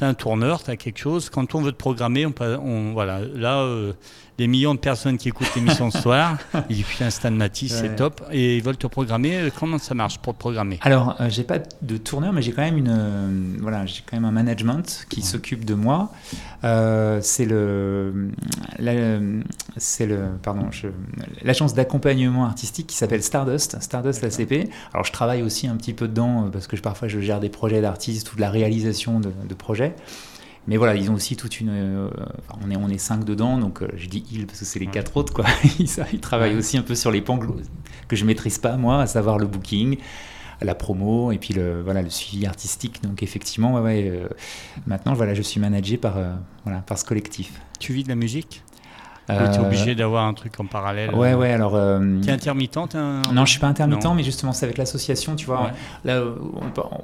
un 0.06 0.14
tourneur, 0.14 0.64
tu 0.64 0.72
as 0.72 0.78
quelque 0.78 1.00
chose. 1.00 1.30
Quand 1.30 1.56
on 1.56 1.62
veut 1.62 1.72
te 1.72 1.78
programmer, 1.78 2.26
on, 2.26 2.34
on 2.40 2.94
voilà, 2.94 3.22
là, 3.22 3.60
euh, 3.60 3.94
des 4.42 4.48
millions 4.48 4.74
de 4.74 4.80
personnes 4.80 5.20
qui 5.20 5.30
écoutent 5.30 5.54
l'émission 5.56 5.92
ce 5.92 6.00
soir. 6.00 6.36
Ils 6.70 6.78
disent 6.78 6.86
putain, 6.86 7.12
Stan 7.12 7.30
Matisse, 7.30 7.76
c'est 7.76 7.96
top. 7.96 8.24
Et 8.32 8.58
ils 8.58 8.64
veulent 8.64 8.78
te 8.78 8.88
programmer. 8.88 9.36
Euh, 9.36 9.50
comment 9.56 9.78
ça 9.78 9.94
marche 9.94 10.18
pour 10.18 10.34
te 10.34 10.40
programmer? 10.40 10.80
Alors, 10.82 11.16
euh, 11.22 11.30
j'ai 11.30 11.44
pas 11.44 11.60
de 11.60 11.98
tourneur, 11.98 12.34
mais 12.34 12.42
j'ai 12.42 12.52
quand 12.52 12.64
même 12.64 12.78
une, 12.78 12.90
euh, 12.90 13.58
voilà, 13.60 13.86
j'ai 13.86 14.02
quand 14.04 14.18
même 14.18 14.26
un 14.26 14.32
management 14.32 15.06
qui 15.10 15.22
s'occupe 15.22 15.64
de 15.64 15.76
moi. 15.76 16.12
c'est 16.64 17.46
le, 17.46 18.32
c'est 19.78 20.08
le, 20.08 20.30
pardon, 20.42 20.70
l'agence 21.44 21.76
d'accompagnement 21.76 22.46
artistique 22.46 22.88
qui 22.88 22.96
s'appelle 22.98 23.22
Stardust, 23.22 23.80
Stardust 23.80 24.24
ACP. 24.24 24.72
Alors, 24.92 25.06
je 25.06 25.12
travaille 25.12 25.44
aussi 25.44 25.68
un 25.68 25.76
petit 25.76 25.94
peu 25.94 26.08
dedans 26.08 26.50
parce 26.52 26.66
que 26.66 26.76
je, 26.76 26.82
parfois 26.82 27.08
je 27.08 27.20
gère 27.20 27.40
des 27.40 27.50
projets 27.50 27.82
d'artistes 27.82 28.34
ou 28.34 28.38
de 28.38 28.42
la 28.42 28.50
réalisation 28.50 29.20
de, 29.20 29.32
de 29.48 29.54
projets. 29.54 29.91
Mais 30.68 30.78
voilà, 30.78 30.96
ils 30.96 31.10
ont 31.10 31.16
aussi 31.16 31.36
toute 31.36 31.60
une. 31.60 31.70
Euh, 31.70 32.10
on, 32.64 32.70
est, 32.70 32.78
on 32.78 32.88
est 32.88 33.00
cinq 33.00 33.24
dedans, 33.24 33.58
donc 33.58 33.82
euh, 33.82 33.88
je 33.96 34.08
dis 34.08 34.24
ils 34.32 34.46
parce 34.46 34.60
que 34.60 34.66
c'est 34.66 34.80
les 34.80 34.88
quatre 34.88 35.18
autres, 35.18 35.34
quoi. 35.34 35.46
ils, 35.80 35.88
ils, 36.14 36.20
travaillent 36.20 36.56
aussi 36.56 36.78
un 36.78 36.84
peu 36.84 36.94
sur 36.94 37.10
les 37.10 37.22
pans 37.22 37.40
que 38.08 38.16
je 38.16 38.26
maîtrise 38.26 38.60
pas, 38.60 38.78
moi, 38.78 39.02
à 39.02 39.08
savoir 39.08 39.40
le 39.40 39.48
booking, 39.48 39.98
la 40.62 40.76
promo 40.76 41.32
et 41.32 41.40
puis 41.40 41.56
le, 41.56 41.82
voilà, 41.82 42.04
le 42.04 42.12
suivi 42.12 42.46
artistique. 42.46 43.02
Donc 43.02 43.24
effectivement, 43.24 43.74
ouais, 43.74 43.82
ouais, 43.82 44.08
euh, 44.08 44.28
maintenant, 44.86 45.14
voilà, 45.14 45.34
je 45.34 45.42
suis 45.42 45.60
managé 45.60 45.98
par, 45.98 46.20
voilà, 46.64 46.82
par 46.82 47.00
ce 47.00 47.06
collectif. 47.06 47.60
Tu 47.80 47.94
vis 47.94 48.04
de 48.04 48.10
la 48.10 48.16
musique? 48.16 48.64
Tu 49.54 49.60
es 49.60 49.60
obligé 49.60 49.96
d'avoir 49.96 50.26
un 50.26 50.34
truc 50.34 50.60
en 50.60 50.65
parallèle 50.65 51.13
Ouais, 51.15 51.34
ouais, 51.34 51.52
alors. 51.52 51.74
tu 52.22 52.30
es 52.30 52.32
intermittent 52.32 52.78
Non, 52.78 53.46
je 53.46 53.52
suis 53.52 53.60
pas 53.60 53.67
intermittent, 53.67 54.06
mais 54.15 54.24
justement, 54.24 54.52
c'est 54.54 54.65
avec 54.65 54.78
l'association, 54.78 55.36
tu 55.36 55.46
vois. 55.46 55.72
Là, 56.06 56.22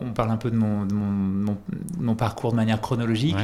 on, 0.01 0.11
parle 0.11 0.31
un 0.31 0.37
peu 0.37 0.51
de 0.51 0.55
mon, 0.55 0.85
mon, 0.91 1.57
mon, 1.99 2.15
parcours 2.15 2.51
de 2.51 2.55
manière 2.55 2.81
chronologique. 2.81 3.37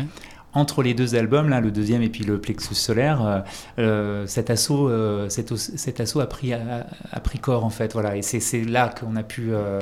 entre 0.56 0.84
les 0.84 0.93
deux 0.93 1.15
albums, 1.15 1.50
là, 1.50 1.62
le 1.62 1.72
deuxième 1.72 2.04
et 2.04 2.10
puis 2.10 2.24
le 2.24 2.39
Plexus 2.39 2.76
solaire, 2.76 3.26
euh, 3.26 3.39
euh, 3.80 4.28
cet 4.28 4.50
assaut, 4.52 4.88
euh, 4.88 5.28
cet, 5.30 5.56
cet 5.56 6.00
assaut 6.00 6.19
a 6.19 6.28
pris, 6.28 6.54
a, 6.54 6.86
a 7.12 7.19
pris 7.19 7.39
corps 7.39 7.65
en 7.65 7.72
fait. 7.72 7.93
Voilà, 7.93 8.15
et 8.17 8.22
c'est 8.22 8.39
c'est 8.39 8.63
là 8.63 8.89
qu'on 8.89 9.15
a 9.15 9.24
pu 9.24 9.48
euh, 9.52 9.80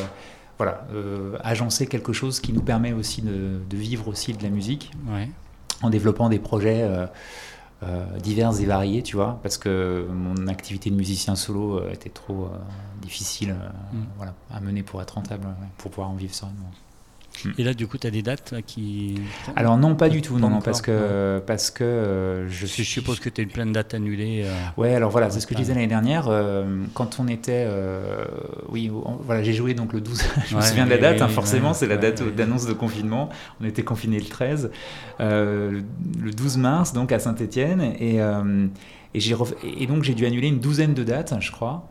voilà, 0.58 0.86
euh, 0.94 1.36
agencer 1.44 1.88
quelque 1.88 2.14
chose 2.14 2.40
qui 2.40 2.54
nous 2.54 2.62
permet 2.62 2.94
aussi 2.94 3.22
de, 3.22 3.60
de 3.70 3.78
vivre 3.78 4.08
aussi 4.08 4.32
de 4.32 4.42
la 4.44 4.50
musique 4.50 4.92
Ouais. 5.14 5.30
en 5.82 5.90
développant 5.90 6.30
des 6.30 6.40
projets 6.40 6.88
euh, 7.84 8.06
euh, 8.16 8.20
divers 8.20 8.60
et 8.60 8.66
variés, 8.66 9.04
tu 9.04 9.16
vois, 9.16 9.40
parce 9.44 9.58
que 9.58 10.08
mon 10.12 10.48
activité 10.48 10.90
de 10.90 10.96
musicien 10.96 11.36
solo 11.36 11.80
euh, 11.80 11.92
était 11.92 12.10
trop 12.10 12.46
euh, 12.46 12.58
difficile 13.02 13.56
Mm. 13.94 14.04
voilà, 14.18 14.34
à 14.52 14.62
mener 14.62 14.84
pour 14.84 15.02
être 15.02 15.12
rentable, 15.16 15.46
ouais, 15.46 15.68
pour 15.78 15.92
pouvoir 15.92 16.10
en 16.10 16.16
vivre 16.16 16.34
sereinement. 16.34 16.72
Et 17.58 17.64
là, 17.64 17.74
du 17.74 17.88
coup, 17.88 17.98
tu 17.98 18.06
as 18.06 18.12
des 18.12 18.22
dates 18.22 18.52
là, 18.52 18.62
qui. 18.62 19.16
Alors 19.56 19.78
non, 19.78 19.96
pas 19.96 20.10
du 20.10 20.22
tout, 20.22 20.36
Pas 20.36 20.40
non, 20.42 20.60
parce 20.62 20.82
que, 20.82 21.42
parce 21.46 21.72
que 21.72 21.84
euh, 21.84 22.50
je 22.50 22.66
suppose 22.66 23.20
que 23.20 23.30
tu 23.30 23.42
as 23.42 23.44
une 23.44 23.50
plein 23.50 23.66
de 23.66 23.72
dates 23.72 23.94
annulées. 23.94 24.44
euh, 24.46 24.54
Ouais, 24.78 24.94
alors 24.96 25.10
voilà, 25.12 25.30
c'est 25.30 25.40
ce 25.40 25.48
que 25.48 25.54
je 25.56 25.60
disais 25.60 25.74
l'année 25.74 25.88
dernière. 25.88 26.28
euh, 26.28 26.84
quand 26.94 27.20
on 27.20 27.28
était. 27.28 27.66
euh, 27.68 28.26
oui, 28.70 28.92
on- 28.94 29.16
voilà, 29.24 29.44
j'ai 29.44 29.54
joué 29.54 29.74
donc 29.74 29.94
le 29.94 30.02
12. 30.02 30.22
je 30.50 30.56
me 30.56 30.62
souviens 30.62 30.86
de 30.86 30.90
la 30.92 30.98
date, 30.98 31.18
oui, 31.18 31.22
hein, 31.24 31.28
forcément, 31.30 31.70
ouais, 31.70 31.74
c'est 31.74 31.88
la 31.88 31.98
date 31.98 32.22
d'annonce 32.36 32.66
de 32.68 32.74
confinement. 32.74 33.30
On 33.62 33.66
était 33.66 33.84
confinés 33.84 34.20
le 34.20 34.26
13. 34.26 34.70
euh, 35.20 35.82
le 36.22 36.32
12 36.32 36.58
mars, 36.58 36.94
donc 36.94 37.12
à 37.12 37.20
Saint-Etienne. 37.20 37.82
Et, 38.00 38.22
euh, 38.22 38.68
et, 39.14 39.20
et 39.80 39.88
donc 39.88 40.04
j'ai 40.04 40.14
dû 40.14 40.26
annuler 40.26 40.48
une 40.48 40.60
douzaine 40.60 40.94
de 40.94 41.04
dates, 41.04 41.34
je 41.40 41.52
crois. 41.52 41.88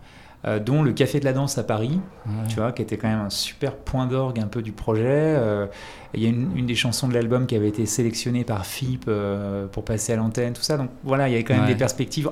Euh, 0.46 0.58
dont 0.58 0.82
le 0.82 0.92
Café 0.92 1.20
de 1.20 1.24
la 1.24 1.32
Danse 1.32 1.58
à 1.58 1.64
Paris, 1.64 2.00
ouais. 2.26 2.32
tu 2.48 2.56
vois, 2.56 2.72
qui 2.72 2.80
était 2.82 2.96
quand 2.96 3.08
même 3.08 3.20
un 3.20 3.30
super 3.30 3.76
point 3.76 4.06
d'orgue 4.06 4.38
un 4.40 4.46
peu 4.46 4.62
du 4.62 4.72
projet. 4.72 5.04
Euh, 5.06 5.66
Il 6.14 6.22
y 6.22 6.26
a 6.26 6.28
une, 6.30 6.56
une 6.56 6.66
des 6.66 6.74
chansons 6.74 7.08
de 7.08 7.14
l'album 7.14 7.46
qui 7.46 7.54
avait 7.56 7.68
été 7.68 7.84
sélectionnée 7.86 8.44
par 8.44 8.64
FIP 8.66 9.04
euh, 9.08 9.66
pour 9.66 9.84
passer 9.84 10.12
à 10.12 10.16
l'antenne, 10.16 10.52
tout 10.54 10.62
ça. 10.62 10.76
Donc 10.78 10.90
voilà, 11.04 11.28
il 11.28 11.32
y 11.32 11.34
avait 11.34 11.44
quand 11.44 11.54
même 11.54 11.64
Ouais. 11.64 11.68
des 11.68 11.76
perspectives 11.78 12.30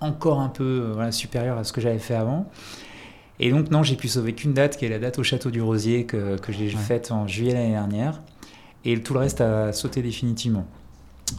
encore 0.00 0.40
un 0.40 0.48
peu 0.48 0.90
voilà, 0.94 1.12
supérieures 1.12 1.58
à 1.58 1.64
ce 1.64 1.72
que 1.72 1.80
j'avais 1.82 1.98
fait 1.98 2.14
avant. 2.14 2.48
Et 3.38 3.50
donc 3.50 3.70
non, 3.70 3.82
j'ai 3.82 3.96
pu 3.96 4.08
sauver 4.08 4.34
qu'une 4.34 4.52
date, 4.54 4.76
qui 4.78 4.84
est 4.86 4.88
la 4.88 4.98
date 4.98 5.18
au 5.18 5.22
Château 5.22 5.50
du 5.50 5.60
Rosier 5.62 6.04
que, 6.06 6.38
que 6.38 6.52
j'ai 6.52 6.64
Ouais. 6.66 6.70
faite 6.70 7.10
en 7.12 7.26
juillet 7.26 7.52
l'année 7.54 7.70
dernière. 7.72 8.20
Et 8.84 8.98
tout 9.02 9.12
le 9.12 9.20
reste 9.20 9.40
a 9.42 9.72
sauté 9.74 10.00
définitivement. 10.02 10.66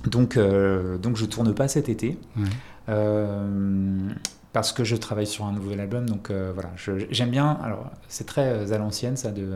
Donc, 0.06 0.38
euh, 0.38 0.98
donc 1.00 1.18
je 1.18 1.26
tourne 1.26 1.54
pas 1.56 1.68
cet 1.68 1.90
été. 1.90 2.18
Ouais. 2.38 2.44
Euh, 2.90 4.10
parce 4.54 4.74
que 4.74 4.84
je 4.84 4.96
travaille 4.96 5.28
sur 5.28 5.46
un 5.46 5.54
nouvel 5.54 5.80
album, 5.80 6.10
donc 6.10 6.30
euh, 6.30 6.52
voilà, 6.54 6.70
j'aime 7.10 7.30
bien. 7.30 7.58
Alors, 7.64 7.90
c'est 8.08 8.26
très 8.26 8.50
euh, 8.50 8.74
à 8.74 8.78
l'ancienne, 8.78 9.16
ça, 9.16 9.32
de 9.32 9.48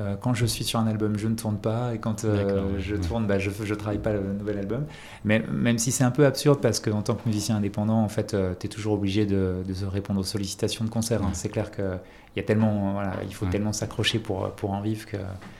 euh, 0.00 0.14
quand 0.20 0.32
je 0.32 0.46
suis 0.46 0.64
sur 0.64 0.78
un 0.78 0.86
album, 0.86 1.18
je 1.18 1.26
ne 1.26 1.34
tourne 1.34 1.58
pas, 1.58 1.94
et 1.94 1.98
quand 1.98 2.24
euh, 2.24 2.78
je 2.78 2.94
tourne, 2.94 3.26
bah, 3.26 3.38
je 3.38 3.50
ne 3.50 3.74
travaille 3.74 3.98
pas 3.98 4.12
le 4.12 4.32
nouvel 4.32 4.58
album. 4.58 4.86
Mais 5.24 5.42
même 5.52 5.78
si 5.78 5.90
c'est 5.90 6.04
un 6.04 6.12
peu 6.12 6.24
absurde, 6.24 6.60
parce 6.60 6.78
qu'en 6.78 7.02
tant 7.02 7.14
que 7.14 7.26
musicien 7.26 7.56
indépendant, 7.56 8.02
en 8.02 8.08
fait, 8.08 8.36
tu 8.60 8.66
es 8.66 8.68
toujours 8.68 8.94
obligé 8.94 9.26
de, 9.26 9.56
répondre 9.90 10.20
aux 10.20 10.24
sollicitations 10.24 10.84
de 10.84 10.90
concert. 10.90 11.22
hein. 11.22 11.30
C'est 11.32 11.48
clair 11.48 11.70
que 11.72 11.96
il 12.36 12.40
y 12.40 12.42
a 12.42 12.46
tellement, 12.46 12.92
voilà, 12.92 13.14
il 13.26 13.34
faut 13.34 13.46
Ouais. 13.46 13.50
tellement 13.52 13.72
s'accrocher 13.72 14.18
pour, 14.18 14.50
pour 14.52 14.70
en 14.72 14.80
vivre 14.80 15.06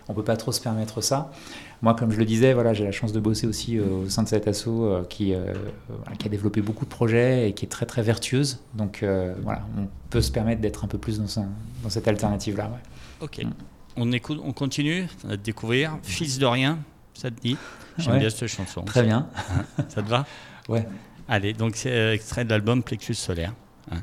qu'on 0.07 0.15
peut 0.15 0.25
pas 0.25 0.37
trop 0.37 0.53
se 0.53 0.61
permettre 0.61 1.01
ça. 1.01 1.31
Moi, 1.83 1.95
comme 1.95 2.11
je 2.11 2.19
le 2.19 2.25
disais, 2.25 2.55
voilà, 2.55 2.75
j'ai 2.75 2.85
la 2.85 2.93
chance 2.93 3.13
de 3.13 3.21
bosser 3.21 3.47
aussi 3.47 3.79
euh, 3.79 4.05
au 4.05 4.09
sein 4.09 4.23
de 4.25 4.29
cet 4.29 4.49
asso 4.49 4.67
euh, 4.69 5.05
qui, 5.05 5.33
euh, 5.35 5.55
qui 6.19 6.27
a 6.27 6.29
développé 6.31 6.61
beaucoup 6.61 6.85
de 6.85 6.91
projets 6.91 7.49
et 7.49 7.53
qui 7.53 7.65
est 7.65 7.69
très 7.69 7.87
très 7.87 8.03
vertueuse. 8.03 8.61
Donc 8.75 9.05
voilà, 9.43 9.63
on 9.79 9.87
peut 10.11 10.21
se 10.21 10.31
permettre 10.33 10.61
d'être 10.61 10.85
un 10.85 10.89
peu 10.89 10.99
plus 10.99 11.19
dans, 11.19 11.41
un- 11.41 11.49
dans 11.83 11.89
cette 11.91 12.09
alternative-là. 12.09 12.65
ouais. 12.65 12.81
Ok. 13.21 13.45
Mm. 13.45 13.51
On, 13.97 14.13
écoute, 14.13 14.41
on 14.45 14.53
continue 14.53 15.09
à 15.29 15.37
découvrir. 15.37 15.99
Fils 16.03 16.39
de 16.39 16.47
rien, 16.47 16.79
ça 17.15 17.31
te 17.31 17.41
dit? 17.41 17.57
J'aime 17.97 18.15
Ouais. 18.15 18.19
bien 18.21 18.31
cette 18.31 18.47
chanson. 18.47 18.83
Très 18.83 19.03
bien. 19.03 19.27
Ça 19.89 20.03
te 20.03 20.09
va? 20.09 20.25
Ouais. 20.69 20.87
Allez, 21.29 21.53
donc 21.53 21.75
c'est 21.77 22.15
extrait 22.15 22.45
de 22.45 22.51
l'album 22.51 22.83
Plexus 22.83 23.15
Solaire. 23.15 23.53
hein. 23.91 23.99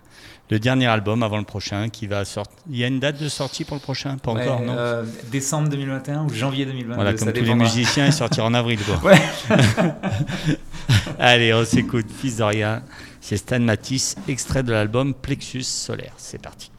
Le 0.51 0.59
dernier 0.59 0.85
album 0.85 1.23
avant 1.23 1.37
le 1.39 1.43
prochain 1.43 1.89
qui 1.89 2.05
va 2.05 2.23
sortir. 2.23 2.55
Il 2.69 2.77
y 2.77 2.83
a 2.83 2.87
une 2.87 2.99
date 2.99 3.19
de 3.19 3.27
sortie 3.29 3.65
pour 3.65 3.75
le 3.77 3.81
prochain? 3.81 4.17
Pas 4.17 4.31
encore, 4.31 4.59
Ouais, 4.59 4.65
non? 4.67 4.75
euh, 4.77 5.03
Décembre 5.31 5.69
2021 5.69 6.25
ou 6.25 6.29
janvier 6.33 6.65
2022. 6.65 6.93
Voilà, 6.95 7.17
ça 7.17 7.25
comme 7.25 7.33
tous 7.33 7.43
les 7.43 7.55
musiciens, 7.55 8.05
il 8.05 8.13
sortira 8.13 8.45
en 8.45 8.53
avril. 8.53 8.79
Quoi. 9.01 9.11
Ouais. 9.11 9.21
Allez, 11.19 11.51
on 11.53 11.65
s'écoute. 11.65 12.05
Fils 12.15 12.37
de 12.37 12.43
rien, 12.43 12.83
c'est 13.21 13.37
Stan 13.37 13.59
Matisse, 13.59 14.15
extrait 14.27 14.61
de 14.61 14.71
l'album 14.71 15.15
Plexus 15.15 15.63
Solaire. 15.63 16.13
C'est 16.17 16.39
parti. 16.41 16.71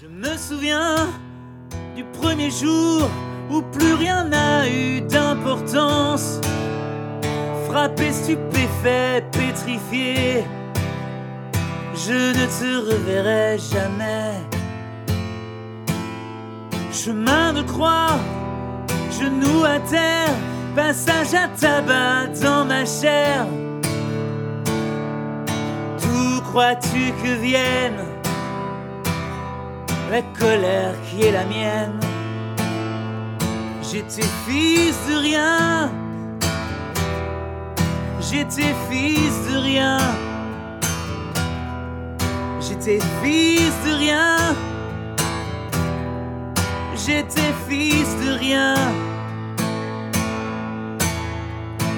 Je 0.00 0.06
me 0.06 0.36
souviens 0.38 1.08
du 1.94 2.04
premier 2.04 2.50
jour 2.50 3.10
où 3.50 3.60
plus 3.62 3.94
rien 3.94 4.24
n'a 4.24 4.66
eu 4.68 5.02
d'importance. 5.02 6.40
Frappé, 7.66 8.12
stupéfait, 8.12 9.22
pétrifié, 9.32 10.44
je 12.06 12.12
ne 12.12 12.46
te 12.58 12.90
reverrai 12.90 13.58
jamais. 13.58 14.34
Chemin 16.92 17.52
de 17.52 17.62
croix, 17.62 18.18
genou 19.18 19.64
à 19.64 19.80
terre, 19.80 20.34
passage 20.76 21.34
à 21.34 21.48
tabac 21.48 22.28
dans 22.40 22.64
ma 22.64 22.84
chair. 22.84 23.46
D'où 26.00 26.40
crois-tu 26.50 27.12
que 27.22 27.34
vienne 27.40 28.04
la 30.10 30.22
colère 30.38 30.94
qui 31.06 31.22
est 31.22 31.32
la 31.32 31.44
mienne? 31.44 31.98
J'étais 33.82 34.28
fils 34.46 34.96
de 35.08 35.16
rien. 35.16 35.90
J'étais 38.20 38.74
fils 38.88 39.52
de 39.52 39.58
rien. 39.58 39.98
J'étais 42.88 43.04
fils 43.22 43.74
de 43.84 43.98
rien. 43.98 44.36
J'étais 46.96 47.52
fils 47.68 48.16
de 48.24 48.38
rien. 48.38 48.76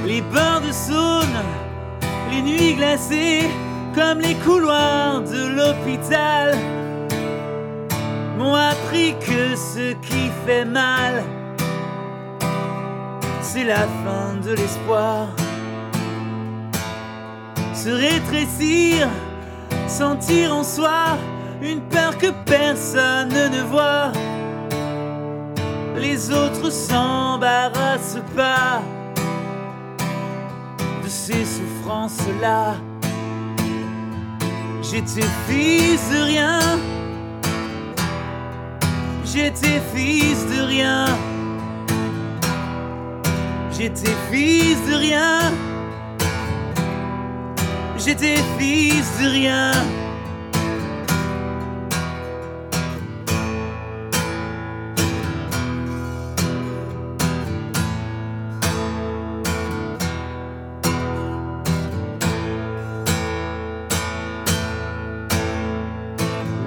Les 0.05 0.21
bords 0.21 0.63
de 0.67 0.73
Saône, 0.73 1.45
les 2.33 2.43
nuits 2.43 2.75
glacées, 2.75 3.49
comme 3.95 4.19
les 4.19 4.35
couloirs 4.35 5.21
de 5.21 5.47
l'hôpital 5.57 6.59
m'ont 8.37 8.57
appris 8.57 9.15
que 9.21 9.55
ce 9.55 9.93
qui 9.93 10.29
fait 10.45 10.65
mal, 10.65 11.23
c'est 13.43 13.65
la 13.65 13.87
fin 14.03 14.35
de 14.43 14.55
l'espoir. 14.55 15.29
Se 17.75 17.91
rétrécir, 17.91 19.09
sentir 19.91 20.55
en 20.55 20.63
soi 20.63 21.19
une 21.61 21.81
peur 21.81 22.17
que 22.17 22.31
personne 22.47 23.29
ne 23.29 23.63
voit. 23.63 24.13
Les 25.97 26.31
autres 26.31 26.71
s'embarrassent 26.71 28.23
pas 28.37 28.81
de 31.03 31.09
ces 31.09 31.45
souffrances-là. 31.45 32.77
J'étais 34.81 35.29
fils 35.49 36.11
de 36.11 36.23
rien. 36.23 36.61
J'étais 39.25 39.81
fils 39.95 40.47
de 40.47 40.63
rien. 40.63 41.05
J'étais 43.73 44.17
fils 44.31 44.79
de 44.89 44.95
rien. 44.95 45.70
J'étais 48.03 48.37
fils 48.59 49.07
de 49.21 49.29
rien. 49.29 49.73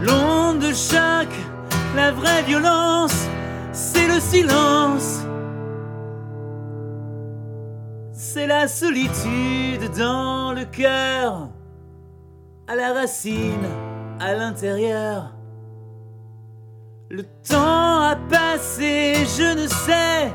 L'onde 0.02 0.60
de 0.60 0.72
choc, 0.72 1.30
la 1.96 2.12
vraie 2.12 2.44
violence, 2.44 3.12
c'est 3.72 4.08
le 4.08 4.20
silence. 4.20 5.23
C'est 8.34 8.48
la 8.48 8.68
solitude 8.68 9.92
dans 9.96 10.54
le 10.54 10.66
cœur, 10.66 11.50
à 12.68 12.76
la 12.76 12.92
racine, 12.92 13.68
à 14.20 14.34
l'intérieur. 14.34 15.36
Le 17.12 17.22
temps 17.48 18.02
a 18.02 18.16
passé, 18.16 19.14
je 19.38 19.62
ne 19.62 19.68
sais 19.68 20.34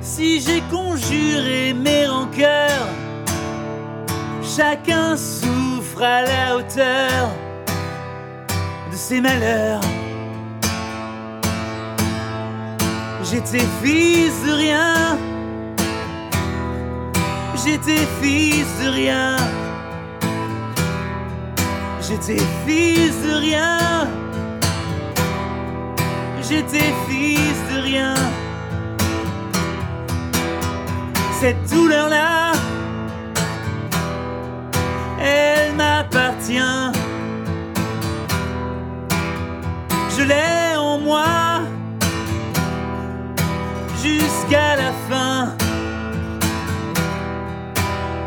si 0.00 0.40
j'ai 0.40 0.60
conjuré 0.70 1.74
mes 1.74 2.06
rancœurs. 2.06 2.86
Chacun 4.44 5.16
souffre 5.16 6.00
à 6.00 6.22
la 6.22 6.56
hauteur 6.56 7.28
de 8.88 8.96
ses 8.96 9.20
malheurs. 9.20 9.80
J'étais 13.24 13.66
fils 13.82 14.44
de 14.46 14.52
rien. 14.52 15.31
J'étais 17.64 18.06
fils 18.20 18.66
de 18.82 18.90
rien. 18.90 19.36
J'étais 22.00 22.42
fils 22.66 23.22
de 23.22 23.34
rien. 23.34 24.08
J'étais 26.42 26.92
fils 27.08 27.58
de 27.72 27.82
rien. 27.82 28.14
Cette 31.40 31.70
douleur-là, 31.70 32.52
elle 35.20 35.72
m'appartient. 35.76 37.01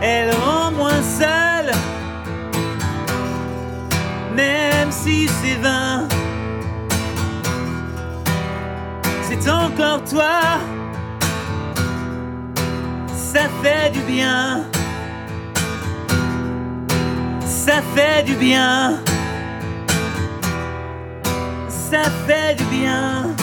Elle 0.07 0.29
rend 0.35 0.71
moins 0.71 1.01
seule, 1.01 1.71
même 4.35 4.91
si 4.91 5.27
c'est 5.27 5.55
vain. 5.55 6.07
C'est 9.23 9.49
encore 9.49 10.03
toi, 10.07 10.59
ça 13.15 13.49
fait 13.63 13.89
du 13.93 14.01
bien. 14.01 14.65
Ça 17.43 17.81
fait 17.95 18.21
du 18.23 18.35
bien. 18.35 18.99
Ça 21.67 22.03
fait 22.27 22.53
du 22.53 22.63
bien. 22.65 23.34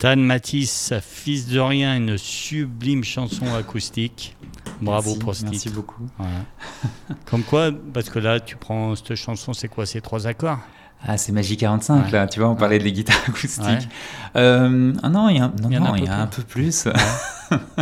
Stan 0.00 0.14
Matisse, 0.14 0.92
Fils 1.02 1.48
de 1.48 1.58
rien, 1.58 1.96
une 1.96 2.16
sublime 2.18 3.02
chanson 3.02 3.52
acoustique. 3.56 4.36
Bravo 4.80 5.08
Merci, 5.10 5.18
pour 5.18 5.34
ce 5.34 5.42
Merci 5.42 5.58
titre. 5.58 5.74
beaucoup. 5.74 6.06
Comme 7.24 7.42
quoi, 7.42 7.72
parce 7.92 8.08
que 8.08 8.20
là, 8.20 8.38
tu 8.38 8.54
prends 8.54 8.94
cette 8.94 9.16
chanson, 9.16 9.52
c'est 9.54 9.66
quoi 9.66 9.86
C'est 9.86 10.00
trois 10.00 10.28
accords? 10.28 10.60
Ah, 11.02 11.16
c'est 11.16 11.32
Magie 11.32 11.56
45, 11.56 12.04
Ouais. 12.04 12.10
là, 12.12 12.28
tu 12.28 12.38
vois, 12.38 12.48
on 12.48 12.54
parlait 12.54 12.78
des 12.78 12.92
guitares 12.92 13.18
acoustiques. 13.26 13.64
Ouais. 13.64 13.78
Euh, 14.36 14.92
ah 15.02 15.08
non, 15.08 15.30
il 15.30 15.38
y 15.38 15.40
a, 15.40 15.46
un- 15.46 15.48
non, 15.60 15.68
Il 15.68 15.72
y 15.72 15.76
a 15.76 15.80
non, 15.80 15.92
un 15.94 15.96
il 15.96 16.02
peu 16.04 16.06
y 16.06 16.10
a 16.12 16.14
plus. 16.14 16.22
un 16.22 16.26
peu 16.28 16.42
plus. 16.44 16.88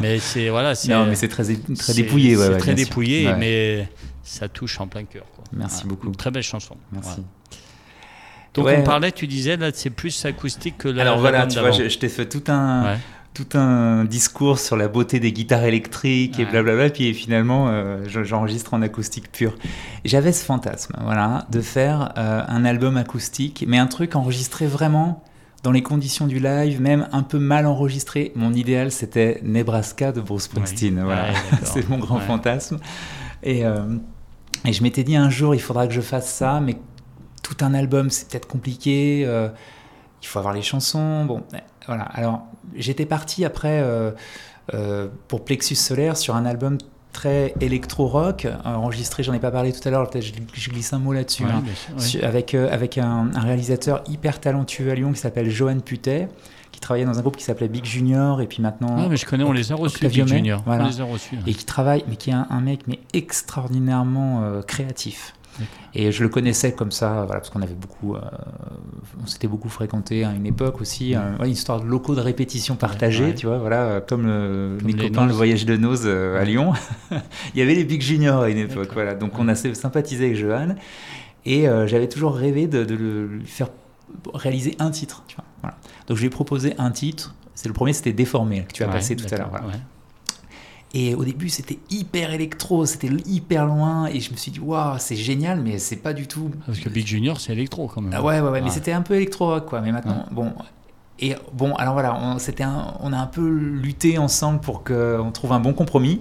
Mais 0.00 0.18
c'est 0.18 0.48
voilà, 0.48 0.72
Non, 0.88 1.04
mais 1.04 1.16
c'est 1.16 1.28
très, 1.28 1.44
très 1.44 1.92
dépouillé. 1.92 2.34
c'est 2.34 2.56
très 2.56 2.74
dépouillé, 2.74 3.34
mais 3.34 3.90
ça 4.22 4.48
touche 4.48 4.80
en 4.80 4.86
plein 4.88 5.04
cœur. 5.04 5.26
quoi. 5.34 5.44
Merci 5.52 5.84
beaucoup. 5.86 6.06
Une 6.06 6.16
très 6.16 6.30
belle 6.30 6.42
chanson. 6.42 6.76
Merci. 6.92 7.20
Donc 8.56 8.66
Ouais. 8.66 8.78
on 8.80 8.82
parlait, 8.84 9.12
tu 9.12 9.26
disais 9.26 9.56
là, 9.56 9.70
c'est 9.72 9.90
plus 9.90 10.24
acoustique 10.24 10.78
que 10.78 10.88
la. 10.88 11.02
Alors 11.02 11.18
voilà, 11.18 11.46
tu 11.46 11.58
vois, 11.60 11.70
je, 11.70 11.88
je 11.88 11.98
t'ai 11.98 12.08
fait 12.08 12.26
tout 12.28 12.42
un, 12.50 12.84
Ouais. 12.84 12.98
tout 13.34 13.56
un 13.58 14.04
discours 14.04 14.58
sur 14.58 14.76
la 14.76 14.88
beauté 14.88 15.20
des 15.20 15.30
guitares 15.32 15.64
électriques 15.64 16.38
et 16.40 16.44
Ouais. 16.44 16.50
blablabla, 16.50 16.90
puis 16.90 17.12
finalement, 17.14 17.68
euh, 17.68 17.98
je- 18.08 18.24
j'enregistre 18.24 18.72
en 18.74 18.80
acoustique 18.82 19.30
pure. 19.30 19.54
Et 20.04 20.08
J'avais 20.08 20.32
ce 20.32 20.44
fantasme, 20.44 20.94
voilà, 21.02 21.46
de 21.52 21.60
faire 21.60 22.12
euh, 22.16 22.42
un 22.48 22.64
album 22.64 22.96
acoustique, 22.96 23.64
mais 23.68 23.78
un 23.78 23.86
truc 23.86 24.16
enregistré 24.16 24.66
vraiment 24.66 25.22
dans 25.62 25.72
les 25.72 25.82
conditions 25.82 26.26
du 26.28 26.38
live, 26.38 26.80
même 26.80 27.08
un 27.12 27.22
peu 27.24 27.38
mal 27.38 27.66
enregistré. 27.66 28.30
Mon 28.36 28.52
idéal, 28.54 28.90
c'était 28.92 29.40
Nebraska 29.42 30.12
de 30.12 30.20
Bruce 30.20 30.44
Springsteen. 30.44 30.96
Oui. 30.98 31.04
Voilà, 31.04 31.24
Ouais, 31.24 31.34
c'est 31.64 31.88
mon 31.88 31.98
grand 31.98 32.16
Ouais. 32.18 32.24
fantasme. 32.26 32.78
Et, 33.42 33.66
euh, 33.66 33.96
et 34.64 34.72
je 34.72 34.82
m'étais 34.82 35.02
dit 35.04 35.16
un 35.16 35.28
jour, 35.28 35.54
il 35.54 35.60
faudra 35.60 35.86
que 35.88 35.92
je 35.92 36.00
fasse 36.00 36.32
ça, 36.32 36.60
mais 36.60 36.76
tout 37.46 37.64
un 37.64 37.74
album, 37.74 38.10
c'est 38.10 38.28
peut-être 38.28 38.48
compliqué. 38.48 39.24
euh, 39.26 39.48
il 40.22 40.26
faut 40.26 40.38
avoir 40.38 40.54
les 40.54 40.62
chansons. 40.62 41.24
Bon, 41.24 41.42
eh, 41.54 41.58
voilà. 41.86 42.04
Alors, 42.04 42.42
j'étais 42.74 43.06
parti 43.06 43.44
après 43.44 43.80
euh, 43.80 44.10
euh, 44.74 45.08
pour 45.28 45.44
Plexus 45.44 45.76
Solaire 45.76 46.16
sur 46.16 46.34
un 46.34 46.46
album 46.46 46.78
très 47.12 47.54
électro-rock, 47.60 48.46
enregistré, 48.64 49.22
j'en 49.22 49.32
ai 49.32 49.38
pas 49.38 49.50
parlé 49.50 49.72
tout 49.72 49.86
à 49.88 49.90
l'heure, 49.90 50.08
peut-être 50.10 50.24
je, 50.52 50.70
glisse 50.70 50.92
un 50.92 50.98
mot 50.98 51.14
là-dessus. 51.14 51.44
Ouais, 51.44 51.50
hein. 51.50 51.62
ouais. 51.96 52.24
Avec, 52.24 52.54
avec 52.54 52.98
un, 52.98 53.30
un 53.34 53.40
réalisateur 53.40 54.02
hyper 54.06 54.38
talentueux 54.38 54.90
à 54.90 54.94
Lyon 54.94 55.12
qui 55.12 55.20
s'appelle 55.20 55.48
Johan 55.48 55.80
Putet, 55.80 56.28
qui 56.72 56.80
travaillait 56.80 57.06
dans 57.06 57.18
un 57.18 57.22
groupe 57.22 57.36
qui 57.38 57.44
s'appelait 57.44 57.68
Big 57.68 57.86
Junior, 57.86 58.42
et 58.42 58.46
puis 58.46 58.60
maintenant. 58.60 58.96
Ah, 58.98 59.06
mais 59.08 59.16
je 59.16 59.24
connais, 59.24 59.44
on 59.44 59.52
les 59.52 59.72
a 59.72 59.76
reçus, 59.76 60.06
Big 60.08 60.26
Junior. 60.26 60.62
voilà. 60.66 60.84
On 60.84 60.88
les 60.88 61.00
a 61.00 61.04
reçus. 61.04 61.38
et 61.46 61.54
qui 61.54 61.64
travaille, 61.64 62.04
mais 62.06 62.16
qui 62.16 62.28
est 62.28 62.34
un, 62.34 62.46
un 62.50 62.60
mec 62.60 62.80
mais 62.86 63.00
extraordinairement 63.14 64.42
euh, 64.42 64.60
créatif. 64.60 65.32
Et 65.94 66.12
je 66.12 66.22
le 66.22 66.28
connaissais 66.28 66.72
comme 66.72 66.90
ça, 66.90 67.24
voilà, 67.24 67.40
parce 67.40 67.50
qu'on 67.50 67.62
avait 67.62 67.74
beaucoup, 67.74 68.14
euh, 68.16 68.20
on 69.22 69.26
s'était 69.26 69.46
beaucoup 69.48 69.68
fréquenté 69.68 70.24
à 70.24 70.32
une 70.32 70.46
époque 70.46 70.80
aussi, 70.80 71.14
euh, 71.14 71.36
ouais, 71.38 71.46
une 71.46 71.52
histoire 71.52 71.80
de 71.80 71.86
locaux 71.86 72.14
de 72.14 72.20
répétition 72.20 72.76
partagés, 72.76 73.24
Ouais. 73.26 73.34
tu 73.34 73.46
vois, 73.46 73.58
voilà, 73.58 74.00
comme, 74.06 74.26
mes 74.84 74.92
copains 74.94 75.26
le 75.26 75.32
voyage 75.32 75.64
de 75.66 75.76
Nose 75.76 76.02
euh, 76.04 76.40
à 76.40 76.44
Lyon. 76.44 76.72
Il 77.54 77.58
y 77.58 77.62
avait 77.62 77.74
les 77.74 77.84
Big 77.84 78.02
Juniors 78.02 78.42
à 78.42 78.50
une 78.50 78.58
époque, 78.58 78.90
voilà, 78.92 79.14
donc 79.14 79.38
on 79.38 79.48
a 79.48 79.54
sympathisé 79.54 80.26
avec 80.26 80.36
Johan, 80.36 80.74
et 81.44 81.68
euh, 81.68 81.86
j'avais 81.86 82.08
toujours 82.08 82.34
rêvé 82.34 82.66
de, 82.66 82.84
de 82.84 82.94
le 82.94 83.40
faire 83.46 83.68
réaliser 84.34 84.76
un 84.78 84.90
titre, 84.90 85.22
tu 85.26 85.36
vois, 85.36 85.44
voilà. 85.62 85.76
Donc 86.06 86.16
je 86.16 86.22
lui 86.22 86.26
ai 86.28 86.30
proposé 86.30 86.74
un 86.78 86.90
titre. 86.90 87.34
C'est 87.54 87.68
le 87.68 87.74
premier, 87.74 87.94
c'était 87.94 88.12
Déformé 88.12 88.64
que 88.68 88.72
tu 88.72 88.82
as 88.84 88.86
Ouais, 88.86 88.92
passé 88.92 89.16
tout 89.16 89.24
à 89.32 89.36
l'heure. 89.38 89.48
voilà. 89.50 89.66
Ouais. 90.96 91.00
Et 91.10 91.14
au 91.14 91.24
début, 91.24 91.48
c'était 91.48 91.78
hyper 91.90 92.32
électro, 92.32 92.86
c'était 92.86 93.10
hyper 93.26 93.66
loin, 93.66 94.06
et 94.06 94.20
je 94.20 94.30
me 94.32 94.36
suis 94.36 94.50
dit, 94.50 94.60
waouh, 94.60 94.96
c'est 94.98 95.16
génial, 95.16 95.60
mais 95.60 95.78
c'est 95.78 95.96
pas 95.96 96.12
du 96.12 96.26
tout. 96.26 96.50
Parce 96.66 96.78
que 96.78 96.88
Big 96.88 97.06
Junior, 97.06 97.40
c'est 97.40 97.52
électro 97.52 97.86
quand 97.86 98.00
même. 98.00 98.12
Ah 98.14 98.22
ouais, 98.22 98.40
ouais, 98.40 98.48
ouais, 98.48 98.60
mais 98.60 98.68
Ouais. 98.68 98.72
c'était 98.74 98.92
un 98.92 99.02
peu 99.02 99.14
électro-rock, 99.14 99.66
quoi. 99.66 99.80
Mais 99.80 99.92
maintenant, 99.92 100.26
bon. 100.30 100.52
Et 101.18 101.34
bon, 101.54 101.74
alors 101.76 101.94
voilà, 101.94 102.14
on, 102.14 102.36
un- 102.62 102.94
on 103.00 103.12
a 103.12 103.16
un 103.18 103.26
peu 103.26 103.48
lutté 103.48 104.18
ensemble 104.18 104.60
pour 104.60 104.84
qu'on 104.84 105.30
trouve 105.32 105.52
un 105.52 105.60
bon 105.60 105.72
compromis. 105.72 106.20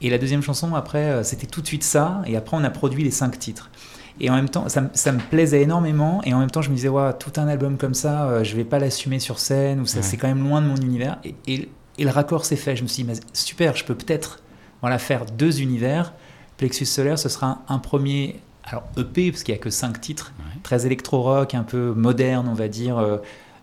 Et 0.00 0.10
la 0.10 0.18
deuxième 0.18 0.42
chanson, 0.42 0.74
après, 0.74 1.04
euh, 1.10 1.22
c'était 1.22 1.46
tout 1.46 1.60
de 1.60 1.66
suite 1.66 1.84
ça, 1.84 2.22
et 2.26 2.36
après, 2.36 2.56
on 2.56 2.64
a 2.64 2.70
produit 2.70 3.04
les 3.04 3.10
cinq 3.10 3.38
titres. 3.38 3.70
Et 4.18 4.28
en 4.30 4.34
même 4.34 4.48
temps, 4.48 4.68
ça, 4.68 4.80
me- 4.80 4.88
ça 4.94 5.12
me 5.12 5.18
plaisait 5.20 5.62
énormément, 5.62 6.22
et 6.24 6.34
en 6.34 6.38
même 6.40 6.50
temps, 6.50 6.62
je 6.62 6.70
me 6.70 6.74
disais, 6.74 6.88
waouh, 6.88 7.12
tout 7.18 7.32
un 7.36 7.46
album 7.48 7.76
comme 7.76 7.94
ça, 7.94 8.24
euh, 8.24 8.44
je 8.44 8.56
vais 8.56 8.64
pas 8.64 8.78
l'assumer 8.78 9.18
sur 9.20 9.38
scène, 9.38 9.80
ou 9.80 9.86
ça, 9.86 9.98
Ouais. 9.98 10.02
c'est 10.02 10.16
quand 10.16 10.28
même 10.28 10.42
loin 10.42 10.60
de 10.62 10.66
mon 10.66 10.76
univers. 10.76 11.18
Et, 11.24 11.34
et- 11.46 11.68
et 12.00 12.04
le 12.04 12.10
raccord 12.10 12.44
s'est 12.44 12.56
fait. 12.56 12.74
Je 12.74 12.82
me 12.82 12.88
suis 12.88 13.04
dit, 13.04 13.08
mais 13.08 13.18
super, 13.32 13.76
je 13.76 13.84
peux 13.84 13.94
peut-être 13.94 14.42
voilà, 14.80 14.98
faire 14.98 15.24
deux 15.26 15.60
univers. 15.60 16.12
Plexus 16.56 16.86
Solaire, 16.86 17.18
ce 17.18 17.28
sera 17.28 17.46
un, 17.68 17.74
un 17.74 17.78
premier 17.78 18.40
alors 18.64 18.82
EP, 18.98 19.30
parce 19.30 19.42
qu'il 19.42 19.54
n'y 19.54 19.60
a 19.60 19.62
que 19.62 19.70
cinq 19.70 20.00
titres, 20.00 20.32
Ouais. 20.38 20.60
très 20.62 20.84
électro-rock, 20.86 21.54
un 21.54 21.62
peu 21.62 21.92
moderne, 21.94 22.46
on 22.48 22.54
va 22.54 22.68
dire, 22.68 22.98
euh, 22.98 23.16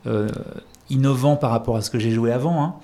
euh, 0.08 0.28
innovant 0.90 1.36
par 1.36 1.52
rapport 1.52 1.76
à 1.78 1.82
ce 1.82 1.90
que 1.90 2.00
j'ai 2.00 2.12
joué 2.12 2.32
avant. 2.32 2.64
hein. 2.64 2.76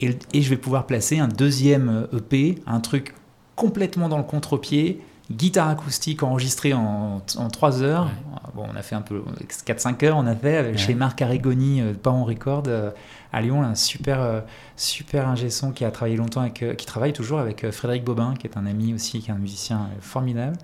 Et, 0.00 0.16
et 0.32 0.42
je 0.42 0.48
vais 0.50 0.56
pouvoir 0.56 0.86
placer 0.86 1.18
un 1.18 1.28
deuxième 1.28 2.06
EP, 2.16 2.62
un 2.66 2.80
truc 2.80 3.14
complètement 3.56 4.08
dans 4.08 4.16
le 4.18 4.22
contre-pied, 4.24 5.00
guitare 5.30 5.68
acoustique 5.68 6.22
enregistrée 6.22 6.72
en, 6.72 7.20
en 7.36 7.48
3 7.48 7.82
heures. 7.82 8.04
Ouais. 8.04 8.50
Bon, 8.54 8.64
on 8.72 8.76
a 8.76 8.82
fait 8.82 8.94
un 8.94 9.02
peu 9.02 9.22
4-5 9.66 10.04
heures, 10.06 10.16
on 10.16 10.26
a 10.26 10.34
fait 10.34 10.56
avec- 10.56 10.72
Ouais. 10.72 10.78
chez 10.78 10.94
Marc 10.94 11.20
Arrigoni, 11.20 11.80
euh, 11.82 11.92
pas 11.94 12.10
en 12.10 12.24
record, 12.24 12.62
euh, 12.68 12.90
à 13.32 13.40
Lyon, 13.40 13.62
un 13.62 13.74
super, 13.74 14.20
euh, 14.20 14.40
super 14.76 15.28
ingé 15.28 15.50
son 15.50 15.72
qui 15.72 15.84
a 15.84 15.90
travaillé 15.90 16.16
longtemps 16.16 16.40
avec, 16.40 16.62
euh, 16.62 16.74
qui 16.74 16.86
travaille 16.86 17.12
toujours 17.12 17.38
avec 17.38 17.64
euh, 17.64 17.72
Frédéric 17.72 18.04
Bobin, 18.04 18.34
qui 18.38 18.46
est 18.46 18.56
un 18.56 18.66
ami 18.66 18.94
aussi, 18.94 19.20
qui 19.20 19.30
est 19.30 19.34
un 19.34 19.38
musicien 19.38 19.90
formidable. 20.00 20.56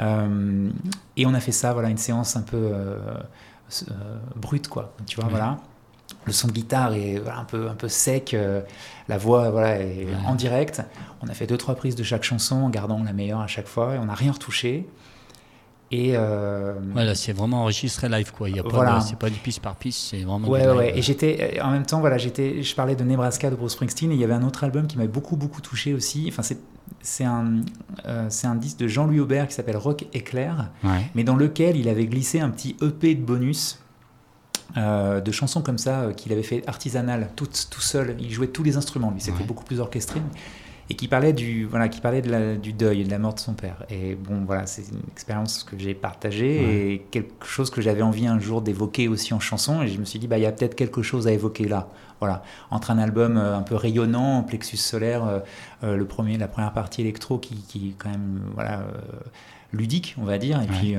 Euh, 0.00 0.70
et 1.16 1.26
on 1.26 1.34
a 1.34 1.40
fait 1.40 1.52
ça, 1.52 1.72
voilà, 1.72 1.88
une 1.88 1.98
séance 1.98 2.36
un 2.36 2.42
peu 2.42 2.56
euh, 2.56 2.96
euh, 3.90 4.18
brute, 4.34 4.68
quoi. 4.68 4.92
Tu 5.06 5.20
vois, 5.20 5.28
voilà. 5.28 5.58
Le 6.24 6.32
son 6.32 6.48
de 6.48 6.52
guitare 6.52 6.94
est 6.94 7.18
voilà, 7.18 7.38
un 7.38 7.44
peu, 7.44 7.68
un 7.68 7.74
peu 7.74 7.88
sec, 7.88 8.36
la 9.08 9.18
voix 9.18 9.50
voilà, 9.50 9.78
est 9.80 10.08
en 10.26 10.34
direct. 10.34 10.82
On 11.22 11.28
a 11.28 11.34
fait 11.34 11.46
deux 11.46 11.56
trois 11.56 11.76
prises 11.76 11.94
de 11.94 12.02
chaque 12.02 12.24
chanson 12.24 12.56
en 12.56 12.68
gardant 12.68 13.02
la 13.02 13.12
meilleure 13.12 13.40
à 13.40 13.46
chaque 13.46 13.68
fois 13.68 13.94
et 13.94 13.98
on 13.98 14.06
n'a 14.06 14.14
rien 14.14 14.32
retouché. 14.32 14.88
Et 15.92 16.12
euh, 16.14 16.74
Ouais, 16.94 17.04
là, 17.04 17.14
c'est 17.16 17.32
vraiment 17.32 17.62
enregistré 17.62 18.08
live, 18.08 18.30
quoi. 18.32 18.48
Il 18.48 18.56
y 18.56 18.60
a 18.60 18.62
pas 18.62 18.68
Voilà. 18.68 19.00
c'est 19.00 19.18
pas 19.18 19.28
du 19.30 19.38
piste 19.38 19.60
par 19.60 19.74
piste, 19.74 20.10
c'est 20.10 20.22
vraiment. 20.22 20.48
Ouais, 20.48 20.66
ouais, 20.68 20.86
live. 20.88 20.98
Et 20.98 21.02
j'étais, 21.02 21.58
euh, 21.58 21.64
en 21.64 21.70
même 21.72 21.84
temps, 21.84 21.98
voilà, 22.00 22.16
j'étais, 22.16 22.62
je 22.62 22.74
parlais 22.76 22.94
de 22.94 23.02
Nebraska 23.02 23.50
de 23.50 23.56
Bruce 23.56 23.72
Springsteen 23.72 24.12
et 24.12 24.14
il 24.14 24.20
y 24.20 24.24
avait 24.24 24.34
un 24.34 24.44
autre 24.44 24.62
album 24.62 24.86
qui 24.86 24.96
m'avait 24.96 25.08
beaucoup, 25.08 25.36
beaucoup 25.36 25.60
touché 25.60 25.92
aussi. 25.92 26.26
Enfin, 26.28 26.42
c'est, 26.42 26.58
c'est 27.02 27.24
un, 27.24 27.62
euh, 28.06 28.26
c'est 28.28 28.46
un 28.46 28.54
disque 28.54 28.78
de 28.78 28.86
Jean-Louis 28.88 29.18
Aubert 29.20 29.48
qui 29.48 29.54
s'appelle 29.54 29.76
Rock 29.76 30.06
Éclair, 30.12 30.70
Ouais. 30.84 31.10
mais 31.16 31.24
dans 31.24 31.36
lequel 31.36 31.76
il 31.76 31.88
avait 31.88 32.06
glissé 32.06 32.38
un 32.40 32.50
petit 32.50 32.76
EP 32.82 33.14
de 33.16 33.22
bonus. 33.22 33.78
euh, 34.76 35.20
de 35.20 35.32
chansons 35.32 35.62
comme 35.62 35.78
ça 35.78 36.10
qu'il 36.16 36.32
avait 36.32 36.44
fait 36.44 36.62
artisanal 36.68 37.30
tout, 37.34 37.48
tout 37.70 37.80
seul 37.80 38.14
il 38.20 38.30
jouait 38.30 38.46
tous 38.46 38.62
les 38.62 38.76
instruments 38.76 39.10
lui 39.10 39.20
c'était 39.20 39.38
Ouais. 39.38 39.44
beaucoup 39.44 39.64
plus 39.64 39.80
orchestré 39.80 40.20
et 40.90 40.94
qui 40.94 41.06
parlait 41.06 41.32
du 41.32 41.64
voilà 41.64 41.88
qui 41.88 42.00
parlait 42.00 42.20
de 42.20 42.30
la, 42.30 42.56
du 42.56 42.72
deuil 42.72 43.02
et 43.02 43.04
de 43.04 43.10
la 43.10 43.18
mort 43.18 43.34
de 43.34 43.38
son 43.38 43.54
père 43.54 43.84
et 43.88 44.16
bon 44.16 44.44
voilà 44.44 44.66
c'est 44.66 44.82
une 44.82 45.00
expérience 45.12 45.62
que 45.62 45.78
j'ai 45.78 45.94
partagée 45.94 46.92
et 46.92 46.98
quelque 47.12 47.46
chose 47.46 47.70
que 47.70 47.80
j'avais 47.80 48.02
envie 48.02 48.26
un 48.26 48.40
jour 48.40 48.60
d'évoquer 48.60 49.06
aussi 49.06 49.32
en 49.32 49.40
chanson 49.40 49.82
et 49.82 49.88
je 49.88 49.98
me 49.98 50.04
suis 50.04 50.18
dit 50.18 50.26
bah 50.26 50.36
il 50.36 50.42
y 50.42 50.46
a 50.46 50.52
peut-être 50.52 50.74
quelque 50.74 51.02
chose 51.02 51.28
à 51.28 51.32
évoquer 51.32 51.68
là 51.68 51.88
voilà 52.18 52.42
entre 52.70 52.90
un 52.90 52.98
album 52.98 53.36
euh, 53.36 53.56
un 53.56 53.62
peu 53.62 53.76
rayonnant 53.76 54.38
en 54.38 54.42
plexus 54.42 54.78
solaire 54.78 55.24
euh, 55.24 55.38
euh, 55.84 55.96
le 55.96 56.04
premier 56.06 56.36
la 56.36 56.48
première 56.48 56.72
partie 56.72 57.02
électro 57.02 57.38
qui, 57.38 57.54
qui 57.62 57.94
quand 57.96 58.10
même 58.10 58.40
voilà 58.54 58.84
ludique, 59.72 60.16
on 60.18 60.24
va 60.24 60.36
dire, 60.36 60.60
et 60.60 60.66
puis 60.66 60.96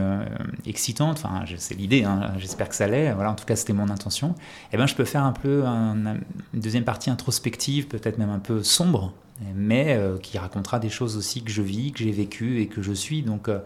excitante. 0.65 1.19
Enfin, 1.21 1.43
c'est 1.57 1.75
l'idée. 1.75 2.05
Hein, 2.05 2.31
j'espère 2.37 2.69
que 2.69 2.75
ça 2.75 2.87
l'est. 2.87 3.11
Voilà, 3.11 3.31
en 3.31 3.35
tout 3.35 3.43
cas, 3.43 3.57
c'était 3.57 3.73
mon 3.73 3.89
intention. 3.89 4.29
Et 4.29 4.33
eh 4.71 4.77
ben, 4.77 4.87
je 4.87 4.95
peux 4.95 5.03
faire 5.03 5.25
un 5.25 5.33
peu 5.33 5.65
une 5.65 6.21
deuxième 6.53 6.85
partie 6.85 7.09
introspective, 7.09 7.87
peut-être 7.87 8.17
même 8.17 8.29
un 8.29 8.39
peu 8.39 8.63
sombre, 8.63 9.11
mais 9.55 9.95
euh, 9.95 10.17
qui 10.17 10.37
racontera 10.37 10.79
des 10.79 10.89
choses 10.89 11.17
aussi 11.17 11.43
que 11.43 11.51
je 11.51 11.61
vis, 11.61 11.91
que 11.91 11.99
j'ai 11.99 12.11
vécues 12.11 12.61
et 12.61 12.67
que 12.67 12.81
je 12.81 12.93
suis. 12.93 13.21
Donc 13.23 13.49
euh, 13.49 13.59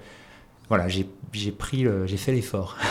voilà, 0.70 0.88
j'ai 0.88 1.05
pris, 1.51 1.86
j'ai 2.05 2.18
fait 2.18 2.32
l'effort. 2.32 2.78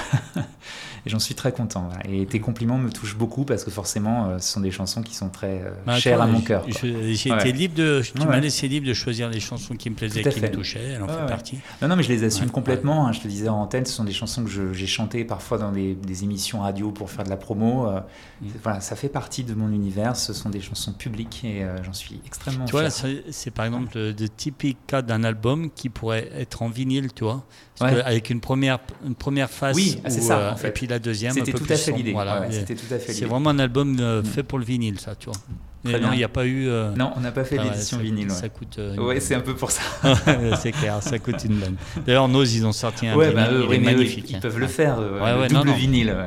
et 1.06 1.10
j'en 1.10 1.18
suis 1.18 1.34
très 1.34 1.52
content. 1.52 1.88
Et 2.08 2.24
tes 2.26 2.40
compliments 2.40 2.78
me 2.78 2.90
touchent 2.90 3.16
beaucoup 3.16 3.44
parce 3.44 3.64
que 3.64 3.70
forcément, 3.70 4.26
euh, 4.26 4.38
ce 4.38 4.52
sont 4.52 4.60
des 4.60 4.70
chansons 4.70 5.02
qui 5.02 5.14
sont 5.14 5.28
très 5.28 5.62
bah, 5.86 5.98
chères 5.98 6.20
à 6.20 6.26
mon 6.26 6.40
cœur. 6.40 6.64
J'ai 6.68 7.30
été 7.30 7.52
libre 7.52 7.74
de, 7.74 8.02
tu 8.02 8.26
m'as 8.26 8.40
laissé 8.40 8.68
libre 8.68 8.86
de 8.86 8.94
choisir 8.94 9.28
les 9.28 9.40
chansons 9.40 9.74
qui 9.74 9.90
me 9.90 9.94
plaisaient, 9.94 10.22
qui 10.22 10.40
me 10.40 10.50
touchaient. 10.50 10.92
Elle 10.94 11.02
en 11.02 11.08
fait 11.08 11.26
partie. 11.26 11.58
Non, 11.82 11.88
non, 11.88 11.96
mais 11.96 12.02
je 12.02 12.08
les 12.08 12.24
assume 12.24 12.50
complètement. 12.50 13.06
Hein, 13.06 13.12
je 13.12 13.20
te 13.20 13.28
disais 13.28 13.48
en 13.48 13.60
antenne, 13.60 13.84
ce 13.84 13.92
sont 13.92 14.04
des 14.04 14.12
chansons 14.12 14.44
que 14.44 14.72
j'ai 14.72 14.86
chantées 14.86 15.24
parfois 15.24 15.58
dans 15.58 15.72
des, 15.72 15.96
émissions 16.22 16.60
radio 16.60 16.90
pour 16.90 17.10
faire 17.10 17.24
de 17.24 17.30
la 17.30 17.36
promo. 17.36 17.90
Mm. 17.90 18.48
Voilà, 18.62 18.80
ça 18.80 18.96
fait 18.96 19.08
partie 19.08 19.44
de 19.44 19.52
mon 19.54 19.70
univers. 19.70 20.16
Ce 20.16 20.32
sont 20.32 20.48
des 20.48 20.60
chansons 20.60 20.92
publiques 20.92 21.42
et 21.44 21.66
j'en 21.82 21.92
suis 21.92 22.20
extrêmement. 22.24 22.64
Tu 22.64 22.72
vois, 22.72 22.88
c'est 22.90 23.50
par 23.50 23.66
exemple 23.66 23.92
le, 23.94 24.14
typique 24.28 24.78
cas 24.86 25.02
d'un 25.02 25.22
album 25.22 25.70
qui 25.70 25.88
pourrait 25.88 26.30
être 26.34 26.62
en 26.62 26.68
vinyle, 26.68 27.12
tu 27.12 27.24
vois 27.24 27.44
avec 27.80 28.30
une 28.30 28.40
première, 28.40 28.78
une 29.04 29.14
première. 29.14 29.48
Oui, 29.74 30.00
c'est 30.06 30.20
ça. 30.20 30.38
Euh, 30.38 30.52
en 30.52 30.56
fait. 30.56 30.68
Et 30.68 30.72
puis 30.72 30.86
la 30.86 30.98
deuxième. 30.98 31.32
C'était 31.32 31.52
tout, 31.52 31.66
à 31.68 31.76
fait 31.76 31.92
l'idée. 31.92 32.12
Voilà. 32.12 32.50
c'était 32.50 32.74
tout 32.74 32.92
à 32.92 32.98
fait 32.98 33.12
C'est 33.12 33.24
vraiment 33.24 33.50
un 33.50 33.58
album 33.58 33.96
euh, 34.00 34.22
mm. 34.22 34.26
fait 34.26 34.42
pour 34.42 34.58
le 34.58 34.64
vinyle, 34.64 35.00
ça, 35.00 35.14
tu 35.14 35.26
vois. 35.26 35.36
Mais 35.84 36.00
non, 36.00 36.12
il 36.12 36.18
n'y 36.18 36.24
a 36.24 36.28
pas 36.28 36.46
eu. 36.46 36.68
Euh, 36.68 36.94
non, 36.96 37.12
on 37.16 37.20
n'a 37.20 37.32
pas 37.32 37.44
fait 37.44 37.58
ah 37.58 37.64
l'édition 37.64 37.98
vinyle. 37.98 38.30
Ça 38.30 38.48
coûte. 38.48 38.80
ouais, 38.98 39.20
c'est 39.20 39.34
un 39.34 39.40
peu 39.40 39.54
pour 39.54 39.70
ça. 39.70 39.82
c'est 40.60 40.72
clair, 40.72 41.02
ça 41.02 41.18
coûte 41.18 41.44
une 41.44 41.58
bonne. 41.58 41.76
D'ailleurs, 42.06 42.28
Nose, 42.28 42.54
ils 42.54 42.66
ont 42.66 42.72
sorti 42.72 43.06
un 43.06 43.16
ouais, 43.16 43.30
vinyle. 43.30 43.44
Bah, 43.44 43.52
eux, 43.52 43.66
il 43.68 43.74
est 43.74 43.78
magnifique. 43.80 44.30
Ils, 44.30 44.40
peuvent 44.40 44.58
le 44.58 44.66
faire. 44.66 45.00
le 45.00 45.48
double 45.48 45.72
vinyle. 45.72 46.16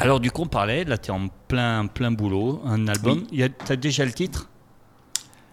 Alors, 0.00 0.20
du 0.20 0.30
coup, 0.30 0.42
on 0.42 0.46
parlait, 0.46 0.84
là, 0.84 0.96
tu 0.96 1.10
es 1.10 1.14
en 1.14 1.26
plein, 1.48 1.86
plein 1.86 2.12
boulot, 2.12 2.62
un 2.64 2.86
album. 2.86 3.24
Tu 3.30 3.42
as 3.42 3.76
déjà 3.76 4.04
le 4.04 4.12
titre? 4.12 4.48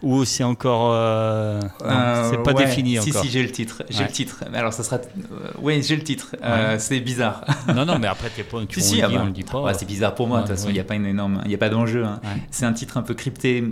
Ou 0.06 0.24
c'est 0.24 0.43
encore. 0.43 0.91
Euh, 0.93 1.60
euh, 1.82 2.30
c'est 2.30 2.43
pas 2.43 2.53
défini 2.53 2.91
si, 2.91 3.10
encore. 3.10 3.24
Si, 3.24 3.28
si, 3.28 3.34
j'ai 3.34 3.41
le 3.41 3.51
titre. 3.51 3.84
J'ai 3.89 4.03
le 4.03 4.12
titre. 4.12 4.43
Alors, 4.53 4.72
ça 4.72 4.84
sera. 4.84 4.97
Euh, 4.97 5.49
oui, 5.60 5.82
j'ai 5.82 5.95
le 5.95 6.03
titre. 6.03 6.36
c'est 6.78 6.99
bizarre. 6.99 7.43
non, 7.76 7.86
non, 7.86 7.97
mais 7.97 8.08
après, 8.08 8.30
t'es 8.30 8.43
pas. 8.43 8.64
Tu 8.68 8.80
si, 8.82 8.95
si, 8.95 9.01
ah 9.01 9.10
bah, 9.10 9.22
on 9.24 9.26
le 9.26 9.32
dit 9.32 9.43
pas. 9.43 9.74
c'est 9.74 9.88
bizarre 9.88 10.14
pour 10.14 10.28
moi. 10.28 10.38
De 10.41 10.47
toute 10.47 10.56
façon, 10.56 10.70
il 10.70 10.74
n'y 10.74 10.80
a 10.80 10.84
pas 10.84 10.95
une 10.95 11.08
énorme. 11.08 11.41
Il 11.45 11.49
n'y 11.49 11.56
a 11.56 11.58
pas 11.58 11.70
d'enjeu. 11.70 12.06
Hein. 12.06 12.22
C'est 12.51 12.66
un 12.66 12.74
titre 12.74 12.97
un 12.97 13.01
peu 13.01 13.16
crypté. 13.16 13.64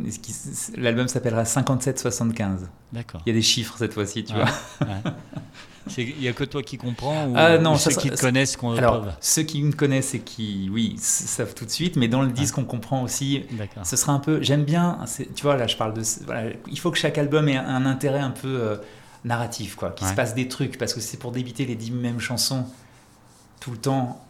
L'album 0.75 1.07
s'appellera 1.07 1.45
5775. 1.45 2.67
D'accord. 2.91 3.21
Il 3.25 3.29
y 3.29 3.31
a 3.31 3.35
des 3.35 3.43
chiffres 3.43 3.75
cette 3.77 3.93
fois-ci, 3.93 4.23
tu 4.23 4.33
vois. 4.33 4.45
Il 5.97 6.19
n'y 6.19 6.27
a 6.27 6.33
que 6.33 6.43
toi 6.43 6.63
qui 6.63 6.77
comprends 6.77 7.27
ou, 7.27 7.33
ah, 7.35 7.57
non, 7.57 7.75
ceux 7.75 7.91
qui 7.91 8.09
te 8.09 8.19
connaissent 8.19 8.55
qu'on 8.55 8.75
Alors, 8.75 9.05
ceux 9.19 9.43
qui 9.43 9.61
me 9.61 9.73
connaissent 9.73 10.13
et 10.13 10.19
qui, 10.19 10.69
oui, 10.71 10.95
savent 10.99 11.53
tout 11.53 11.65
de 11.65 11.69
suite, 11.69 11.95
mais 11.95 12.07
dans 12.07 12.21
le 12.21 12.31
disque, 12.31 12.57
on 12.57 12.63
comprend 12.63 13.03
aussi. 13.03 13.43
Ce 13.83 13.95
sera 13.95 14.13
un 14.13 14.19
peu. 14.19 14.41
J'aime 14.41 14.63
bien. 14.63 14.99
Tu 15.35 15.43
vois, 15.43 15.57
là, 15.57 15.67
je 15.67 15.77
parle 15.77 15.93
de. 15.93 16.01
Voilà, 16.25 16.51
il 16.71 16.79
faut 16.79 16.91
que 16.91 16.97
chaque 16.97 17.17
album 17.17 17.49
ait 17.49 17.57
un 17.57 17.85
intérêt 17.85 18.19
un 18.19 18.31
peu 18.31 18.47
euh, 18.47 18.75
narratif, 19.25 19.75
quoi. 19.75 19.91
Qu'il 19.91 20.07
se 20.07 20.13
passe 20.13 20.35
des 20.35 20.47
trucs, 20.47 20.77
parce 20.77 20.93
que 20.93 20.99
c'est 20.99 21.17
pour 21.17 21.31
débiter 21.31 21.65
les 21.65 21.75
dix 21.75 21.91
mêmes 21.91 22.19
chansons 22.19 22.65
tout 23.59 23.71
le 23.71 23.77
temps 23.77 24.23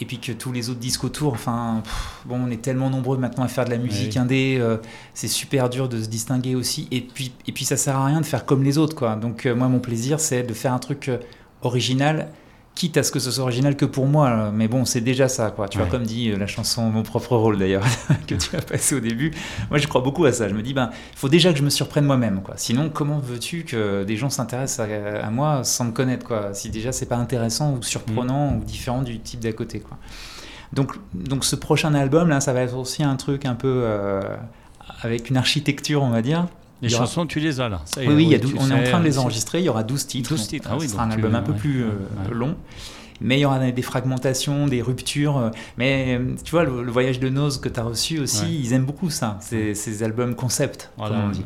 et 0.00 0.04
puis 0.04 0.18
que 0.18 0.32
tous 0.32 0.52
les 0.52 0.70
autres 0.70 0.80
disques 0.80 1.04
autour, 1.04 1.32
enfin, 1.32 1.82
bon, 2.24 2.40
on 2.46 2.50
est 2.50 2.60
tellement 2.60 2.90
nombreux 2.90 3.16
maintenant 3.16 3.44
à 3.44 3.48
faire 3.48 3.64
de 3.64 3.70
la 3.70 3.78
musique 3.78 4.16
indé, 4.16 4.56
euh, 4.58 4.78
c'est 5.14 5.28
super 5.28 5.70
dur 5.70 5.88
de 5.88 6.02
se 6.02 6.08
distinguer 6.08 6.54
aussi, 6.54 6.88
et 6.90 7.00
puis, 7.00 7.32
et 7.46 7.52
puis 7.52 7.64
ça 7.64 7.76
sert 7.76 7.96
à 7.96 8.06
rien 8.06 8.20
de 8.20 8.26
faire 8.26 8.44
comme 8.44 8.62
les 8.62 8.78
autres, 8.78 8.96
quoi. 8.96 9.16
Donc 9.16 9.46
euh, 9.46 9.54
moi, 9.54 9.68
mon 9.68 9.80
plaisir, 9.80 10.20
c'est 10.20 10.42
de 10.42 10.52
faire 10.52 10.72
un 10.72 10.78
truc 10.78 11.08
euh, 11.08 11.18
original 11.62 12.28
quitte 12.74 12.96
à 12.96 13.02
ce 13.04 13.12
que 13.12 13.20
ce 13.20 13.30
soit 13.30 13.44
original 13.44 13.76
que 13.76 13.84
pour 13.84 14.06
moi, 14.06 14.50
mais 14.52 14.66
bon, 14.66 14.84
c'est 14.84 15.00
déjà 15.00 15.28
ça, 15.28 15.50
quoi. 15.50 15.68
Tu 15.68 15.78
vois, 15.78 15.86
comme 15.86 16.02
dit 16.02 16.30
euh, 16.30 16.36
la 16.36 16.46
chanson 16.46 16.90
Mon 16.90 17.02
propre 17.02 17.36
rôle 17.36 17.58
d'ailleurs, 17.58 17.84
que 18.26 18.34
tu 18.34 18.56
as 18.56 18.62
passé 18.62 18.96
au 18.96 19.00
début. 19.00 19.32
Moi, 19.70 19.78
je 19.78 19.86
crois 19.86 20.00
beaucoup 20.00 20.24
à 20.24 20.32
ça. 20.32 20.48
Je 20.48 20.54
me 20.54 20.62
dis, 20.62 20.74
ben, 20.74 20.90
il 20.92 21.18
faut 21.18 21.28
déjà 21.28 21.52
que 21.52 21.58
je 21.58 21.62
me 21.62 21.70
surprenne 21.70 22.04
moi-même, 22.04 22.42
quoi. 22.42 22.54
Sinon, 22.56 22.90
comment 22.90 23.18
veux-tu 23.18 23.64
que 23.64 24.02
des 24.04 24.16
gens 24.16 24.30
s'intéressent 24.30 24.88
à, 24.88 25.30
moi 25.30 25.62
sans 25.62 25.84
me 25.84 25.92
connaître, 25.92 26.26
quoi? 26.26 26.52
Si 26.52 26.70
déjà 26.70 26.90
c'est 26.90 27.06
pas 27.06 27.16
intéressant 27.16 27.74
ou 27.74 27.82
surprenant 27.82 28.50
mm. 28.50 28.56
ou 28.58 28.64
différent 28.64 29.02
du 29.02 29.20
type 29.20 29.40
d'à 29.40 29.52
côté, 29.52 29.80
quoi. 29.80 29.96
Donc, 30.72 30.94
donc, 31.14 31.44
ce 31.44 31.54
prochain 31.54 31.94
album, 31.94 32.28
là, 32.28 32.40
ça 32.40 32.52
va 32.52 32.62
être 32.62 32.76
aussi 32.76 33.04
un 33.04 33.14
truc 33.14 33.44
un 33.44 33.54
peu 33.54 33.82
euh, 33.84 34.20
avec 35.02 35.30
une 35.30 35.36
architecture, 35.36 36.02
on 36.02 36.10
va 36.10 36.22
dire. 36.22 36.48
Les 36.84 36.94
chansons, 36.94 37.26
tu 37.26 37.40
les 37.40 37.60
as 37.60 37.68
là. 37.68 37.82
oui, 37.96 38.06
oui, 38.08 38.40
on 38.58 38.70
est 38.70 38.74
en 38.74 38.82
train 38.84 39.00
de 39.00 39.04
les 39.04 39.18
enregistrer. 39.18 39.60
Il 39.60 39.64
y 39.64 39.68
aura 39.68 39.82
12 39.82 40.06
titres. 40.06 40.30
12 40.30 40.48
titres. 40.48 40.68
Ah, 40.70 40.76
oui, 40.78 40.86
ce 40.86 40.92
sera 40.92 41.04
un 41.04 41.10
album 41.10 41.34
un 41.34 41.42
peu 41.42 41.54
plus 41.54 41.82
euh, 41.84 41.90
long. 42.30 42.56
Mais 43.20 43.38
il 43.38 43.40
y 43.40 43.44
aura 43.44 43.70
des 43.70 43.82
fragmentations, 43.82 44.66
des 44.66 44.82
ruptures. 44.82 45.38
Euh, 45.38 45.50
mais 45.78 46.20
tu 46.44 46.50
vois, 46.50 46.64
le, 46.64 46.90
voyage 46.90 47.20
de 47.20 47.28
Nose 47.28 47.58
que 47.58 47.68
tu 47.68 47.80
as 47.80 47.84
reçu 47.84 48.18
aussi, 48.18 48.60
ils 48.60 48.72
aiment 48.72 48.84
beaucoup 48.84 49.10
ça, 49.10 49.38
ces, 49.40 49.74
ces 49.74 50.02
albums 50.02 50.34
concept, 50.34 50.90
comme 50.98 51.24
on 51.26 51.28
dit. 51.30 51.44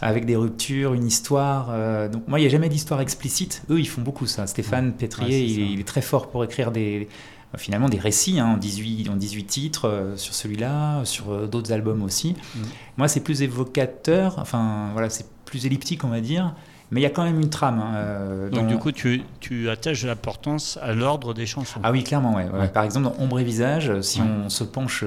Avec 0.00 0.26
des 0.26 0.36
ruptures, 0.36 0.94
une 0.94 1.06
histoire. 1.06 1.68
Euh, 1.70 2.08
donc 2.08 2.26
moi, 2.28 2.38
il 2.38 2.42
n'y 2.42 2.48
a 2.48 2.50
jamais 2.50 2.68
d'histoire 2.68 3.00
explicite. 3.00 3.62
Eux, 3.70 3.80
ils 3.80 3.88
font 3.88 4.02
beaucoup 4.02 4.26
ça. 4.26 4.46
Stéphane 4.46 4.92
Pétrier, 4.92 5.44
il, 5.44 5.80
est 5.80 5.84
très 5.84 6.02
fort 6.02 6.28
pour 6.28 6.44
écrire 6.44 6.70
des, 6.70 7.08
euh, 7.08 7.33
finalement 7.56 7.88
des 7.88 7.98
récits 7.98 8.38
hein, 8.38 8.54
en, 8.54 8.56
18, 8.56 9.08
en 9.10 9.16
18 9.16 9.44
titres 9.44 9.88
euh, 9.88 10.16
sur 10.16 10.34
celui-là, 10.34 11.04
sur 11.04 11.32
euh, 11.32 11.46
d'autres 11.46 11.72
albums 11.72 12.02
aussi. 12.02 12.34
Mm. 12.54 12.60
Moi, 12.96 13.08
c'est 13.08 13.20
plus 13.20 13.42
évocateur, 13.42 14.38
enfin 14.38 14.90
voilà, 14.92 15.10
c'est 15.10 15.26
plus 15.44 15.66
elliptique, 15.66 16.04
on 16.04 16.08
va 16.08 16.20
dire. 16.20 16.54
Mais 16.90 17.00
il 17.00 17.02
y 17.02 17.06
a 17.06 17.10
quand 17.10 17.24
même 17.24 17.40
une 17.40 17.50
trame. 17.50 17.80
Hein, 17.80 18.50
Donc 18.52 18.68
du 18.68 18.76
coup, 18.76 18.92
tu, 18.92 19.22
tu 19.40 19.68
attaches 19.70 20.02
de 20.02 20.06
l'importance 20.06 20.78
à 20.80 20.92
l'ordre 20.92 21.34
des 21.34 21.46
chansons. 21.46 21.80
Ah 21.82 21.90
oui, 21.90 22.04
clairement, 22.04 22.34
ouais. 22.34 22.46
Par 22.68 22.84
exemple, 22.84 23.06
dans 23.06 23.16
Ombre 23.18 23.40
et 23.40 23.44
Visage, 23.44 24.00
si 24.02 24.20
on 24.20 24.48
se 24.48 24.62
penche 24.62 25.02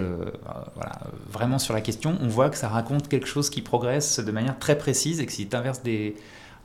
voilà, 0.75 0.99
vraiment 1.31 1.59
sur 1.59 1.73
la 1.73 1.81
question, 1.81 2.17
on 2.19 2.27
voit 2.27 2.49
que 2.49 2.57
ça 2.57 2.67
raconte 2.67 3.07
quelque 3.07 3.27
chose 3.27 3.49
qui 3.49 3.61
progresse 3.61 4.19
de 4.19 4.31
manière 4.31 4.57
très 4.57 4.77
précise 4.77 5.21
et 5.21 5.25
que 5.27 5.31
si 5.31 5.47
tu 5.47 5.55
inverses 5.55 5.81
des, 5.83 6.15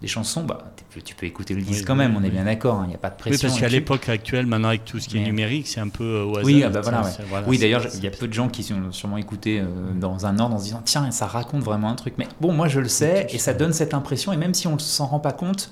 des 0.02 0.08
chansons, 0.08 0.42
bah, 0.42 0.72
tu 1.04 1.14
peux 1.14 1.26
écouter 1.26 1.54
le 1.54 1.62
disque 1.62 1.86
quand 1.86 1.94
même, 1.94 2.16
on 2.16 2.24
est 2.24 2.28
bien 2.28 2.44
d'accord, 2.44 2.80
il 2.80 2.84
hein, 2.84 2.88
n'y 2.88 2.94
a 2.96 2.98
pas 2.98 3.08
de 3.08 3.14
pression. 3.14 3.46
Oui, 3.46 3.50
parce 3.50 3.60
qu'à 3.60 3.68
l'époque 3.68 4.08
actuelle, 4.08 4.46
maintenant 4.46 4.68
avec 4.68 4.84
tout 4.84 4.98
ce 4.98 5.08
qui 5.08 5.16
est 5.16 5.24
numérique, 5.24 5.68
c'est 5.68 5.80
un 5.80 5.88
peu 5.88 6.02
euh, 6.02 6.24
au 6.24 6.32
hasard. 6.32 6.44
Oui, 6.44 6.64
ah 6.64 6.68
bah 6.70 6.80
voilà, 6.80 7.04
oui 7.46 7.56
d'ailleurs, 7.56 7.86
il 7.94 8.02
y 8.02 8.08
a 8.08 8.10
peu 8.10 8.26
de 8.26 8.32
gens 8.32 8.48
qui 8.48 8.64
sont 8.64 8.90
sûrement 8.90 9.16
écoutés 9.16 9.60
euh, 9.60 9.66
dans 9.94 10.26
un 10.26 10.40
ordre 10.40 10.56
en 10.56 10.58
se 10.58 10.64
disant 10.64 10.82
tiens, 10.84 11.08
ça 11.12 11.26
raconte 11.26 11.62
vraiment 11.62 11.88
un 11.88 11.94
truc. 11.94 12.14
Mais 12.18 12.26
bon, 12.40 12.52
moi 12.52 12.66
je 12.66 12.80
le 12.80 12.88
sais, 12.88 13.28
et 13.30 13.38
ça 13.38 13.54
donne 13.54 13.72
cette 13.72 13.94
impression, 13.94 14.32
et 14.32 14.36
même 14.36 14.54
si 14.54 14.66
on 14.66 14.74
ne 14.74 14.80
s'en 14.80 15.06
rend 15.06 15.20
pas 15.20 15.32
compte, 15.32 15.70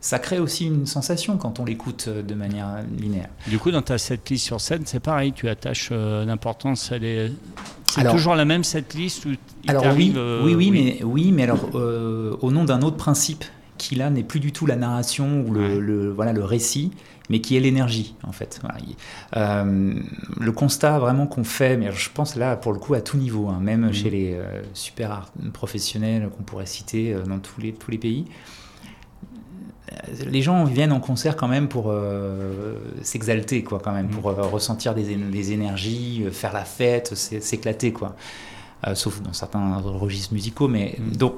ça 0.00 0.20
crée 0.20 0.38
aussi 0.38 0.66
une 0.66 0.86
sensation 0.86 1.36
quand 1.36 1.58
on 1.58 1.64
l'écoute 1.64 2.04
euh, 2.06 2.22
de 2.22 2.34
manière 2.34 2.84
linéaire. 2.96 3.30
Du 3.48 3.58
coup, 3.58 3.72
dans 3.72 3.82
ta 3.82 3.98
setlist 3.98 4.44
sur 4.44 4.60
scène, 4.60 4.82
c'est 4.84 5.00
pareil, 5.00 5.32
tu 5.32 5.48
attaches 5.48 5.90
l'importance, 5.90 6.92
elle 6.92 7.04
est. 7.04 7.32
C'est 7.88 8.08
toujours 8.08 8.36
la 8.36 8.44
même 8.44 8.62
setlist 8.62 9.24
où 9.24 9.30
il 9.30 9.38
alors 9.70 9.84
oui, 9.96 10.14
oui, 10.16 10.54
oui, 10.54 10.70
mais 10.70 11.00
oui, 11.02 11.32
mais 11.32 11.42
alors 11.42 11.74
au 11.74 12.52
nom 12.52 12.64
d'un 12.64 12.80
autre 12.82 12.96
principe 12.96 13.44
qui 13.82 13.96
là 13.96 14.10
n'est 14.10 14.22
plus 14.22 14.38
du 14.38 14.52
tout 14.52 14.64
la 14.64 14.76
narration 14.76 15.44
ou 15.44 15.52
le, 15.52 16.10
voilà, 16.10 16.32
le 16.32 16.44
récit, 16.44 16.92
mais 17.28 17.40
qui 17.40 17.56
est 17.56 17.60
l'énergie 17.60 18.14
en 18.22 18.30
fait. 18.30 18.62
Euh, 19.36 19.94
le 20.40 20.52
constat 20.52 21.00
vraiment 21.00 21.26
qu'on 21.26 21.42
fait, 21.42 21.76
mais 21.76 21.90
je 21.90 22.08
pense 22.10 22.36
là 22.36 22.54
pour 22.54 22.72
le 22.72 22.78
coup 22.78 22.94
à 22.94 23.00
tout 23.00 23.16
niveau, 23.16 23.48
hein, 23.48 23.58
même 23.60 23.88
mm. 23.88 23.92
chez 23.92 24.10
les 24.10 24.34
euh, 24.34 24.62
super 24.72 25.10
art 25.10 25.32
professionnels 25.52 26.30
qu'on 26.30 26.44
pourrait 26.44 26.66
citer 26.66 27.12
euh, 27.12 27.24
dans 27.24 27.40
tous 27.40 27.60
les, 27.60 27.72
tous 27.72 27.90
les 27.90 27.98
pays, 27.98 28.26
les 30.24 30.42
gens 30.42 30.64
viennent 30.64 30.92
en 30.92 31.00
concert 31.00 31.36
quand 31.36 31.48
même 31.48 31.68
pour 31.68 31.92
s'exalter, 33.02 33.62
quoi, 33.62 33.78
quand 33.78 33.92
même, 33.92 34.08
pour 34.08 34.22
ressentir 34.50 34.94
des, 34.94 35.16
des, 35.16 35.52
énergies, 35.52 36.24
faire 36.30 36.54
la 36.54 36.64
fête, 36.64 37.14
s'éclater, 37.14 37.92
quoi. 37.92 38.16
sauf 38.94 39.20
dans 39.20 39.34
certains 39.34 39.76
registres 39.76 40.32
musicaux, 40.32 40.66
mais 40.66 40.96
mm. 40.98 41.16
donc 41.16 41.34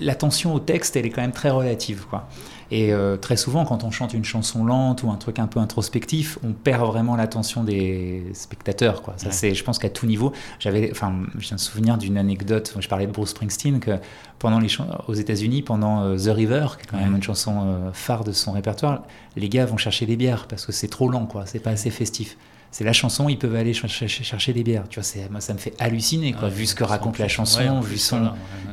l'attention 0.00 0.54
au 0.54 0.58
texte, 0.58 0.96
elle 0.96 1.06
est 1.06 1.10
quand 1.10 1.22
même 1.22 1.32
très 1.32 1.50
relative. 1.50 2.06
Quoi. 2.08 2.28
Et 2.70 2.92
euh, 2.92 3.18
très 3.18 3.36
souvent, 3.36 3.66
quand 3.66 3.84
on 3.84 3.90
chante 3.90 4.14
une 4.14 4.24
chanson 4.24 4.64
lente 4.64 5.02
ou 5.02 5.10
un 5.10 5.16
truc 5.16 5.38
un 5.38 5.46
peu 5.46 5.60
introspectif, 5.60 6.38
on 6.42 6.52
perd 6.52 6.86
vraiment 6.86 7.16
l'attention 7.16 7.64
des 7.64 8.24
spectateurs. 8.32 9.02
Quoi. 9.02 9.12
Ça, 9.18 9.30
c'est, 9.30 9.54
je 9.54 9.62
pense 9.62 9.78
qu'à 9.78 9.90
tout 9.90 10.06
niveau, 10.06 10.32
j'avais, 10.58 10.90
enfin, 10.90 11.12
j'ai 11.38 11.54
un 11.54 11.58
souvenir 11.58 11.98
d'une 11.98 12.16
anecdote. 12.16 12.74
Je 12.78 12.88
parlais 12.88 13.06
de 13.06 13.12
Bruce 13.12 13.30
Springsteen 13.30 13.78
que 13.78 13.98
pendant 14.38 14.58
les 14.58 14.68
aux 15.06 15.14
États-Unis, 15.14 15.60
pendant 15.60 16.02
euh, 16.02 16.16
The 16.16 16.34
River, 16.34 16.66
qui 16.78 16.84
est 16.84 16.90
quand 16.90 16.96
même 16.96 17.14
une 17.14 17.22
chanson 17.22 17.62
euh, 17.66 17.92
phare 17.92 18.24
de 18.24 18.32
son 18.32 18.52
répertoire, 18.52 19.02
les 19.36 19.50
gars 19.50 19.66
vont 19.66 19.76
chercher 19.76 20.06
des 20.06 20.16
bières 20.16 20.46
parce 20.48 20.64
que 20.64 20.72
c'est 20.72 20.88
trop 20.88 21.10
lent, 21.10 21.26
quoi. 21.26 21.44
C'est 21.44 21.60
pas 21.60 21.70
assez 21.70 21.90
festif 21.90 22.38
c'est 22.72 22.84
la 22.84 22.94
chanson, 22.94 23.28
ils 23.28 23.38
peuvent 23.38 23.54
aller 23.54 23.74
chercher, 23.74 24.08
chercher 24.08 24.54
des 24.54 24.62
bières. 24.64 24.88
Tu 24.88 24.98
vois, 24.98 25.28
moi, 25.30 25.42
ça 25.42 25.52
me 25.52 25.58
fait 25.58 25.74
halluciner, 25.78 26.32
quoi, 26.32 26.48
vu 26.48 26.64
ce 26.64 26.74
que 26.74 26.84
raconte 26.84 27.18
la 27.18 27.28
chanson, 27.28 27.80
vu 27.80 27.98
son. 27.98 28.32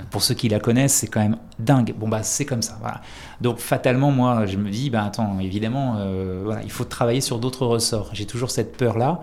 pour 0.09 0.23
ceux 0.23 0.33
qui 0.33 0.47
la 0.47 0.59
connaissent, 0.59 0.93
c'est 0.93 1.07
quand 1.07 1.19
même 1.19 1.37
dingue. 1.59 1.93
Bon, 1.97 2.07
bah, 2.07 2.23
c'est 2.23 2.45
comme 2.45 2.61
ça. 2.61 2.77
Voilà. 2.79 3.01
Donc, 3.41 3.59
fatalement, 3.59 4.09
moi, 4.09 4.45
je 4.45 4.55
me 4.55 4.69
dis, 4.69 4.89
bah, 4.89 5.03
attends, 5.03 5.37
évidemment, 5.41 5.97
euh, 5.97 6.41
voilà, 6.45 6.63
il 6.63 6.71
faut 6.71 6.85
travailler 6.85 7.19
sur 7.19 7.39
d'autres 7.39 7.65
ressorts. 7.65 8.11
J'ai 8.13 8.25
toujours 8.25 8.51
cette 8.51 8.77
peur-là. 8.77 9.19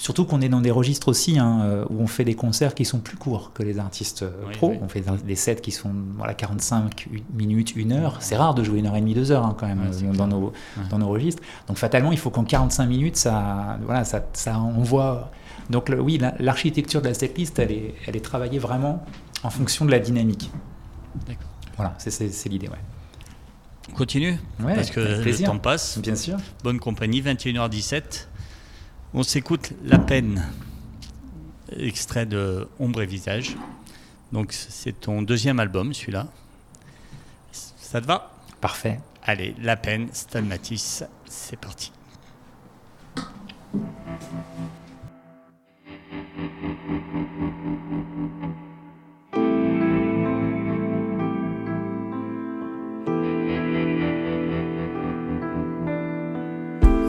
Surtout 0.00 0.24
qu'on 0.24 0.40
est 0.40 0.48
dans 0.48 0.60
des 0.60 0.70
registres 0.70 1.08
aussi 1.08 1.38
hein, 1.40 1.60
euh, 1.64 1.84
où 1.90 2.00
on 2.00 2.06
fait 2.06 2.24
des 2.24 2.34
concerts 2.34 2.74
qui 2.76 2.84
sont 2.84 3.00
plus 3.00 3.16
courts 3.16 3.52
que 3.52 3.64
les 3.64 3.78
artistes 3.80 4.22
euh, 4.22 4.30
Oui, 4.46 4.52
pros. 4.56 4.70
oui. 4.70 4.78
On 4.80 4.88
fait 4.88 5.04
des 5.24 5.34
sets 5.34 5.56
qui 5.56 5.72
sont 5.72 5.90
voilà, 6.16 6.34
45 6.34 7.08
minutes, 7.34 7.74
une 7.74 7.90
heure. 7.92 8.16
C'est 8.20 8.36
rare 8.36 8.54
de 8.54 8.62
jouer 8.62 8.78
une 8.78 8.86
heure 8.86 8.94
et 8.96 9.00
demie, 9.00 9.14
deux 9.14 9.32
heures 9.32 9.44
hein, 9.44 9.56
quand 9.58 9.66
même 9.66 9.80
Ouais, 9.80 10.04
euh, 10.04 10.12
dans, 10.14 10.28
nos, 10.28 10.46
Ouais. 10.46 10.52
dans 10.88 10.98
nos 10.98 11.08
registres. 11.08 11.42
Donc 11.66 11.78
fatalement, 11.78 12.12
il 12.12 12.18
faut 12.18 12.30
qu'en 12.30 12.44
45 12.44 12.86
minutes, 12.86 13.16
ça, 13.16 13.76
voilà, 13.84 14.04
ça, 14.04 14.24
ça 14.34 14.58
envoie. 14.58 15.32
Donc 15.68 15.88
le- 15.88 16.00
oui, 16.00 16.16
la- 16.16 16.34
l'architecture 16.38 17.02
de 17.02 17.08
la 17.08 17.14
setlist, 17.14 17.58
elle 17.58 17.72
est, 17.72 17.94
elle 18.06 18.14
est 18.16 18.24
travaillée 18.24 18.60
vraiment 18.60 19.04
en 19.42 19.50
fonction 19.50 19.84
de 19.84 19.90
la 19.90 19.98
dynamique. 19.98 20.50
Voilà, 21.76 21.94
c'est- 21.98 22.48
l'idée, 22.48 22.68
ouais. 22.68 22.78
On 23.90 23.94
continue 23.96 24.38
Ouais, 24.62 24.74
Parce 24.74 24.90
que 24.90 25.00
le 25.00 25.44
temps 25.44 25.58
passe. 25.58 25.98
Bien 25.98 26.14
sûr. 26.14 26.36
Bonne 26.62 26.78
compagnie, 26.78 27.20
21h17. 27.20 28.27
On 29.14 29.22
s'écoute 29.22 29.72
La 29.84 29.98
peine, 29.98 30.46
extrait 31.76 32.26
de 32.26 32.68
Ombre 32.78 33.02
et 33.02 33.06
Visage. 33.06 33.56
Donc 34.32 34.52
c'est 34.52 35.00
ton 35.00 35.22
deuxième 35.22 35.58
album, 35.60 35.94
celui-là. 35.94 36.28
Ça 37.50 38.00
te 38.02 38.06
va? 38.06 38.32
Parfait. 38.60 39.00
Allez, 39.22 39.54
La 39.60 39.76
peine, 39.76 40.08
Stalmatis, 40.12 41.04
c'est 41.24 41.58
parti. 41.58 41.90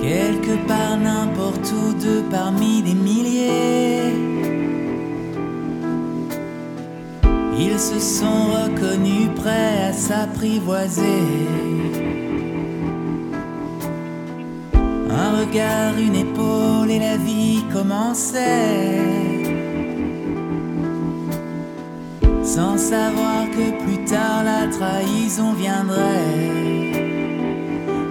Quelque 0.10 0.56
part, 0.68 0.98
n'importe 0.98 1.72
où, 1.72 1.94
deux 1.94 2.24
parmi 2.32 2.82
des 2.82 2.96
milliers. 2.96 4.12
Ils 7.60 7.80
se 7.80 8.00
sont 8.00 8.46
reconnus 8.58 9.30
prêts 9.36 9.84
à 9.90 9.94
s'apprivoiser. 9.94 11.28
Un 15.12 15.30
regard, 15.42 15.94
une 16.00 16.16
épaule 16.16 16.90
et 16.90 17.00
la 17.00 17.18
vie 17.18 17.64
commençait. 17.72 18.98
Sans 22.44 22.80
savoir 22.80 23.46
que 23.52 23.84
plus 23.84 24.04
tard 24.06 24.44
la 24.44 24.66
trahison 24.76 25.54
viendrait. 25.54 26.89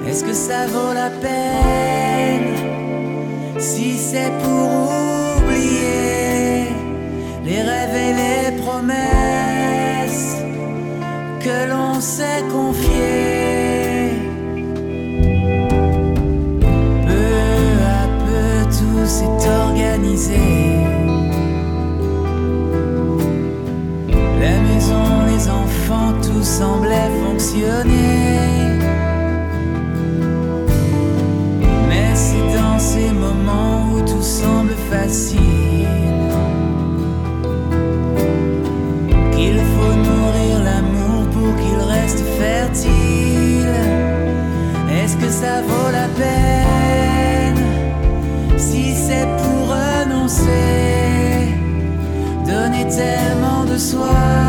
Est-ce 0.09 0.25
que 0.25 0.33
ça 0.33 0.67
vaut 0.67 0.95
la 0.95 1.11
peine 1.11 2.55
si 3.59 3.99
c'est 3.99 4.33
pour 4.43 4.71
oublier 5.37 6.73
les 7.45 7.61
rêves 7.61 7.97
et 8.07 8.15
les 8.23 8.57
promesses 8.63 10.37
que 11.41 11.69
l'on 11.69 12.01
s'est 12.01 12.43
confiées? 12.51 14.13
Peu 17.07 17.43
à 18.01 18.05
peu 18.25 18.65
tout 18.79 19.07
s'est 19.07 19.49
organisé. 19.67 20.41
La 24.41 24.57
maison, 24.69 25.07
les 25.31 25.43
enfants, 25.51 26.15
tout 26.23 26.43
semblait 26.43 27.11
fonctionner. 27.27 27.88
Qu'il 39.35 39.59
faut 39.59 39.95
nourrir 39.95 40.63
l'amour 40.65 41.29
pour 41.33 41.57
qu'il 41.57 41.81
reste 41.95 42.23
fertile. 42.39 43.69
Est-ce 44.91 45.17
que 45.17 45.29
ça 45.29 45.63
vaut 45.63 45.91
la 45.93 46.09
peine 46.21 47.65
si 48.57 48.95
c'est 48.95 49.29
pour 49.39 49.69
renoncer, 49.69 51.55
donner 52.47 52.87
tellement 52.89 53.65
de 53.65 53.77
soi 53.77 54.48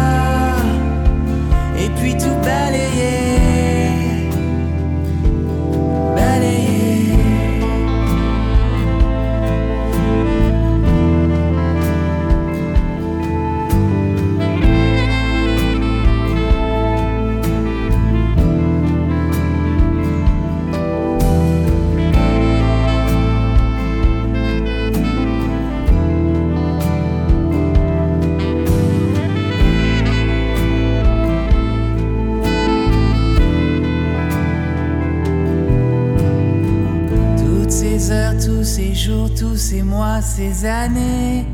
ces 39.70 39.84
mois, 39.84 40.20
ces 40.20 40.66
années. 40.66 41.46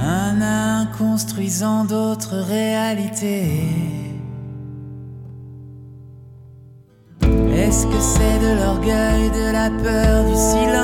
Un 0.00 0.40
à 0.40 0.86
construisant 0.96 1.84
d'autres 1.84 2.36
réalités. 2.36 3.64
Est-ce 7.60 7.86
que 7.86 8.00
c'est 8.12 8.38
de 8.46 8.52
l'orgueil, 8.60 9.30
de 9.40 9.46
la 9.58 9.68
peur, 9.82 10.24
du 10.30 10.36
silence? 10.36 10.77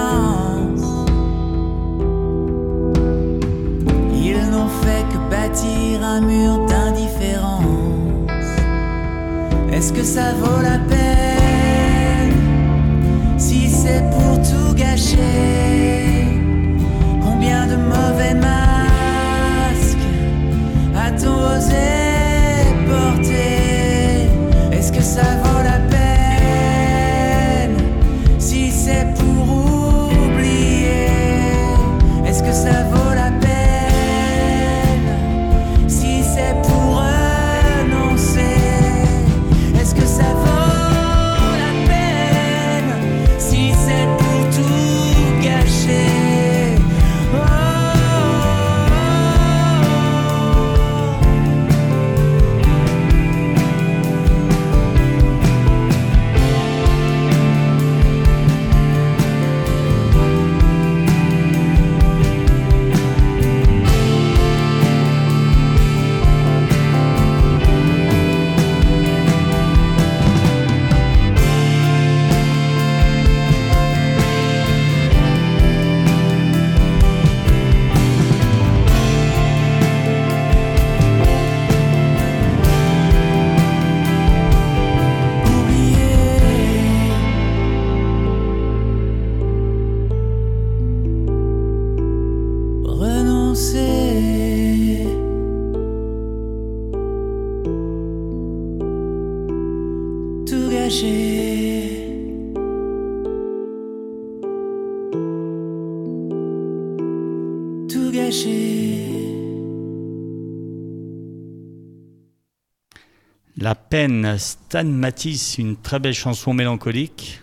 Peine, 113.99 114.35
Stan 114.39 114.83
Matisse, 114.85 115.57
une 115.59 115.77
très 115.77 116.01
belle 116.01 116.15
chanson 116.15 116.53
mélancolique. 116.53 117.41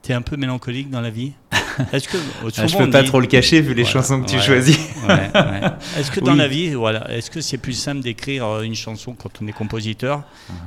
T'es 0.00 0.14
un 0.14 0.22
peu 0.22 0.34
mélancolique 0.38 0.88
dans 0.88 1.02
la 1.02 1.10
vie 1.10 1.32
Est-ce 1.92 2.08
que 2.08 2.16
Ah, 2.56 2.66
je 2.66 2.74
peux 2.78 2.88
pas 2.88 3.02
dit- 3.02 3.08
trop 3.08 3.20
le 3.20 3.26
cacher 3.26 3.60
vu 3.60 3.74
les 3.74 3.82
Voilà, 3.82 3.92
chansons 4.00 4.22
que 4.22 4.26
tu 4.30 4.36
ouais, 4.36 4.40
choisis. 4.42 4.78
ouais, 5.06 5.14
ouais. 5.14 5.60
Est-ce 5.98 6.10
que 6.10 6.20
dans 6.20 6.32
Oui. 6.32 6.38
la 6.38 6.48
vie, 6.48 6.72
voilà, 6.72 7.10
est-ce 7.10 7.30
que 7.30 7.42
c'est 7.42 7.58
plus 7.58 7.74
simple 7.74 8.00
d'écrire 8.00 8.46
euh, 8.46 8.62
une 8.62 8.74
chanson 8.74 9.12
quand 9.12 9.42
on 9.42 9.46
est 9.46 9.52
compositeur, 9.52 10.22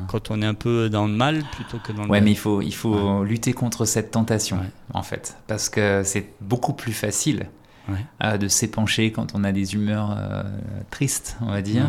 quand 0.07 0.29
on 0.29 0.39
est 0.43 0.45
un 0.45 0.53
peu 0.53 0.87
dans 0.87 1.07
le 1.07 1.13
mal 1.13 1.43
plutôt 1.53 1.79
que 1.79 1.91
dans 1.93 2.03
le 2.03 2.09
Ouais, 2.11 2.19
bien 2.19 2.25
mais 2.25 2.31
il 2.33 2.37
faut, 2.37 2.61
il 2.61 2.75
faut 2.75 3.23
lutter 3.23 3.53
contre 3.53 3.85
cette 3.85 4.11
tentation, 4.11 4.59
en 4.93 5.01
fait. 5.01 5.35
Parce 5.47 5.69
que 5.69 6.03
c'est 6.05 6.27
beaucoup 6.41 6.73
plus 6.73 6.93
facile 6.93 7.47
euh, 8.23 8.37
de 8.37 8.47
s'épancher 8.47 9.11
quand 9.11 9.33
on 9.33 9.43
a 9.43 9.51
des 9.51 9.73
humeurs 9.73 10.15
euh, 10.15 10.43
tristes, 10.91 11.37
on 11.41 11.47
va 11.47 11.63
dire. 11.63 11.85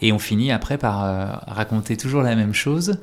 Et 0.00 0.12
on 0.12 0.18
finit 0.18 0.52
après 0.52 0.78
par 0.78 1.04
euh, 1.04 1.26
raconter 1.46 1.96
toujours 1.96 2.22
la 2.22 2.36
même 2.36 2.54
chose. 2.54 2.98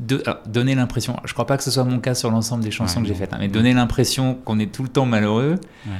De, 0.00 0.22
alors, 0.24 0.38
donner 0.46 0.74
l'impression, 0.74 1.16
je 1.24 1.32
crois 1.32 1.46
pas 1.46 1.56
que 1.56 1.64
ce 1.64 1.70
soit 1.70 1.84
mon 1.84 1.98
cas 1.98 2.14
sur 2.14 2.30
l'ensemble 2.30 2.62
des 2.62 2.70
chansons 2.70 3.00
Ouais, 3.00 3.02
que 3.02 3.08
j'ai 3.08 3.14
faites, 3.14 3.32
hein, 3.32 3.38
mais 3.40 3.48
donner 3.48 3.74
l'impression 3.74 4.34
qu'on 4.34 4.58
est 4.58 4.72
tout 4.72 4.82
le 4.82 4.88
temps 4.88 5.06
malheureux. 5.06 5.56
Ouais. 5.86 5.92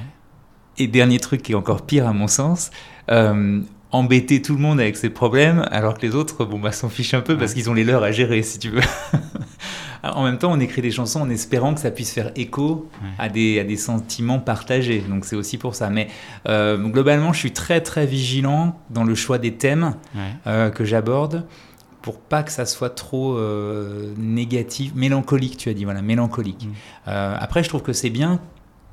Et 0.79 0.87
dernier 0.87 1.19
truc 1.19 1.43
qui 1.43 1.53
est 1.53 1.57
encore 1.57 1.83
pire 1.83 2.07
à 2.07 2.13
mon 2.13 2.29
sens, 2.29 2.71
euh, 3.11 3.61
embêter 3.91 4.41
tout 4.41 4.55
le 4.55 4.61
monde 4.61 4.81
avec 4.81 4.97
ses 4.97 5.11
problèmes, 5.11 5.67
alors 5.71 5.95
que 5.95 6.07
les 6.07 6.15
autres, 6.15 6.45
bon, 6.45 6.59
bah, 6.59 6.73
s'en 6.73 6.89
fichent 6.89 7.15
un 7.15 7.21
peu 7.21 7.37
parce 7.37 7.53
qu'ils 7.53 7.69
ont 7.69 7.75
les 7.75 7.85
leurs 7.85 8.05
à 8.05 8.13
gérer, 8.13 8.43
si 8.43 8.59
tu 8.59 8.71
veux. 8.71 8.81
Alors, 10.03 10.19
en 10.19 10.25
même 10.25 10.39
temps, 10.39 10.51
on 10.53 10.61
écrit 10.61 10.83
des 10.83 10.91
chansons 10.91 11.21
en 11.21 11.31
espérant 11.31 11.75
que 11.75 11.81
ça 11.81 11.91
puisse 11.91 12.13
faire 12.13 12.31
écho 12.37 12.89
Ouais. 13.03 13.09
à, 13.19 13.29
des, 13.29 13.61
à 13.61 13.65
des 13.65 13.77
sentiments 13.77 14.39
partagés. 14.39 15.01
Donc 15.09 15.25
c'est 15.25 15.37
aussi 15.37 15.59
pour 15.59 15.75
ça. 15.75 15.91
Mais 15.91 16.09
euh, 16.49 16.77
globalement, 16.79 17.33
je 17.33 17.39
suis 17.39 17.53
très 17.53 17.81
très 17.81 18.07
vigilant 18.07 18.79
dans 18.91 19.05
le 19.05 19.15
choix 19.15 19.39
des 19.39 19.55
thèmes 19.55 19.95
Ouais. 20.15 20.21
euh, 20.47 20.71
que 20.71 20.85
j'aborde 20.85 21.45
pour 22.03 22.19
pas 22.19 22.43
que 22.43 22.51
ça 22.51 22.65
soit 22.65 22.89
trop 22.91 23.37
euh, 23.37 24.15
négatif, 24.17 24.93
mélancolique, 24.95 25.59
tu 25.59 25.69
as 25.69 25.75
dit, 25.75 25.85
voilà, 25.85 26.01
mélancolique. 26.01 26.67
Mm. 26.67 27.11
Après, 27.11 27.63
je 27.63 27.69
trouve 27.69 27.83
que 27.83 27.93
c'est 27.93 28.09
bien 28.09 28.41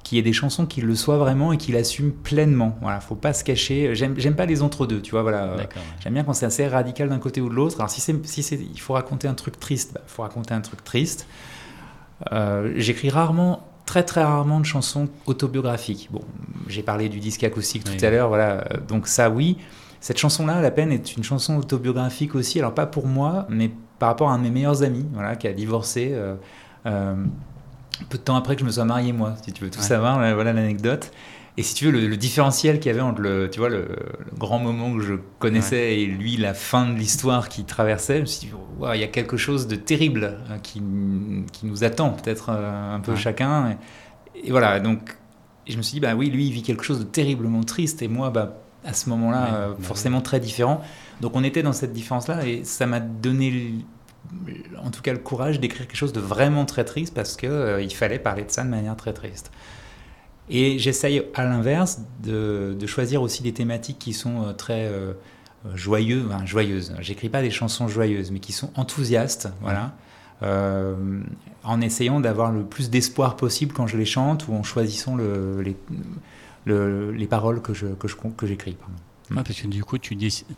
qu'il 0.08 0.16
y 0.16 0.20
ait 0.20 0.24
des 0.24 0.34
chansons 0.34 0.66
qui 0.66 0.82
le 0.82 0.96
soient 0.96 1.18
vraiment 1.18 1.52
et 1.54 1.58
qui 1.58 1.72
l'assument 1.72 2.12
pleinement. 2.24 2.78
Voilà, 2.82 3.00
faut 3.02 3.16
pas 3.16 3.34
se 3.34 3.44
cacher. 3.44 3.94
J'aime, 3.94 4.16
pas 4.36 4.46
les 4.46 4.62
entre-deux, 4.62 5.02
tu 5.02 5.12
vois, 5.12 5.22
voilà. 5.22 5.56
Ouais. 5.56 5.68
J'aime 6.00 6.14
bien 6.14 6.24
quand 6.24 6.34
c'est 6.34 6.46
assez 6.46 6.68
radical 6.68 7.10
d'un 7.10 7.20
côté 7.20 7.42
ou 7.42 7.50
de 7.50 7.54
l'autre. 7.54 7.76
Alors 7.80 7.90
si 7.90 8.00
c'est, 8.02 8.26
si 8.26 8.44
c'est, 8.44 8.56
il 8.58 8.80
faut 8.80 8.94
raconter 8.94 9.28
un 9.28 9.34
truc 9.34 9.60
triste, 9.60 10.00
il 10.06 10.10
faut 10.10 10.22
raconter 10.22 10.54
un 10.54 10.62
truc 10.62 10.84
triste. 10.84 11.28
Euh, 12.32 12.74
j'écris 12.76 13.10
rarement, 13.10 13.68
très 13.86 14.04
très 14.04 14.24
rarement 14.24 14.60
de 14.60 14.66
chansons 14.66 15.10
autobiographiques. 15.26 16.10
Bon, 16.12 16.22
j'ai 16.68 16.84
parlé 16.84 17.10
du 17.10 17.20
disque 17.20 17.44
acoustique 17.44 17.84
tout 17.84 17.92
Oui. 18.00 18.06
à 18.06 18.10
l'heure, 18.10 18.28
voilà. 18.30 18.66
Euh, 18.72 18.78
Donc 18.88 19.08
ça, 19.08 19.30
oui. 19.30 19.58
Cette 20.00 20.18
chanson-là, 20.20 20.62
La 20.62 20.72
peine, 20.72 20.92
est 20.92 21.16
une 21.18 21.24
chanson 21.24 21.58
autobiographique 21.58 22.36
aussi. 22.36 22.60
Alors 22.60 22.74
pas 22.74 22.86
pour 22.86 23.08
moi, 23.08 23.46
mais 23.50 23.72
par 24.00 24.10
rapport 24.10 24.30
à 24.30 24.34
un 24.34 24.38
de 24.38 24.44
mes 24.44 24.52
meilleurs 24.52 24.84
amis, 24.84 25.06
voilà, 25.14 25.36
qui 25.36 25.48
a 25.48 25.54
divorcé. 25.54 26.10
euh, 26.14 26.36
euh, 26.86 27.16
peu 28.06 28.18
de 28.18 28.24
temps 28.24 28.36
après 28.36 28.56
que 28.56 28.62
je 28.62 28.66
me 28.66 28.72
sois 28.72 28.86
marié, 28.86 29.12
moi, 29.14 29.36
si 29.44 29.52
tu 29.54 29.64
veux 29.64 29.70
tout 29.70 29.80
Ouais. 29.80 29.86
savoir, 29.86 30.20
là, 30.20 30.34
voilà 30.34 30.54
l'anecdote. 30.54 31.12
Et 31.60 31.64
si 31.64 31.74
tu 31.74 31.86
veux, 31.86 31.92
le, 31.92 32.08
le 32.08 32.18
différentiel 32.18 32.80
qu'il 32.80 32.92
y 32.92 32.94
avait 32.94 33.02
entre 33.02 33.20
le, 33.22 33.50
tu 33.50 33.58
vois, 33.60 33.70
le, 33.70 33.88
le 33.88 34.38
grand 34.38 34.60
moment 34.60 34.94
que 34.96 35.02
je 35.02 35.16
connaissais 35.40 36.00
et 36.00 36.06
lui, 36.06 36.38
la 36.38 36.54
fin 36.54 36.86
de 36.88 36.94
l'histoire 36.96 37.50
qui 37.50 37.64
traversait, 37.64 38.18
je 38.18 38.22
me 38.22 38.26
suis 38.28 38.48
dit, 38.48 38.54
Ouah, 38.78 38.96
il 38.96 39.02
y 39.02 39.04
a 39.04 39.08
quelque 39.08 39.38
chose 39.38 39.66
de 39.68 39.76
terrible 39.76 40.38
euh, 40.52 40.58
qui, 40.62 40.84
qui 41.52 41.66
nous 41.66 41.84
attend, 41.84 42.12
peut-être 42.12 42.50
euh, 42.52 42.96
un 42.96 43.00
peu 43.00 43.14
Ouais. 43.14 43.18
chacun. 43.18 43.72
Et, 44.36 44.48
et 44.48 44.52
voilà, 44.52 44.80
donc 44.80 45.18
et 45.66 45.72
je 45.72 45.78
me 45.78 45.82
suis 45.82 45.96
dit, 45.96 46.00
bah 46.00 46.14
oui, 46.16 46.30
lui, 46.30 46.46
il 46.48 46.54
vit 46.54 46.62
quelque 46.62 46.84
chose 46.84 47.00
de 47.00 47.04
terriblement 47.06 47.64
triste, 47.64 48.02
et 48.04 48.08
moi, 48.08 48.30
bah, 48.30 48.58
à 48.86 48.94
ce 48.94 49.10
moment-là, 49.10 49.44
Ouais, 49.44 49.50
euh, 49.54 49.70
bah 49.72 49.76
forcément 49.82 50.22
très 50.22 50.40
différent. 50.40 50.80
Donc 51.22 51.36
on 51.36 51.44
était 51.44 51.64
dans 51.64 51.74
cette 51.74 51.92
différence-là, 51.92 52.46
et 52.46 52.64
ça 52.64 52.86
m'a 52.86 53.00
donné, 53.00 53.74
en 54.84 54.92
tout 54.92 55.02
cas, 55.02 55.12
le 55.14 55.20
courage 55.20 55.60
d'écrire 55.60 55.88
quelque 55.88 55.98
chose 55.98 56.14
de 56.14 56.20
vraiment 56.20 56.66
très 56.66 56.84
triste, 56.86 57.14
parce 57.14 57.36
que 57.36 57.48
euh, 57.48 57.82
il 57.82 57.94
fallait 57.94 58.20
parler 58.20 58.44
de 58.44 58.52
ça 58.52 58.64
de 58.64 58.70
manière 58.70 58.96
très 58.96 59.14
triste. 59.14 59.52
Et 60.50 60.80
j'essaye 60.80 61.24
à 61.34 61.44
l'inverse 61.44 62.00
de, 62.24 62.78
choisir 62.86 63.22
aussi 63.22 63.44
des 63.44 63.54
thématiques 63.54 64.00
qui 64.00 64.14
sont 64.14 64.44
euh, 64.48 64.54
très 64.54 64.86
euh, 64.86 65.14
joyeuses, 65.76 66.26
enfin, 66.30 66.46
joyeuses. 66.46 66.94
J'écris 67.02 67.30
pas 67.30 67.42
des 67.42 67.52
chansons 67.52 67.88
joyeuses, 67.88 68.32
mais 68.32 68.40
qui 68.40 68.54
sont 68.54 68.72
enthousiastes, 68.76 69.50
voilà. 69.62 69.94
Euh, 70.44 70.96
en 71.64 71.82
essayant 71.82 72.20
d'avoir 72.20 72.52
le 72.52 72.64
plus 72.64 72.90
d'espoir 72.92 73.36
possible 73.36 73.74
quand 73.74 73.88
je 73.88 73.98
les 73.98 74.06
chante 74.06 74.48
ou 74.48 74.54
en 74.54 74.62
choisissant 74.62 75.16
le- 75.16 75.62
les, 75.62 75.76
le- 76.66 77.12
les 77.12 77.26
paroles 77.26 77.60
que 77.62 77.72
que 77.72 78.08
je 78.08 78.16
que 78.16 78.46
j'écris. 78.46 78.78
Ouais, 79.30 79.44
parce 79.44 79.60
que 79.60 79.68
du 79.68 79.84
coup, 79.84 79.98
tu 79.98 80.18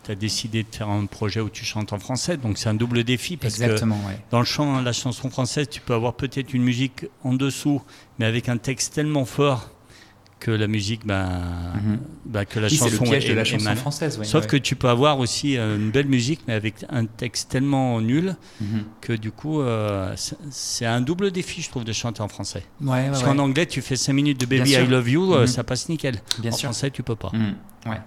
as 0.10 0.16
décidé 0.16 0.64
de 0.64 0.68
faire 0.76 0.90
un 0.90 1.06
projet 1.08 1.42
où 1.42 1.50
tu 1.50 1.66
chantes 1.66 1.92
en 1.94 2.00
français, 2.00 2.38
donc 2.38 2.58
c'est 2.58 2.70
un 2.70 2.76
double 2.76 3.04
défi. 3.04 3.36
Parce 3.36 3.58
que 3.58 3.64
Exactement, 3.64 3.96
ouais. 4.08 4.20
dans 4.32 4.40
le 4.40 4.46
chant, 4.46 4.82
la 4.82 4.94
chanson 4.94 5.30
française, 5.30 5.68
tu 5.70 5.82
peux 5.82 5.94
avoir 5.94 6.14
peut-être 6.14 6.54
une 6.54 6.64
musique 6.64 7.06
en 7.24 7.34
dessous, 7.34 7.82
mais 8.20 8.26
avec 8.26 8.48
un 8.48 8.58
texte 8.58 8.94
tellement 8.94 9.26
fort 9.26 9.72
que 10.40 10.52
la 10.52 10.68
musique, 10.68 11.06
ben, 11.06 11.28
Mhm. 11.76 12.00
ben, 12.26 12.46
que 12.46 12.60
la 12.60 12.68
Oui, 12.68 12.78
chanson 12.78 13.04
le 13.04 13.10
piège 13.10 13.26
est- 13.26 13.30
de 13.30 13.34
la 13.34 13.44
chanson 13.44 13.76
française. 13.76 14.18
ouais, 14.20 14.24
Sauf 14.24 14.44
ouais. 14.44 14.48
que 14.50 14.56
tu 14.56 14.78
peux 14.78 14.88
avoir 14.88 15.20
aussi 15.20 15.58
euh, 15.58 15.76
une 15.76 15.92
belle 15.92 16.08
musique, 16.08 16.42
mais 16.48 16.54
avec 16.54 16.86
un 16.90 17.06
texte 17.08 17.52
tellement 17.52 18.00
nul 18.00 18.38
Mhm. 18.62 18.84
que 19.02 19.12
du 19.12 19.32
coup, 19.32 19.60
euh, 19.60 20.14
c'est- 20.16 20.86
un 20.86 21.02
double 21.02 21.32
défi, 21.32 21.62
je 21.62 21.70
trouve, 21.70 21.84
de 21.84 21.92
chanter 21.92 22.22
en 22.22 22.30
français. 22.30 22.64
Ouais, 22.82 23.08
Parce 23.10 23.24
qu'en 23.24 23.38
anglais, 23.40 23.66
tu 23.66 23.82
fais 23.82 23.98
5 23.98 24.14
minutes 24.14 24.40
de 24.40 24.46
Baby 24.46 24.72
I. 24.76 24.86
Love 24.88 25.10
You, 25.10 25.34
euh, 25.34 25.42
Mhm. 25.42 25.48
ça 25.48 25.64
passe 25.66 25.90
nickel. 25.90 26.22
Bien 26.40 26.52
en 26.52 26.56
sûr. 26.56 26.70
français, 26.70 26.90
tu 26.92 27.04
peux 27.04 27.18
pas. 27.18 27.32
Ouais. 27.86 28.00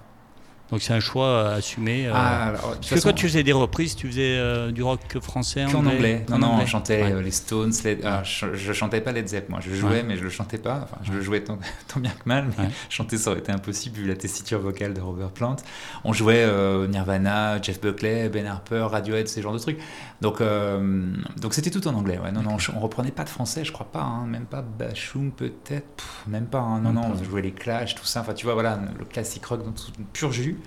Donc 0.71 0.81
c'est 0.81 0.93
un 0.93 0.99
choix 0.99 1.27
euh, 1.27 1.57
assumé. 1.57 2.07
euh, 2.07 2.11
Ah, 2.15 2.47
alors, 2.47 2.61
Parce 2.61 2.77
que 2.89 2.95
façon, 2.95 3.09
quand 3.09 3.13
tu 3.15 3.27
faisais 3.27 3.43
des 3.43 3.51
reprises, 3.51 3.95
tu 3.95 4.07
faisais 4.07 4.37
euh, 4.37 4.71
du 4.71 4.81
rock 4.81 5.19
français 5.21 5.65
Qu'en 5.71 5.85
anglais. 5.85 6.25
Non, 6.29 6.37
En 6.37 6.39
non, 6.39 6.47
anglais. 6.47 6.63
on 6.63 6.67
chantait 6.67 7.03
Ouais. 7.13 7.21
les 7.21 7.29
Stones. 7.31 7.73
les- 7.83 7.99
ah, 8.03 8.23
je, 8.23 8.55
je 8.55 8.73
chantais 8.73 8.99
pas 9.01 9.11
Led 9.11 9.27
Zepp, 9.27 9.49
moi. 9.49 9.59
Je 9.61 9.71
jouais, 9.75 9.91
Ouais. 9.91 10.03
mais 10.03 10.17
je 10.17 10.23
le 10.23 10.31
chantais 10.31 10.57
pas. 10.57 10.79
Enfin, 10.83 10.97
je 11.03 11.11
le 11.11 11.21
jouais 11.21 11.43
tant, 11.43 11.59
tant 11.93 11.99
bien 11.99 12.09
que 12.11 12.23
mal, 12.25 12.47
mais 12.57 12.69
chanter 12.89 13.17
ça 13.19 13.29
aurait 13.31 13.41
été 13.41 13.51
impossible 13.51 13.97
vu 13.97 14.07
la 14.07 14.15
tessiture 14.15 14.59
vocale 14.61 14.95
de 14.95 15.01
Robert 15.01 15.29
Plant. 15.29 15.57
On 16.05 16.13
jouait 16.13 16.43
euh, 16.43 16.87
Nirvana, 16.87 17.61
Jeff 17.61 17.79
Buckley, 17.79 18.29
Ben 18.29 18.47
Harper, 18.47 18.87
Radiohead, 18.89 19.27
ces 19.27 19.43
genres 19.43 19.53
de 19.53 19.59
trucs. 19.59 19.79
Donc, 20.21 20.41
euh, 20.41 21.11
donc 21.39 21.53
c'était 21.53 21.69
tout 21.69 21.85
en 21.87 21.93
anglais. 21.93 22.17
Ouais. 22.17 22.31
Non, 22.31 22.41
non, 22.41 22.57
on 22.75 22.79
reprenait 22.79 23.11
pas 23.11 23.25
de 23.25 23.29
français, 23.29 23.63
je 23.63 23.71
crois 23.71 23.91
pas. 23.91 24.01
hein, 24.01 24.25
même 24.25 24.45
pas 24.45 24.63
Bashung, 24.63 25.31
peut-être. 25.31 26.03
Même 26.27 26.45
pas. 26.47 26.61
hein, 26.61 26.79
non, 26.79 26.93
non, 26.93 27.11
on 27.13 27.23
jouait 27.23 27.41
les 27.43 27.51
Clash, 27.51 27.93
tout 27.93 28.05
ça. 28.05 28.21
Enfin, 28.21 28.33
tu 28.33 28.45
vois, 28.45 28.53
voilà, 28.55 28.79
le 28.97 29.05
classique 29.05 29.45
rock 29.45 29.63
dans 29.63 29.71
tout 29.71 29.91
pur 30.13 30.31
jus. 30.31 30.57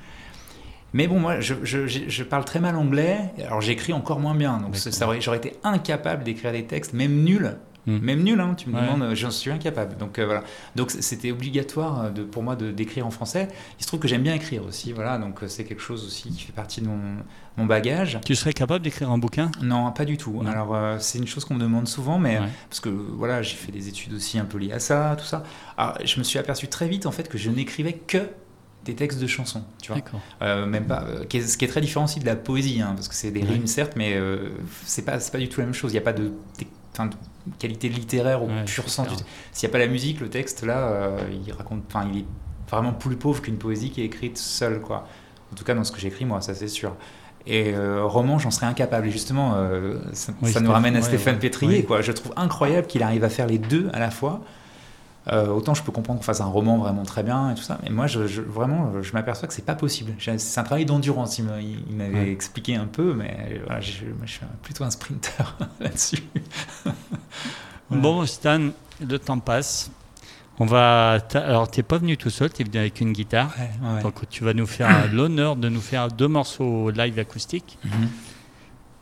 Mais 0.97 1.07
bon, 1.09 1.21
moi, 1.21 1.41
je, 1.41 1.53
je- 1.63 1.87
je- 1.87 2.09
je 2.09 2.25
parle 2.25 2.47
très 2.47 2.59
mal 2.59 2.75
anglais, 2.75 3.19
alors 3.47 3.61
j'écris 3.61 3.93
encore 3.93 4.19
moins 4.19 4.35
bien. 4.35 4.57
Donc 4.61 4.75
j'aurais 5.21 5.37
été 5.37 5.53
incapable 5.63 6.25
d'écrire 6.25 6.53
des 6.53 6.65
textes, 6.65 6.95
même 6.95 7.23
nuls. 7.23 7.55
Mm. 7.87 7.99
Même 7.99 8.23
nuls, 8.25 8.41
hein, 8.41 8.55
tu 8.57 8.69
me 8.71 8.75
Ouais. 8.75 8.81
demandes, 8.81 9.03
euh, 9.03 9.15
j'en 9.15 9.31
suis 9.31 9.51
incapable. 9.51 9.97
Donc 9.99 10.19
euh, 10.19 10.25
voilà. 10.25 10.43
Donc 10.75 10.91
c'était 10.91 11.31
obligatoire 11.31 12.05
euh, 12.07 12.11
de, 12.11 12.23
pour 12.25 12.43
moi 12.43 12.57
de- 12.57 12.71
d'écrire 12.73 13.07
en 13.07 13.11
français. 13.11 13.47
Il 13.79 13.83
se 13.83 13.87
trouve 13.89 14.01
que 14.01 14.09
j'aime 14.09 14.23
bien 14.23 14.35
écrire 14.35 14.65
aussi, 14.65 14.93
voilà. 14.93 15.19
Donc 15.19 15.39
c'est 15.49 15.65
quelque 15.65 15.83
chose 15.83 16.05
aussi 16.05 16.31
qui 16.31 16.45
fait 16.45 16.53
partie 16.53 16.81
de 16.81 16.87
mon, 16.89 16.99
mon 17.59 17.67
bagage. 17.67 18.19
Tu 18.25 18.35
serais 18.35 18.55
capable 18.55 18.83
d'écrire 18.83 19.11
un 19.13 19.19
bouquin? 19.19 19.51
Non, 19.63 19.93
pas 19.93 20.05
du 20.07 20.17
tout. 20.17 20.41
Non. 20.43 20.51
Alors 20.51 20.75
euh, 20.75 20.97
c'est 20.99 21.19
une 21.19 21.29
chose 21.29 21.45
qu'on 21.45 21.55
me 21.55 21.61
demande 21.61 21.87
souvent, 21.87 22.19
mais 22.19 22.39
Ouais. 22.39 22.49
parce 22.71 22.81
que 22.81 22.89
voilà, 22.89 23.43
j'ai 23.43 23.55
fait 23.55 23.71
des 23.71 23.87
études 23.89 24.15
aussi 24.15 24.39
un 24.39 24.47
peu 24.47 24.57
liées 24.59 24.73
à 24.73 24.81
ça, 24.81 25.15
tout 25.17 25.27
ça. 25.27 25.45
Alors, 25.77 25.99
je 26.05 26.19
me 26.19 26.25
suis 26.25 26.39
aperçu 26.41 26.67
très 26.69 26.89
vite 26.89 27.05
en 27.07 27.13
fait 27.13 27.29
que 27.29 27.37
je 27.39 27.51
n'écrivais 27.51 27.93
que 27.93 28.31
des 28.87 28.95
textes 28.95 29.21
de 29.21 29.27
chansons, 29.27 29.63
tu 29.83 29.93
vois. 29.93 30.01
Euh, 30.43 30.65
même 30.67 30.87
pas, 30.87 31.03
euh, 31.05 31.25
qui 31.25 31.39
est- 31.39 31.43
ce 31.47 31.59
qui 31.59 31.65
est 31.65 31.69
très 31.69 31.81
différent 31.81 32.05
aussi 32.07 32.21
de 32.21 32.27
la 32.27 32.37
poésie, 32.37 32.81
hein, 32.81 32.93
parce 32.95 33.09
que 33.09 33.15
c'est 33.15 33.31
des 33.31 33.43
Ouais. 33.43 33.49
rimes 33.51 33.67
certes, 33.67 33.93
mais 33.97 34.15
euh, 34.15 34.51
c'est 34.85 35.05
pas, 35.05 35.21
c'est 35.21 35.33
pas 35.33 35.39
du 35.39 35.49
tout 35.49 35.61
la 35.61 35.67
même 35.67 35.75
chose. 35.75 35.91
Il 35.93 35.95
n'y 35.95 35.99
a 35.99 36.03
pas 36.03 36.13
de, 36.13 36.33
qualité 37.59 37.89
littéraire 37.89 38.43
au 38.43 38.47
Ouais, 38.47 38.65
pur 38.65 38.89
sens. 38.89 39.09
S'il 39.53 39.69
n'y 39.69 39.71
a 39.71 39.73
pas 39.73 39.79
la 39.79 39.87
musique, 39.87 40.21
le 40.21 40.31
texte 40.31 40.65
là, 40.65 40.79
euh, 40.89 41.19
il 41.47 41.53
raconte, 41.53 41.83
enfin, 41.89 42.09
il 42.13 42.21
est 42.21 42.25
vraiment 42.71 42.93
plus 42.93 43.17
pauvre 43.17 43.43
qu'une 43.43 43.59
poésie 43.59 43.91
qui 43.91 44.01
est 44.01 44.05
écrite 44.07 44.39
seule, 44.39 44.81
quoi. 44.81 45.07
En 45.53 45.55
tout 45.57 45.65
cas, 45.65 45.75
dans 45.75 45.85
ce 45.85 45.93
que 45.93 45.99
j'écris 46.01 46.25
moi, 46.25 46.41
ça 46.41 46.55
c'est 46.55 46.69
sûr. 46.69 46.97
Et 47.47 47.75
roman, 48.01 48.41
j'en 48.41 48.51
serais 48.51 48.67
incapable. 48.67 49.07
Et 49.07 49.11
justement, 49.13 49.55
ça, 50.13 50.33
Oui, 50.43 50.51
ça 50.53 50.59
nous 50.61 50.73
ramène 50.73 50.97
à 50.97 51.03
Stéphane. 51.03 51.39
Pétrier, 51.39 51.85
quoi. 51.85 52.01
Je 52.03 52.11
trouve 52.11 52.33
incroyable 52.37 52.89
qu'il 52.89 53.05
arrive 53.05 53.23
à 53.23 53.29
faire 53.29 53.47
les 53.47 53.59
deux 53.59 53.89
à 53.93 54.01
la 54.01 54.11
fois. 54.11 54.41
Euh, 55.33 55.49
autant 55.49 55.75
je 55.75 55.83
peux 55.83 55.91
comprendre 55.91 56.21
qu'on 56.21 56.25
fasse 56.25 56.41
un 56.41 56.45
roman 56.47 56.79
vraiment 56.79 57.03
très 57.03 57.25
bien 57.25 57.51
et 57.51 57.55
tout 57.57 57.63
ça, 57.63 57.79
mais 57.83 57.91
moi 57.91 58.07
je, 58.07 58.29
je- 58.29 58.43
vraiment 58.43 59.03
je 59.03 59.13
m'aperçois 59.13 59.49
que 59.49 59.55
c'est 59.55 59.65
pas 59.65 59.75
possible. 59.75 60.13
C'est 60.21 60.61
un 60.61 60.63
travail 60.63 60.85
d'endurance, 60.87 61.39
il 61.39 61.47
m'a- 61.47 61.61
il 61.61 61.81
il 61.91 61.97
m'avait 61.97 62.15
Ouais. 62.21 62.31
expliqué 62.31 62.77
un 62.77 62.87
peu, 62.87 63.13
mais 63.13 63.61
voilà, 63.67 63.81
je, 63.81 64.05
moi, 64.05 64.25
je 64.25 64.33
suis 64.33 64.41
plutôt 64.63 64.85
un 64.85 64.91
sprinter 64.91 65.57
là-dessus. 65.81 66.23
Bon, 67.91 68.27
Stan, 68.27 68.71
le 69.01 69.19
temps 69.19 69.39
passe. 69.39 69.91
On 70.59 70.65
va. 70.67 71.19
Alors, 71.35 71.71
t'es 71.71 71.83
pas 71.83 71.99
venu 71.99 72.17
tout 72.17 72.31
seul, 72.31 72.51
t'es 72.51 72.65
venu 72.65 72.79
avec 72.79 73.01
une 73.01 73.13
guitare. 73.13 73.55
Ouais, 73.59 73.95
ouais. 73.97 74.03
Donc, 74.03 74.29
tu 74.31 74.43
vas 74.43 74.55
nous 74.55 74.67
faire 74.67 75.13
l'honneur 75.13 75.55
de 75.55 75.69
nous 75.69 75.81
faire 75.81 76.09
deux 76.09 76.29
morceaux 76.29 76.91
live 76.91 77.19
acoustiques. 77.19 77.79
Mhm. 77.85 78.09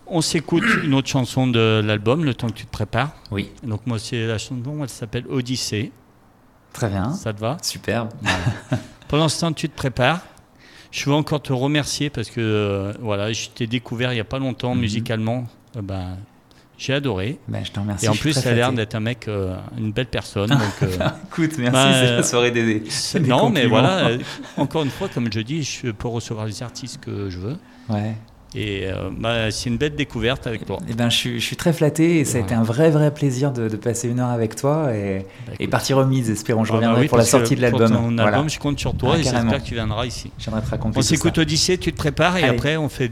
On 0.07 0.20
s'écoute 0.20 0.64
une 0.83 0.93
autre 0.95 1.09
chanson 1.09 1.47
de 1.47 1.81
l'album, 1.83 2.25
Le 2.25 2.35
temps 2.35 2.49
que 2.49 2.53
tu 2.55 2.66
te 2.66 2.70
prépares. 2.70 3.14
Oui, 3.31 3.51
Donc 3.62 3.87
moi, 3.87 3.99
c'est 3.99 4.27
la 4.27 4.37
chanson, 4.37 4.81
elle 4.83 4.89
s'appelle 4.91 5.25
Odyssée. 5.31 5.93
Très 6.75 6.89
bien. 6.91 7.12
Ça 7.14 7.33
te 7.33 7.41
va 7.41 7.57
Superbe. 7.62 8.11
Pendant 9.09 9.29
ce 9.31 9.41
temps, 9.41 9.53
tu 9.53 9.68
te 9.70 9.75
prépares. 9.77 10.20
Je 10.91 11.07
veux 11.09 11.16
encore 11.16 11.41
te 11.43 11.53
remercier 11.53 12.11
parce 12.11 12.29
que 12.31 12.41
euh, 12.41 12.93
voilà, 13.01 13.33
je 13.33 13.49
t'ai 13.49 13.66
découvert 13.66 14.12
il 14.12 14.16
n'y 14.16 14.20
a 14.20 14.25
pas 14.25 14.39
longtemps 14.39 14.75
Mhm. 14.75 14.81
musicalement. 14.83 15.47
Euh, 15.77 15.83
ben, 15.83 16.16
j'ai 16.79 16.93
adoré. 16.95 17.39
Ben, 17.49 17.64
je 17.64 17.72
te 17.72 17.81
remercie. 17.81 18.07
Et 18.07 18.09
en 18.09 18.14
plus, 18.14 18.33
très 18.33 18.43
ça 18.43 18.51
a 18.51 18.53
l'air 18.55 18.72
d'être 18.72 18.95
un 18.95 19.01
mec, 19.01 19.27
euh, 19.29 19.57
une 19.79 19.93
belle 19.93 20.07
personne. 20.07 20.51
donc, 20.51 20.61
euh, 20.83 20.89
Écoute, 21.31 21.57
merci, 21.59 21.72
Bah, 21.72 21.93
c'est 21.95 22.16
la 22.16 22.22
soirée 22.22 22.51
des. 22.51 22.83
non, 23.20 23.49
mais 23.51 23.66
voilà, 23.66 24.11
encore 24.57 24.83
une 24.85 24.91
fois, 24.91 25.09
comme 25.09 25.33
je 25.33 25.41
dis, 25.41 25.62
je 25.64 25.91
peux 25.91 26.09
recevoir 26.09 26.47
les 26.47 26.62
artistes 26.62 27.01
que 27.01 27.29
je 27.31 27.39
veux. 27.39 27.57
Ouais. 27.89 28.14
Et 28.57 28.83
euh, 28.87 29.11
bah, 29.11 29.51
c'est 29.51 29.69
une 29.69 29.77
belle 29.79 29.97
découverte 29.97 30.47
avec 30.47 30.65
toi. 30.65 30.79
Eh 30.89 30.95
ben, 30.95 31.11
je, 31.11 31.17
suis, 31.17 31.41
je 31.41 31.45
suis 31.45 31.57
très 31.57 31.73
flatté 31.73 32.21
et 32.21 32.25
ça 32.25 32.39
a 32.39 32.41
été 32.41 32.55
un 32.55 32.63
vrai, 32.63 32.91
vrai 32.91 33.13
plaisir 33.13 33.53
de, 33.53 33.69
de 33.69 33.77
passer 33.77 34.09
une 34.09 34.21
heure 34.21 34.29
avec 34.31 34.55
toi 34.55 34.95
et, 34.95 35.27
Bah, 35.47 35.53
et 35.59 35.67
partie 35.67 35.93
remise. 35.93 36.31
Espérons, 36.31 36.63
je 36.65 36.71
Ah 36.71 36.75
bah 36.75 36.77
reviendrai 36.79 37.01
oui, 37.03 37.09
pour 37.09 37.19
la 37.19 37.25
sortie 37.25 37.57
de 37.57 37.69
Pour 37.69 37.81
l'album. 37.81 37.97
ton 37.99 38.11
Voilà. 38.15 38.37
album, 38.37 38.49
je 38.51 38.59
compte 38.61 38.79
sur 38.79 38.95
toi 38.95 39.13
Ah, 39.15 39.19
et 39.19 39.23
j'espère 39.25 39.61
que 39.63 39.67
tu 39.69 39.75
viendras 39.75 40.07
ici. 40.07 40.31
Viendrai 40.39 40.63
te 40.63 40.71
raconter 40.71 40.99
On 40.99 41.03
s'écoute 41.03 41.35
ça. 41.35 41.41
Odyssée, 41.43 41.79
tu 41.79 41.93
te 41.93 41.97
prépares 41.97 42.37
et 42.37 42.45
après 42.45 42.77
on 42.77 42.89
fait 42.89 43.11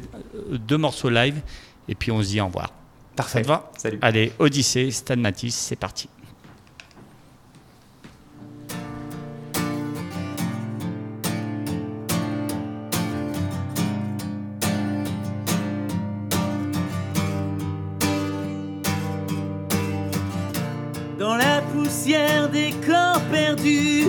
deux 0.53 0.79
morceaux 0.79 1.11
live 1.11 1.41
et 1.89 1.95
puis 1.97 2.13
on 2.13 2.23
se 2.23 2.29
dit 2.29 2.41
au 2.41 2.47
revoir. 2.47 2.67
Ça 2.67 2.73
Parfait. 3.17 3.43
te 3.43 3.49
va? 3.49 3.71
Salut. 3.77 3.99
Allez, 4.01 4.33
Odyssée, 4.39 4.91
Stan 4.93 5.17
Matisse, 5.17 5.57
c'est 5.57 5.77
parti. 5.77 6.09
Poussière 21.93 22.49
des 22.49 22.73
corps 22.87 23.21
perdus, 23.31 24.07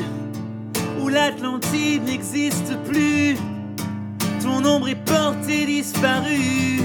où 1.02 1.10
l'Atlantide 1.10 2.04
n'existe 2.06 2.78
plus, 2.86 3.36
ton 4.42 4.64
ombre 4.64 4.88
est 4.88 5.04
portée 5.04 5.66
disparue. 5.66 6.82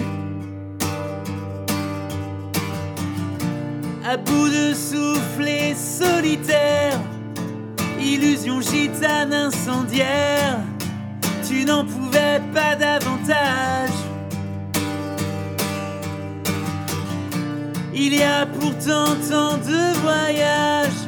À 4.05 4.17
bout 4.17 4.49
de 4.49 4.75
souffle 4.75 5.47
et 5.47 5.77
solitaire, 5.77 6.99
illusion 8.01 8.61
gitane 8.61 9.33
incendiaire, 9.33 10.59
tu 11.47 11.65
n'en 11.65 11.85
pouvais 11.85 12.41
pas 12.53 12.75
davantage. 12.75 14.18
Il 18.01 18.15
y 18.15 18.23
a 18.23 18.47
pourtant 18.47 19.17
tant 19.29 19.57
de 19.57 19.93
voyages 19.99 21.03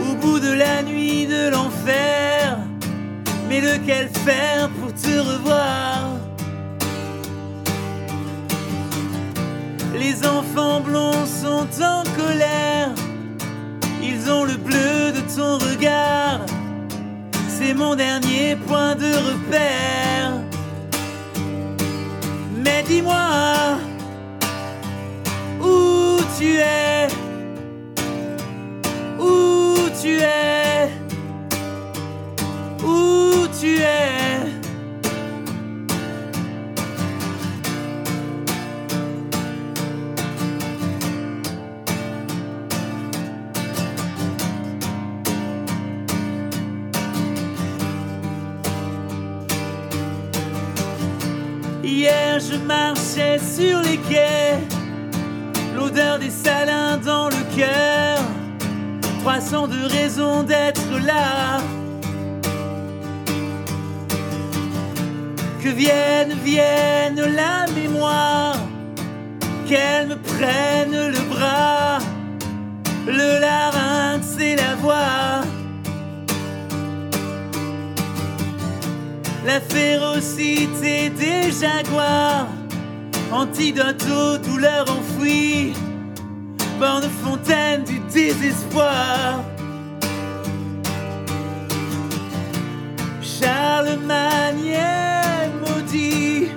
au 0.00 0.14
bout 0.14 0.38
de 0.38 0.52
la 0.52 0.80
nuit 0.84 1.26
de 1.26 1.48
l'enfer. 1.48 2.58
Mais 3.48 3.60
lequel 3.60 4.08
faire 4.24 4.70
pour 4.78 4.94
te 4.94 5.18
revoir? 5.18 6.10
Les 9.98 10.24
enfants 10.24 10.80
blonds 10.80 11.26
sont 11.26 11.66
en 11.82 12.04
colère. 12.16 12.90
Ils 14.00 14.30
ont 14.30 14.44
le 14.44 14.56
bleu 14.56 15.10
de 15.10 15.22
ton 15.34 15.58
regard. 15.58 16.46
C'est 17.48 17.74
mon 17.74 17.96
dernier 17.96 18.54
point 18.54 18.94
de 18.94 19.12
repère. 19.12 20.34
Mais 22.64 22.84
dis-moi 22.86 23.76
tu 26.38 26.58
es, 26.58 27.08
où 29.18 29.74
tu 30.02 30.18
es, 30.20 30.90
où 32.84 33.46
tu 33.58 33.78
es. 33.80 34.16
Hier 51.82 52.38
je 52.40 52.56
marchais 52.58 53.38
sur 53.38 53.80
les 53.80 53.96
quais 53.96 54.75
l'odeur 55.76 56.18
des 56.18 56.30
salins 56.30 56.96
dans 56.96 57.28
le 57.28 57.42
cœur. 57.56 58.18
300 59.20 59.68
de 59.68 59.82
raisons 59.88 60.42
d'être 60.42 60.90
là. 61.04 61.58
Que 65.62 65.68
vienne, 65.68 66.32
vienne 66.44 67.20
la 67.34 67.66
mémoire, 67.74 68.56
qu'elle 69.68 70.08
me 70.08 70.16
prenne 70.16 71.08
le 71.16 71.22
bras, 71.34 71.98
le 73.06 73.40
larynx 73.40 74.38
et 74.40 74.56
la 74.56 74.74
voix. 74.76 75.42
La 79.44 79.60
férocité 79.60 81.10
des 81.10 81.52
jaguars 81.52 82.55
antidote 83.32 84.04
aux 84.04 84.38
douleurs 84.38 84.86
enfouies, 84.90 85.72
borne 86.78 87.08
fontaine 87.22 87.84
du 87.84 87.98
désespoir. 88.12 89.42
Charlemagne 93.20 94.68
est 94.68 95.50
maudit, 95.60 96.48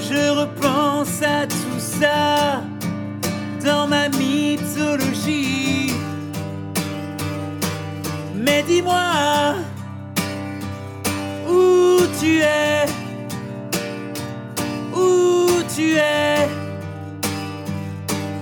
je 0.00 0.30
repense 0.30 1.22
à 1.22 1.46
tout 1.46 1.78
ça 1.78 2.62
dans 3.64 3.86
ma 3.86 4.08
mythologie. 4.08 5.92
Mais 8.34 8.62
dis-moi 8.62 9.54
où 11.48 12.00
tu 12.20 12.38
es? 12.40 12.99
Tu 15.80 15.96
es, 15.96 16.46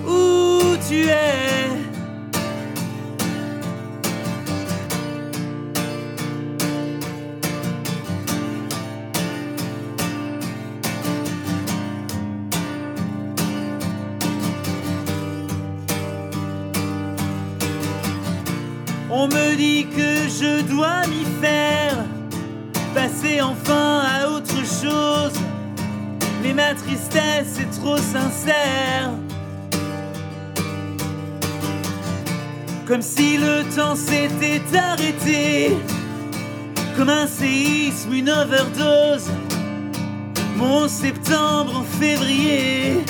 où 0.05 0.75
tu 0.87 1.07
es. 1.07 1.69
On 19.11 19.27
me 19.27 19.55
dit 19.55 19.87
que 19.95 20.27
je 20.27 20.61
dois 20.63 21.07
m'y 21.07 21.25
faire, 21.41 22.05
passer 22.93 23.39
enfin 23.41 24.01
à 24.01 24.27
autre 24.27 24.57
chose. 24.65 25.38
Mais 26.49 26.55
ma 26.55 26.73
tristesse 26.73 27.59
est 27.59 27.79
trop 27.79 27.97
sincère. 27.97 29.11
Comme 32.87 33.03
si 33.03 33.37
le 33.37 33.63
temps 33.75 33.95
s'était 33.95 34.61
arrêté. 34.75 35.77
Comme 36.97 37.09
un 37.09 37.27
séisme, 37.27 38.13
une 38.13 38.31
overdose. 38.31 39.29
Mon 40.55 40.87
septembre 40.87 41.81
en 41.81 41.83
février. 41.83 43.03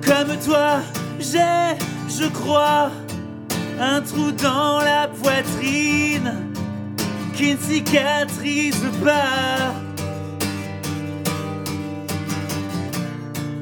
Comme 0.00 0.34
toi, 0.38 0.78
j'ai, 1.18 1.76
je 2.08 2.26
crois, 2.28 2.90
un 3.78 4.00
trou 4.00 4.32
dans 4.32 4.80
la 4.80 5.08
poitrine 5.08 6.49
qui 7.40 7.54
ne 7.54 7.58
cicatrise 7.58 8.84
pas. 9.02 9.72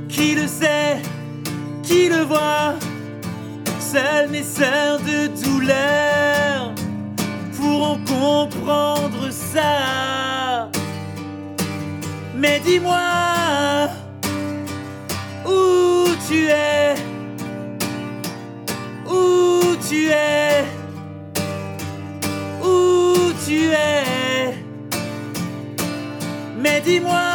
Qui 0.09 0.35
le 0.35 0.49
sait, 0.49 0.97
qui 1.85 2.09
le 2.09 2.22
voit, 2.24 2.74
seules 3.79 4.31
mes 4.31 4.43
sœurs 4.43 4.99
de 4.99 5.29
douleur 5.45 6.72
pourront 7.57 8.01
comprendre 8.05 9.31
ça. 9.31 10.68
Mais 12.35 12.59
dis-moi 12.59 13.91
où 15.47 16.09
tu 16.29 16.47
es, 16.47 16.78
dis-moi 26.89 27.28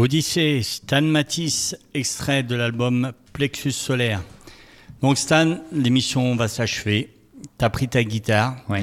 Odyssée, 0.00 0.62
Stan 0.62 1.02
Matisse, 1.02 1.76
extrait 1.92 2.42
de 2.42 2.54
l'album 2.54 3.12
Plexus 3.34 3.72
Solaire. 3.72 4.22
Donc 5.02 5.18
Stan, 5.18 5.58
l'émission 5.72 6.36
va 6.36 6.48
s'achever. 6.48 7.14
Tu 7.58 7.64
as 7.66 7.68
pris 7.68 7.86
ta 7.86 8.02
guitare. 8.02 8.56
Oui. 8.70 8.80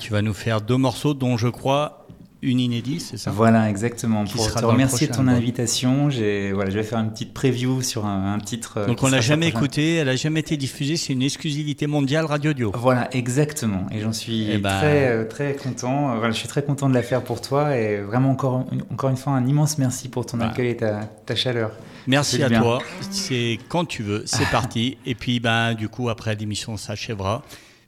Tu 0.00 0.10
vas 0.10 0.22
nous 0.22 0.32
faire 0.32 0.62
deux 0.62 0.78
morceaux 0.78 1.12
dont 1.12 1.36
je 1.36 1.48
crois 1.48 2.03
une 2.44 2.60
inédite, 2.60 3.00
c'est 3.00 3.16
ça? 3.16 3.30
Voilà, 3.30 3.68
exactement. 3.70 4.24
Qui 4.24 4.34
Pour 4.34 4.52
te 4.52 4.64
remercier 4.64 5.06
de 5.08 5.12
ton 5.14 5.26
invitation, 5.28 6.08
voilà, 6.54 6.70
je 6.70 6.76
vais 6.76 6.82
faire 6.84 6.98
une 6.98 7.10
petite 7.10 7.32
preview 7.34 7.82
sur 7.82 8.06
un, 8.06 8.34
un 8.34 8.38
titre. 8.38 8.74
euh, 8.78 8.86
Donc 8.86 9.02
on 9.02 9.08
l'a 9.08 9.20
jamais 9.20 9.48
écouté, 9.48 9.94
elle 9.96 10.08
a 10.08 10.16
jamais 10.16 10.40
été 10.40 10.56
diffusée, 10.56 10.96
c'est 10.96 11.12
une 11.12 11.22
exclusivité 11.22 11.86
mondiale 11.86 12.24
Radio 12.26 12.52
Dio. 12.52 12.72
Voilà, 12.74 13.08
exactement. 13.14 13.86
Et 13.90 14.00
j'en 14.00 14.12
suis 14.12 14.48
Eh 14.50 14.58
ben- 14.58 14.78
très, 14.78 15.08
euh, 15.08 15.24
très 15.24 15.54
content. 15.54 16.14
Voilà, 16.16 16.30
je 16.30 16.36
suis 16.38 16.48
très 16.48 16.62
content 16.62 16.88
de 16.88 16.94
la 16.94 17.02
faire 17.02 17.22
pour 17.22 17.40
toi. 17.40 17.76
Et 17.76 18.00
vraiment, 18.00 18.30
encore 18.30 18.66
une, 18.72 18.82
encore 18.92 19.10
une 19.10 19.16
fois, 19.16 19.32
un 19.32 19.46
immense 19.46 19.78
merci 19.78 20.08
pour 20.08 20.26
ton 20.26 20.36
Bah. 20.38 20.50
accueil 20.50 20.68
et 20.68 20.76
ta, 20.76 21.00
ta 21.26 21.34
chaleur. 21.34 21.72
Merci 22.06 22.42
à 22.42 22.48
bien. 22.50 22.60
toi, 22.60 22.80
c'est 23.10 23.58
quand 23.68 23.86
tu 23.86 24.02
veux, 24.02 24.22
c'est 24.26 24.44
parti. 24.50 24.98
Et 25.06 25.14
puis 25.14 25.40
ben 25.40 25.72
du 25.74 25.88
coup 25.88 26.10
après 26.10 26.34
l'émission 26.36 26.76
s'achèvera. 26.76 27.42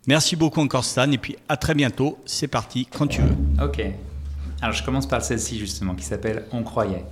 Merci 0.06 0.36
beaucoup 0.36 0.60
encore 0.60 0.84
Stan 0.84 1.10
et 1.10 1.18
puis 1.18 1.36
à 1.48 1.56
très 1.56 1.74
bientôt, 1.74 2.16
c'est 2.24 2.46
parti 2.48 2.86
quand 2.86 3.06
tu 3.08 3.20
veux. 3.20 3.34
Ok. 3.64 3.82
Alors, 4.62 4.74
je 4.74 4.82
commence 4.82 5.06
par 5.06 5.22
celle-ci, 5.22 5.58
justement, 5.58 5.94
qui 5.94 6.04
s'appelle 6.04 6.44
On 6.50 6.62
croyait. 6.62 7.04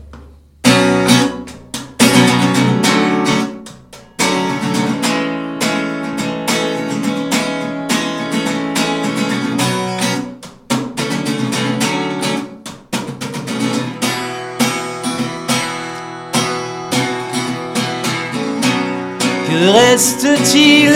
Que 19.46 19.68
reste-t-il 19.70 20.92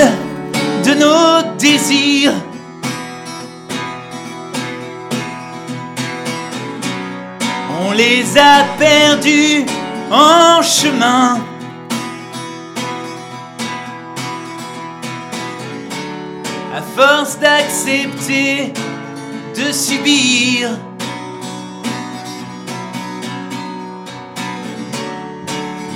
de 0.84 0.94
nos 0.98 1.56
désirs? 1.58 2.32
Les 7.98 8.38
a 8.38 8.62
perdus 8.78 9.66
en 10.08 10.62
chemin. 10.62 11.40
À 16.76 16.80
force 16.96 17.40
d'accepter, 17.40 18.72
de 19.56 19.72
subir. 19.72 20.78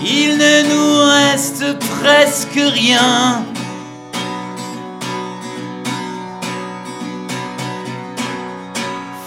Il 0.05 0.39
ne 0.39 0.57
nous 0.71 0.95
reste 1.15 1.79
presque 2.01 2.61
rien. 2.75 3.45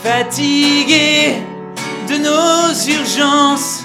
Fatigué 0.04 1.55
de 2.08 2.18
nos 2.18 2.74
urgences. 3.00 3.84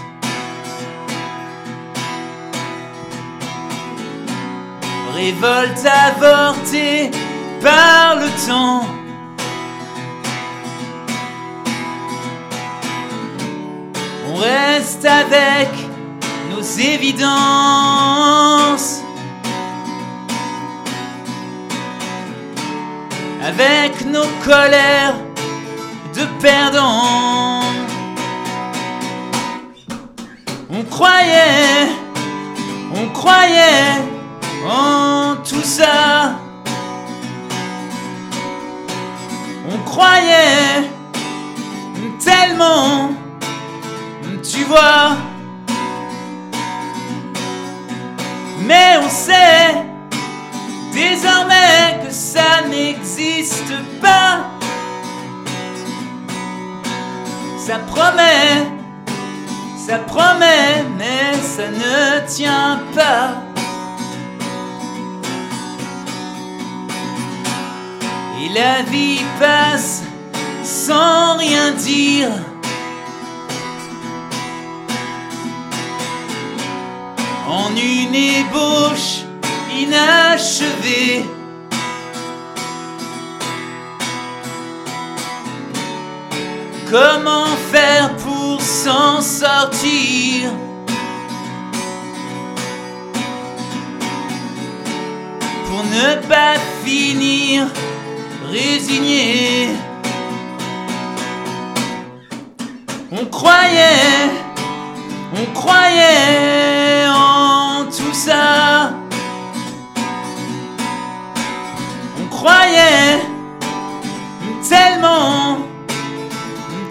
Révolte 5.15 5.87
avortée 5.87 7.11
par 7.63 8.17
le 8.17 8.29
temps. 8.47 8.85
On 14.29 14.35
reste 14.37 15.05
avec 15.05 15.69
nos 16.51 16.63
évidences. 16.63 17.31
Avec 23.45 24.07
nos 24.07 24.29
colères 24.45 25.17
de 26.15 26.25
perdants. 26.41 27.60
On 30.73 30.85
croyait, 30.85 31.89
on 32.95 33.09
croyait 33.09 33.99
en 34.65 35.37
tout 35.37 35.65
ça. 35.65 36.39
On 39.69 39.79
croyait 39.85 40.89
tellement, 42.25 43.11
tu 44.43 44.65
vois. 44.65 45.17
Mais 48.67 48.99
on 49.03 49.09
sait 49.09 49.75
désormais 50.93 52.01
que 52.05 52.13
ça 52.13 52.63
n'existe 52.69 53.75
pas. 54.01 54.51
Ça 57.59 57.79
promet, 57.79 58.80
ça 59.91 59.99
promet, 59.99 60.85
mais 60.99 61.33
ça 61.43 61.67
ne 61.69 62.25
tient 62.29 62.81
pas. 62.95 63.43
Et 68.41 68.49
la 68.55 68.83
vie 68.83 69.21
passe 69.41 70.05
sans 70.63 71.39
rien 71.39 71.73
dire. 71.73 72.31
En 77.49 77.71
une 77.75 78.15
ébauche 78.15 79.25
inachevée. 79.77 81.40
Comment 86.91 87.47
faire 87.71 88.17
pour 88.17 88.61
s'en 88.61 89.21
sortir? 89.21 90.51
Pour 95.69 95.85
ne 95.85 96.17
pas 96.27 96.55
finir 96.85 97.69
résigné. 98.51 99.69
On 103.13 103.25
croyait, 103.27 104.31
on 105.37 105.45
croyait 105.55 107.07
en 107.09 107.85
tout 107.85 108.15
ça. 108.15 108.91
On 112.21 112.27
croyait 112.35 113.21
tellement 114.69 115.20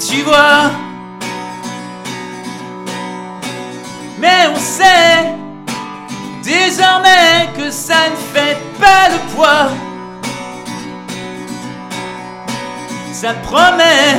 tu 0.10 0.24
vois. 0.24 0.72
Mais 4.18 4.47
on 4.53 4.60
sait 4.60 5.36
désormais 6.43 7.49
que 7.55 7.70
ça 7.70 8.10
ne 8.10 8.16
fait 8.34 8.57
pas 8.80 9.10
le 9.10 9.20
poids. 9.36 9.70
Ça 13.12 13.34
promet, 13.43 14.16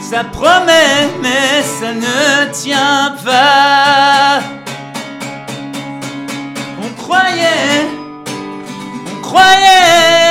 ça 0.00 0.24
promet, 0.24 1.08
mais 1.20 1.62
ça 1.62 1.92
ne 1.92 2.50
tient 2.52 3.14
pas. 3.24 4.40
On 6.82 7.02
croyait, 7.02 7.88
on 9.10 9.20
croyait 9.20 10.21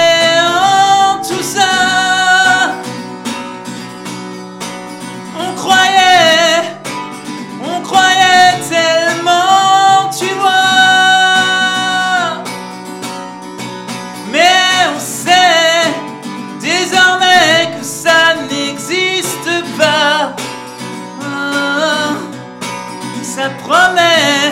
promet, 23.72 24.52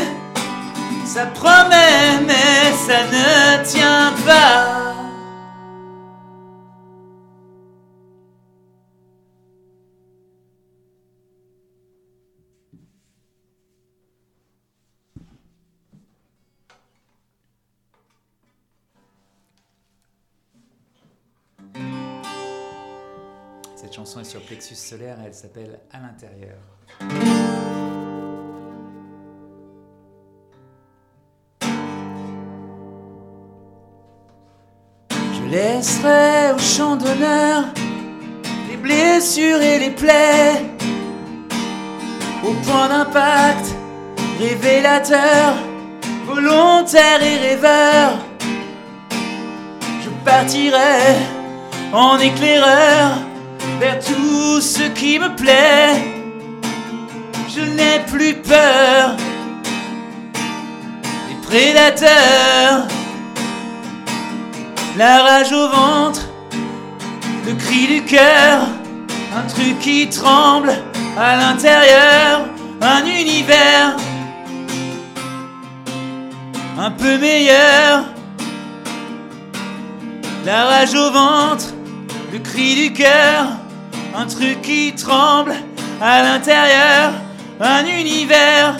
ça 1.05 1.25
promet, 1.25 2.21
mais 2.25 2.71
ça 2.87 3.03
ne 3.03 3.63
tient 3.65 4.13
pas. 4.25 4.85
Cette 23.75 23.93
chanson 23.93 24.21
est 24.21 24.23
sur 24.23 24.41
Plexus 24.41 24.75
solaire 24.75 25.19
et 25.21 25.25
elle 25.27 25.33
s'appelle 25.33 25.79
À 25.91 25.99
l'intérieur. 25.99 26.57
Laisserai 35.49 36.53
au 36.55 36.59
champ 36.59 36.95
d'honneur 36.95 37.63
les 38.69 38.77
blessures 38.77 39.61
et 39.61 39.79
les 39.79 39.89
plaies 39.89 40.61
au 42.43 42.53
point 42.65 42.87
d'impact 42.87 43.75
révélateur, 44.39 45.53
volontaire 46.25 47.21
et 47.21 47.37
rêveur. 47.49 48.13
Je 50.03 50.09
partirai 50.23 51.17
en 51.91 52.17
éclaireur 52.19 53.17
vers 53.79 53.99
tout 53.99 54.61
ce 54.61 54.83
qui 54.89 55.19
me 55.19 55.35
plaît. 55.35 55.95
Je 57.49 57.61
n'ai 57.61 57.99
plus 58.07 58.35
peur 58.35 59.15
des 61.27 61.47
prédateurs. 61.47 62.98
La 64.99 65.23
rage 65.23 65.53
au 65.53 65.69
ventre, 65.69 66.27
le 67.47 67.53
cri 67.53 67.87
du 67.87 68.03
cœur, 68.03 68.67
un 69.33 69.47
truc 69.47 69.79
qui 69.79 70.09
tremble 70.09 70.73
à 71.17 71.37
l'intérieur, 71.37 72.41
un 72.81 73.05
univers 73.05 73.95
un 76.77 76.91
peu 76.91 77.17
meilleur. 77.17 78.03
La 80.45 80.65
rage 80.65 80.93
au 80.93 81.11
ventre, 81.11 81.67
le 82.33 82.39
cri 82.39 82.75
du 82.75 82.91
cœur, 82.91 83.45
un 84.13 84.25
truc 84.25 84.61
qui 84.63 84.93
tremble 84.95 85.55
à 86.01 86.23
l'intérieur, 86.23 87.13
un 87.61 87.85
univers 87.85 88.75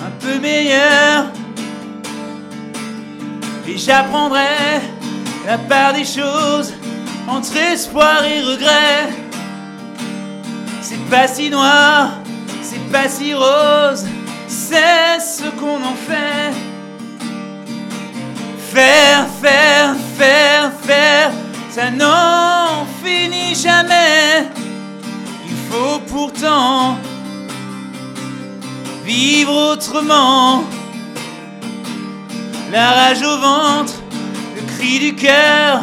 un 0.00 0.10
peu 0.20 0.38
meilleur. 0.38 1.41
Et 3.66 3.78
j'apprendrai 3.78 4.80
la 5.46 5.56
part 5.56 5.92
des 5.92 6.04
choses 6.04 6.72
entre 7.28 7.56
espoir 7.56 8.24
et 8.24 8.40
regret. 8.42 9.08
C'est 10.80 11.08
pas 11.08 11.28
si 11.28 11.48
noir, 11.48 12.10
c'est 12.62 12.90
pas 12.90 13.08
si 13.08 13.34
rose, 13.34 14.04
c'est 14.48 15.20
ce 15.20 15.44
qu'on 15.58 15.76
en 15.76 15.94
fait. 15.94 16.52
Faire, 18.72 19.26
faire, 19.40 19.94
faire, 20.18 20.72
faire, 20.82 21.30
ça 21.70 21.90
n'en 21.90 22.84
finit 23.04 23.54
jamais. 23.54 24.48
Il 25.46 25.56
faut 25.70 26.00
pourtant 26.08 26.96
vivre 29.04 29.72
autrement. 29.72 30.64
La 32.72 32.90
rage 32.90 33.22
au 33.22 33.36
ventre, 33.38 33.92
le 34.56 34.62
cri 34.62 34.98
du 34.98 35.14
cœur, 35.14 35.82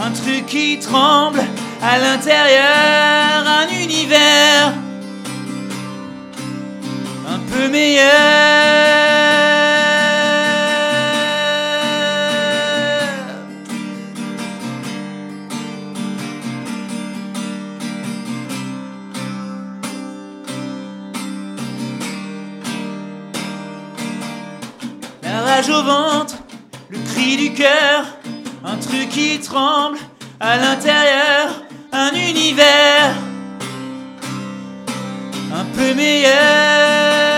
un 0.00 0.10
truc 0.12 0.46
qui 0.46 0.78
tremble 0.78 1.42
à 1.82 1.98
l'intérieur, 1.98 3.44
un 3.44 3.66
univers 3.82 4.72
un 7.28 7.38
peu 7.52 7.68
meilleur. 7.68 9.47
Au 25.66 25.82
ventre, 25.82 26.36
le 26.88 26.98
cri 26.98 27.36
du 27.36 27.52
cœur, 27.52 28.04
un 28.64 28.76
truc 28.76 29.08
qui 29.08 29.40
tremble 29.40 29.98
à 30.38 30.56
l'intérieur, 30.56 31.64
un 31.92 32.12
univers 32.12 33.12
un 35.52 35.64
peu 35.76 35.94
meilleur. 35.94 37.37